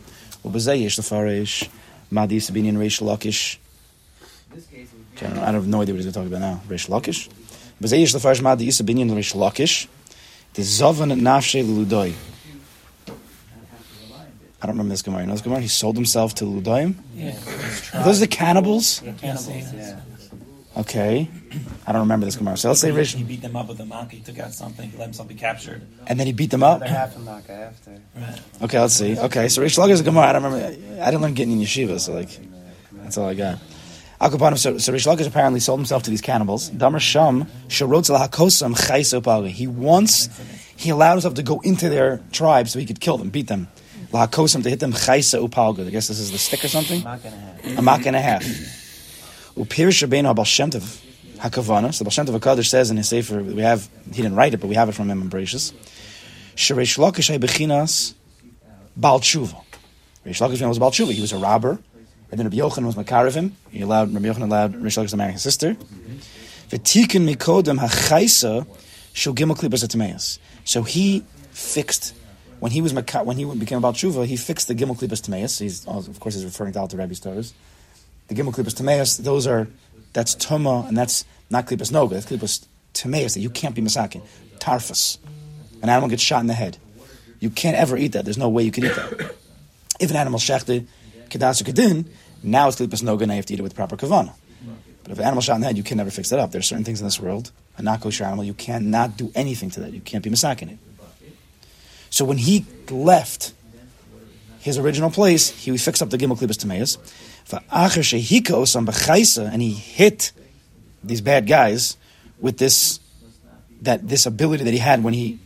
Ubezei 0.47 0.83
yesh 0.83 0.97
lefarish 0.99 1.69
madi 2.11 2.39
sabinian 2.39 2.77
reish 2.77 3.01
lakish. 3.03 3.59
Okay, 5.17 5.27
I 5.27 5.31
don't- 5.31 5.55
have 5.55 5.67
no 5.67 5.83
idea 5.83 5.95
what 5.95 6.05
he's 6.05 6.15
going 6.15 6.29
to 6.29 6.31
talk 6.31 6.41
about 6.41 6.41
now. 6.41 6.61
Reish 6.69 6.89
lakish. 6.89 7.29
Ubezei 7.81 8.01
yesh 8.01 8.15
lefarish 8.15 8.43
madi 8.43 8.69
sabinian 8.69 9.11
reish 9.11 9.35
lakish. 9.35 9.89
The 10.55 10.63
nafshe 10.63 11.63
ludoi. 11.65 12.15
I 14.63 14.67
don't 14.67 14.77
remember 14.77 14.93
this 14.95 15.03
Gemara. 15.03 15.21
You 15.21 15.27
know 15.27 15.35
this 15.35 15.43
Gemara? 15.43 15.61
He 15.61 15.69
sold 15.69 15.97
himself 15.97 16.35
to 16.37 16.45
Ludoim? 16.45 16.95
Yeah. 17.15 17.37
Are 17.93 18.05
those 18.05 18.21
the 18.21 18.27
cannibals? 18.27 19.01
Cannibals, 19.19 19.49
yeah. 19.49 20.01
Okay. 20.77 21.29
I 21.87 21.93
don't 21.93 22.03
remember 22.03 22.27
this 22.27 22.37
Gemara. 22.37 22.59
So 22.59 22.69
let's 22.69 22.81
say 22.81 22.93
He 23.05 23.25
beat 23.25 23.41
them 23.41 23.57
up 23.57 23.69
with 23.69 23.81
a 23.81 23.87
monkey, 23.87 24.21
took 24.21 24.39
out 24.39 24.53
something, 24.53 24.93
let 24.99 25.05
himself 25.05 25.29
be 25.29 25.35
captured. 25.35 25.83
and 26.07 26.21
then 26.21 26.27
he 26.27 26.35
beat 26.35 26.51
them 26.51 26.63
up? 26.63 26.81
They're 26.81 26.89
half 26.89 27.17
a 27.17 27.21
makkah 27.21 27.53
after. 27.53 27.99
Right. 28.15 28.41
Okay, 28.63 28.79
let's 28.81 28.95
see. 28.95 29.19
Okay, 29.19 29.49
so 29.49 29.63
Rish 29.63 29.77
Lakish 29.77 29.93
is 29.93 30.01
a 30.01 30.05
Gemara. 30.05 30.27
I 30.27 30.33
don't 30.33 30.43
remember. 30.45 31.03
I 31.03 31.11
didn't 31.11 31.23
learn 31.23 31.35
getting 31.35 31.53
in 31.53 31.61
yeshiva, 31.61 31.99
so 31.99 32.13
like, 32.13 32.39
that's 32.93 33.17
all 33.17 33.27
I 33.29 33.35
got. 33.35 33.59
Akapanim, 34.21 34.59
so, 34.59 34.77
so 34.79 34.93
Rish 34.93 35.07
Lakish 35.07 35.27
apparently 35.27 35.61
sold 35.61 35.79
himself 35.79 36.03
to 36.05 36.11
these 36.11 36.21
cannibals. 36.21 36.69
Damar 36.69 37.01
Sham, 37.01 37.45
Sharotz 37.69 38.15
Lahakosam 38.15 38.75
Chayso 38.75 39.23
Pali. 39.23 39.51
He 39.53 39.67
wants, 39.67 40.29
he 40.77 40.91
allowed 40.91 41.13
himself 41.13 41.35
to 41.35 41.43
go 41.43 41.61
into 41.61 41.89
their 41.89 42.21
tribe 42.33 42.69
so 42.69 42.79
he 42.79 42.87
could 42.87 43.01
kill 43.01 43.17
them, 43.17 43.31
beat 43.31 43.49
them. 43.49 43.69
Lahakosam 44.13 44.63
to 44.63 44.71
hit 44.71 44.81
them 44.81 44.93
Chaysa 44.93 45.47
Upalga. 45.47 45.87
I 45.87 45.91
guess 45.91 46.09
this 46.09 46.19
is 46.19 46.33
the 46.33 46.39
stick 46.39 46.65
or 46.65 46.69
something? 46.69 47.03
Makkah 47.03 47.29
and 47.29 47.35
a 47.35 47.69
half. 47.69 47.79
a 47.79 47.83
mak 47.83 48.07
and 48.07 48.17
a 48.17 48.21
half. 48.21 48.86
Upirish 49.57 50.07
Rabbeinu 50.07 50.35
Tov 50.35 51.03
Hakavana. 51.39 51.95
So 51.95 52.09
Shem 52.11 52.27
Hakadosh 52.27 52.69
says 52.69 52.91
in 52.91 52.97
his 52.97 53.09
sefer, 53.09 53.43
we 53.43 53.63
have 53.63 53.89
he 54.13 54.23
didn't 54.23 54.37
write 54.37 54.55
it, 54.55 54.61
but 54.61 54.69
we 54.69 54.75
have 54.75 54.89
it 54.89 54.93
from 54.93 55.11
him 55.11 55.23
in 55.23 55.31
Bereshis. 55.31 55.73
Sheresh 56.55 56.99
Lakish 56.99 57.37
bechinas 57.39 58.15
Baal 58.97 59.21
Tshuva. 59.21 59.63
Lakish 60.27 60.69
was 60.69 60.79
Baal 60.79 60.91
Tshuva. 60.91 61.13
He 61.13 61.21
was 61.21 61.33
a 61.33 61.39
robber. 61.39 61.79
And 62.31 62.41
then 62.41 62.47
Rabbi 62.47 62.57
Yochanan 62.57 62.87
was 62.87 62.97
Makar 62.97 63.27
of 63.27 63.35
him. 63.35 63.57
He 63.71 63.83
allowed 63.83 64.13
Rabbi 64.13 64.27
Yochanan 64.27 64.45
allowed 64.45 64.75
Reish 64.75 65.03
Lakish 65.03 65.11
to 65.11 65.17
marry 65.17 65.33
his 65.33 65.43
sister. 65.43 65.75
V'tikin 66.71 67.29
mikodem 67.29 67.79
gimel 67.79 69.57
klipas 69.57 69.85
atameas. 69.85 70.39
So 70.65 70.83
he 70.83 71.25
fixed 71.51 72.15
when 72.59 72.73
he 72.73 72.81
was 72.83 72.93
when 72.93 73.37
he 73.37 73.45
became 73.45 73.79
about 73.79 73.95
tshuva, 73.95 74.27
he 74.27 74.37
fixed 74.37 74.69
the 74.69 74.75
gimel 74.75 74.99
klipas 74.99 75.23
tameas. 75.23 75.61
He's 75.61 75.87
of 75.87 76.21
course 76.21 76.35
he's 76.35 76.45
referring 76.45 76.73
to 76.75 76.81
Alter 76.81 76.97
Rebbe's 76.97 77.21
Torahs. 77.21 77.53
The 78.29 78.35
gimel 78.35 78.55
klipas 78.55 78.75
tameas, 78.75 79.23
those 79.23 79.47
are 79.47 79.69
that's 80.13 80.35
tuma 80.35 80.89
and 80.89 80.97
that's 80.97 81.25
not 81.51 81.67
klipas 81.67 81.93
noga. 81.93 82.11
That's 82.11 82.27
klipas 82.27 82.67
tameas 82.95 83.35
that 83.35 83.41
you 83.41 83.51
can't 83.51 83.75
be 83.75 83.83
masakin. 83.83 84.23
Tarfus, 84.59 85.19
an 85.83 85.89
animal 85.89 86.09
gets 86.09 86.23
shot 86.23 86.41
in 86.41 86.47
the 86.47 86.55
head. 86.55 86.79
You 87.39 87.51
can't 87.51 87.77
ever 87.77 87.97
eat 87.97 88.13
that. 88.13 88.25
There's 88.25 88.39
no 88.39 88.49
way 88.49 88.63
you 88.63 88.73
can 88.73 88.85
eat 88.85 88.95
that. 88.95 89.35
If 90.01 90.11
an 90.11 90.17
animal 90.17 90.39
shechted 90.39 90.87
kedas 91.29 91.63
kedin, 91.63 92.07
now 92.43 92.69
it's 92.69 92.77
klipas 92.77 93.03
noga. 93.03 93.23
and 93.23 93.33
I 93.33 93.37
have 93.37 93.47
to 93.47 93.55
eat 93.55 93.61
it 93.61 93.63
with 93.63 93.75
proper 93.75 93.97
kavana. 93.97 94.33
But 95.07 95.13
if 95.13 95.19
an 95.21 95.25
animal 95.25 95.41
shot 95.41 95.55
in 95.55 95.61
the 95.61 95.69
head, 95.69 95.77
you 95.77 95.85
can 95.85 95.99
never 95.99 96.11
fix 96.11 96.31
that 96.31 96.41
up. 96.41 96.51
There 96.51 96.59
are 96.59 96.63
certain 96.63 96.85
things 96.85 97.01
in 97.01 97.07
this 97.07 97.21
world, 97.21 97.53
a 97.79 97.83
not 97.83 98.01
kosher 98.01 98.25
animal, 98.25 98.45
you 98.45 98.55
cannot 98.55 99.17
do 99.17 99.31
anything 99.37 99.71
to 99.71 99.81
that. 99.81 99.93
You 99.93 100.01
can't 100.01 100.25
be 100.25 100.31
masakin 100.31 100.73
it. 100.73 100.79
So 102.11 102.25
when 102.25 102.39
he 102.39 102.67
left 102.91 103.53
his 104.59 104.79
original 104.79 105.11
place, 105.11 105.51
he 105.51 105.77
fixed 105.77 106.03
up 106.03 106.11
the 106.11 106.19
gimel 106.19 106.37
klibas 106.37 106.59
tameas. 106.59 106.99
Va'acher 107.49 108.03
shehika 108.03 108.51
osam 108.51 108.87
b'chaisa, 108.87 109.51
and 109.53 109.63
he 109.63 109.73
hit 109.73 110.33
these 111.05 111.21
bad 111.21 111.47
guys 111.47 111.97
with 112.41 112.59
this 112.59 113.01
that 113.83 114.09
this 114.09 114.27
ability 114.27 114.65
that 114.65 114.73
he 114.73 114.79
had 114.79 115.05
when 115.05 115.15
he 115.15 115.39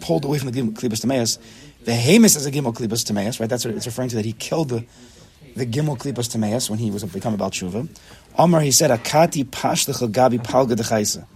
pulled 0.00 0.24
away 0.24 0.38
from 0.38 0.50
the 0.50 0.62
klibas 0.62 1.04
tameas. 1.04 1.38
The 1.84 1.92
hamus 1.92 2.36
is 2.36 2.46
a 2.46 2.50
gimel 2.50 2.74
klibas 2.74 3.04
tameas, 3.04 3.38
right? 3.38 3.48
That's 3.48 3.64
what 3.64 3.74
it's 3.74 3.86
referring 3.86 4.08
to. 4.10 4.16
That 4.16 4.24
he 4.24 4.32
killed 4.32 4.70
the 4.70 4.84
the 5.54 5.66
gimel 5.66 5.98
klibas 5.98 6.34
tameas 6.34 6.70
when 6.70 6.78
he 6.78 6.90
was 6.90 7.04
become 7.04 7.34
about 7.34 7.52
tshuva. 7.52 7.88
Omar, 8.38 8.62
he 8.62 8.70
said, 8.70 8.90
"Akati 8.90 9.44
pashlecha 9.44 10.10
gabi 10.10 10.38
palga 10.42 10.74
dechaisa." 10.74 11.26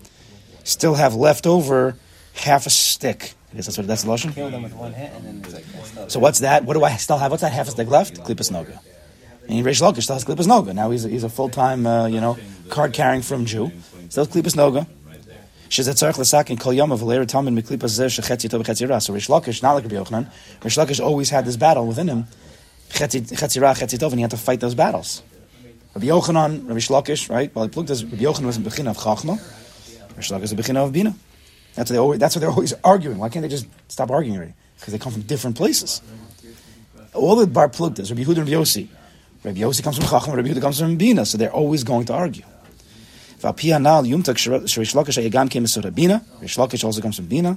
Still 0.64 0.94
have 0.94 1.14
left 1.14 1.46
over 1.46 1.96
half 2.34 2.66
a 2.66 2.70
stick. 2.70 3.34
I 3.52 3.56
guess 3.56 3.66
that's 3.66 3.78
what 3.78 3.86
that's 3.86 4.02
the 4.04 4.10
lashon. 4.10 4.34
Kill 4.34 4.50
them 4.50 4.62
with 4.62 4.74
one 4.74 4.92
hit, 4.92 5.12
and 5.12 5.26
then 5.26 5.42
it's 5.44 5.54
like 5.54 5.64
that's 5.72 5.94
not 5.94 6.12
So 6.12 6.20
what's 6.20 6.40
that? 6.40 6.64
What 6.64 6.74
do 6.74 6.84
I 6.84 6.96
still 6.96 7.18
have? 7.18 7.30
What's 7.30 7.42
that 7.42 7.52
half 7.52 7.68
a 7.68 7.70
stick 7.70 7.88
left? 7.88 8.14
Klippas 8.20 8.50
Noga. 8.50 8.78
And 9.48 9.64
Reish 9.64 9.80
Lakish 9.80 10.02
still 10.02 10.16
has 10.16 10.24
Klippas 10.24 10.46
Noga. 10.46 10.74
Now 10.74 10.90
he's 10.90 11.04
a, 11.04 11.08
he's 11.08 11.24
a 11.24 11.28
full 11.28 11.48
time, 11.48 11.86
uh, 11.86 12.06
you 12.06 12.20
know, 12.20 12.36
card 12.68 12.92
carrying 12.92 13.22
from 13.22 13.46
Jew. 13.46 13.72
Still 14.10 14.24
has 14.26 14.34
Klippas 14.34 14.54
Noga. 14.54 14.86
Shezetzarech 15.70 16.16
l'sakin 16.16 16.58
kol 16.58 16.72
yom 16.72 16.92
of 16.92 17.02
leir 17.02 17.26
talmud 17.26 17.52
miklipas 17.52 17.98
zeh 17.98 18.06
shechetzi 18.06 18.48
tov 18.48 18.64
chetzi 18.64 18.88
ra. 18.88 18.98
So 18.98 19.12
Reish 19.12 19.28
Lakish, 19.28 19.62
not 19.62 19.72
like 19.74 19.84
Rabbi 19.84 19.96
Yochanan, 19.96 20.30
Reish 20.60 20.82
Lakish 20.82 21.04
always 21.04 21.28
had 21.28 21.44
this 21.44 21.56
battle 21.56 21.86
within 21.86 22.08
him, 22.08 22.26
chetzi 22.88 23.60
ra, 23.60 23.74
chetzi 23.74 23.98
tov, 23.98 24.10
and 24.10 24.14
he 24.14 24.22
had 24.22 24.30
to 24.30 24.38
fight 24.38 24.60
those 24.60 24.74
battles. 24.74 25.22
Rabbi 25.94 26.06
Yochanan, 26.06 26.66
Rabbi 26.68 26.80
Lakish, 26.80 27.28
right? 27.28 27.54
Well, 27.54 27.68
he 27.68 27.74
looked 27.74 27.90
as 27.90 28.02
Rabbi 28.02 28.22
Yochanan 28.22 28.46
was 28.46 28.56
in 28.56 28.62
Bechina 28.64 28.90
of 28.90 28.96
Chachma. 28.96 29.38
Reish 30.14 30.32
Lakish 30.32 30.44
is 30.44 30.52
a 30.52 30.56
Bechina 30.56 30.84
of 30.84 30.92
Bina. 30.92 31.14
That's 31.74 31.90
what 31.90 31.94
they 31.94 31.98
always. 31.98 32.18
That's 32.18 32.34
what 32.34 32.40
they're 32.40 32.50
always 32.50 32.72
arguing. 32.82 33.18
Why 33.18 33.28
can't 33.28 33.42
they 33.42 33.48
just 33.48 33.66
stop 33.88 34.10
arguing 34.10 34.38
already? 34.38 34.54
Because 34.76 34.92
they 34.92 34.98
come 34.98 35.12
from 35.12 35.22
different 35.22 35.56
places. 35.56 36.00
All 37.12 37.36
the 37.36 37.46
bar 37.46 37.68
plugtas, 37.68 38.10
Rabbi 38.10 38.22
Yehuda 38.22 38.38
and 38.38 38.48
Rabbi 38.48 38.52
Yossi. 38.52 38.88
Rabbi 39.48 39.60
Yossi 39.60 39.82
comes 39.82 39.96
from 39.96 40.06
Chacham, 40.06 40.34
Rabbi 40.34 40.50
Yehuda 40.50 40.60
comes 40.60 40.78
from 40.78 40.96
Bina, 40.96 41.24
so 41.24 41.38
they're 41.38 41.50
always 41.50 41.82
going 41.82 42.04
to 42.04 42.12
argue. 42.12 42.42
V'alpi 43.40 43.72
hanal 43.72 44.06
yumtak 44.06 44.36
sherish 44.36 44.92
lakish 44.92 45.16
ayagam 45.16 45.50
came 45.50 45.66
from 45.66 45.90
Bina. 45.94 46.22
Rish 46.42 46.56
Lakish 46.58 46.84
also 46.84 47.00
comes 47.00 47.16
from 47.16 47.28
Bina. 47.28 47.56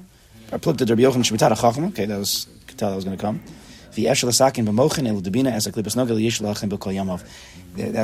Bar 0.50 0.58
plugta 0.58 0.88
Rabbi 0.88 1.02
Yochanan 1.02 1.22
shemitat 1.22 1.54
Chacham. 1.60 1.84
Okay, 1.88 2.06
that 2.06 2.18
was 2.18 2.48
could 2.66 2.78
tell 2.78 2.88
that 2.88 2.96
was 2.96 3.04
going 3.04 3.18
to 3.18 3.20
come. 3.20 3.42
V'yeshel 3.92 4.30
asakin 4.30 4.66
b'mochin 4.66 5.06
el 5.06 5.20
debina 5.20 5.52
as 5.52 5.66
a 5.66 5.72
klipas 5.72 5.94
nogel 5.94 6.18
yishlachin 6.18 6.70
b'kol 6.70 6.94
yamav. 6.94 7.22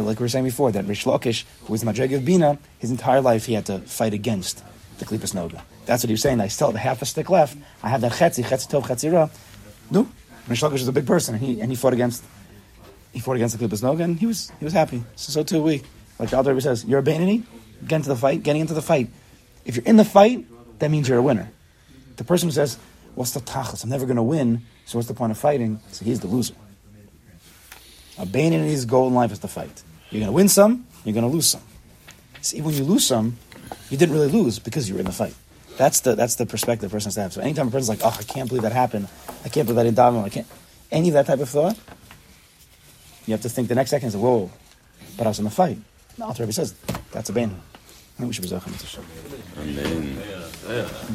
Like 0.04 0.18
we 0.18 0.24
were 0.24 0.28
saying 0.28 0.44
before, 0.44 0.70
that 0.72 0.84
Rish 0.84 1.04
Lakish, 1.04 1.44
who 1.64 1.72
was 1.72 1.82
Madreg 1.82 2.14
of 2.14 2.26
Bina, 2.26 2.58
his 2.78 2.90
entire 2.90 3.22
life 3.22 3.46
he 3.46 3.54
had 3.54 3.64
to 3.66 3.78
fight 3.78 4.12
against 4.12 4.62
the 4.98 5.06
klipas 5.06 5.34
noga. 5.34 5.62
That's 5.86 6.02
what 6.02 6.08
he 6.10 6.12
was 6.12 6.20
saying. 6.20 6.42
I 6.42 6.48
still 6.48 6.72
have 6.72 6.76
half 6.76 7.00
a 7.00 7.06
stick 7.06 7.30
left. 7.30 7.56
I 7.82 7.88
have 7.88 8.02
that 8.02 8.12
chetzi, 8.12 8.44
chetzi 8.44 8.68
tov, 8.68 8.84
chetzi 8.84 9.10
ra. 9.10 9.30
No, 9.90 10.06
Rish 10.46 10.60
Lakish 10.60 10.74
is 10.74 10.88
a 10.88 10.92
big 10.92 11.06
person, 11.06 11.36
and 11.36 11.42
he 11.42 11.62
and 11.62 11.70
he 11.70 11.76
fought 11.76 11.94
against 11.94 12.22
he 13.12 13.20
fought 13.20 13.36
against 13.36 13.58
the 13.58 13.64
Klippus 13.66 13.82
Noga, 13.82 14.04
and 14.04 14.18
he 14.18 14.26
was 14.26 14.50
he 14.58 14.64
was 14.64 14.74
happy. 14.74 15.02
So, 15.16 15.32
so 15.32 15.42
too 15.42 15.62
we. 15.62 15.82
Like 16.18 16.30
the 16.30 16.42
Rebbe 16.42 16.60
says, 16.60 16.84
you're 16.84 16.98
a 16.98 17.02
Bainani, 17.02 17.44
get 17.86 17.96
into 17.96 18.08
the 18.08 18.16
fight, 18.16 18.42
getting 18.42 18.60
into 18.60 18.74
the 18.74 18.82
fight. 18.82 19.08
If 19.64 19.76
you're 19.76 19.84
in 19.84 19.96
the 19.96 20.04
fight, 20.04 20.46
that 20.80 20.90
means 20.90 21.08
you're 21.08 21.18
a 21.18 21.22
winner. 21.22 21.48
The 22.16 22.24
person 22.24 22.48
who 22.48 22.52
says, 22.52 22.76
what's 23.14 23.32
the 23.32 23.40
tachlis? 23.40 23.84
I'm 23.84 23.90
never 23.90 24.04
going 24.04 24.16
to 24.16 24.22
win, 24.22 24.62
so 24.84 24.98
what's 24.98 25.06
the 25.06 25.14
point 25.14 25.30
of 25.30 25.38
fighting? 25.38 25.78
So 25.92 26.04
he's 26.04 26.18
the 26.18 26.26
loser. 26.26 26.54
Bainani's 28.18 28.84
goal 28.84 29.06
in 29.06 29.14
life 29.14 29.30
is 29.30 29.38
to 29.40 29.48
fight. 29.48 29.82
You're 30.10 30.20
going 30.20 30.32
to 30.32 30.32
win 30.32 30.48
some, 30.48 30.86
you're 31.04 31.14
going 31.14 31.26
to 31.26 31.32
lose 31.32 31.46
some. 31.46 31.62
See, 32.40 32.60
when 32.60 32.74
you 32.74 32.82
lose 32.82 33.06
some, 33.06 33.36
you 33.90 33.96
didn't 33.96 34.14
really 34.14 34.28
lose 34.28 34.58
because 34.58 34.88
you 34.88 34.94
were 34.94 35.00
in 35.00 35.06
the 35.06 35.12
fight. 35.12 35.34
That's 35.76 36.00
the 36.00 36.16
that's 36.16 36.34
the 36.34 36.46
perspective 36.46 36.90
a 36.90 36.92
person 36.92 37.08
has 37.08 37.14
to 37.14 37.20
have. 37.22 37.32
So 37.32 37.40
anytime 37.40 37.68
a 37.68 37.70
person's 37.70 37.88
like, 37.88 38.00
oh, 38.02 38.16
I 38.18 38.24
can't 38.24 38.48
believe 38.48 38.62
that 38.62 38.72
happened. 38.72 39.06
I 39.44 39.48
can't 39.48 39.66
believe 39.68 39.78
I 39.78 39.84
didn't 39.84 39.98
daven. 39.98 40.24
I 40.24 40.28
can't. 40.28 40.46
Any 40.90 41.08
of 41.08 41.14
that 41.14 41.26
type 41.26 41.38
of 41.38 41.48
thought, 41.48 41.78
you 43.28 43.32
have 43.32 43.42
to 43.42 43.48
think 43.50 43.68
the 43.68 43.74
next 43.74 43.90
second 43.90 44.08
is, 44.08 44.16
whoa, 44.16 44.50
but 45.18 45.26
I 45.26 45.28
was 45.30 45.38
in 45.38 45.44
the 45.44 45.50
fight. 45.50 45.76
The 46.16 46.24
Alter 46.24 46.44
Rebbe 46.44 46.52
says, 46.54 46.74
that's 47.12 47.28
a 47.28 47.32
bain. 47.34 47.50
I 47.50 48.18
think 48.18 48.28
we 48.28 48.32
should 48.32 48.42
be 48.42 48.48
Zachem. 48.48 48.72
And 49.60 49.76
then 49.76 50.16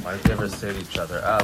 Why 0.03 0.15
do 0.15 0.21
they 0.21 0.33
ever 0.33 0.47
say 0.47 0.73
to 0.73 0.79
each 0.79 0.97
other, 0.99 1.21
ah, 1.25 1.41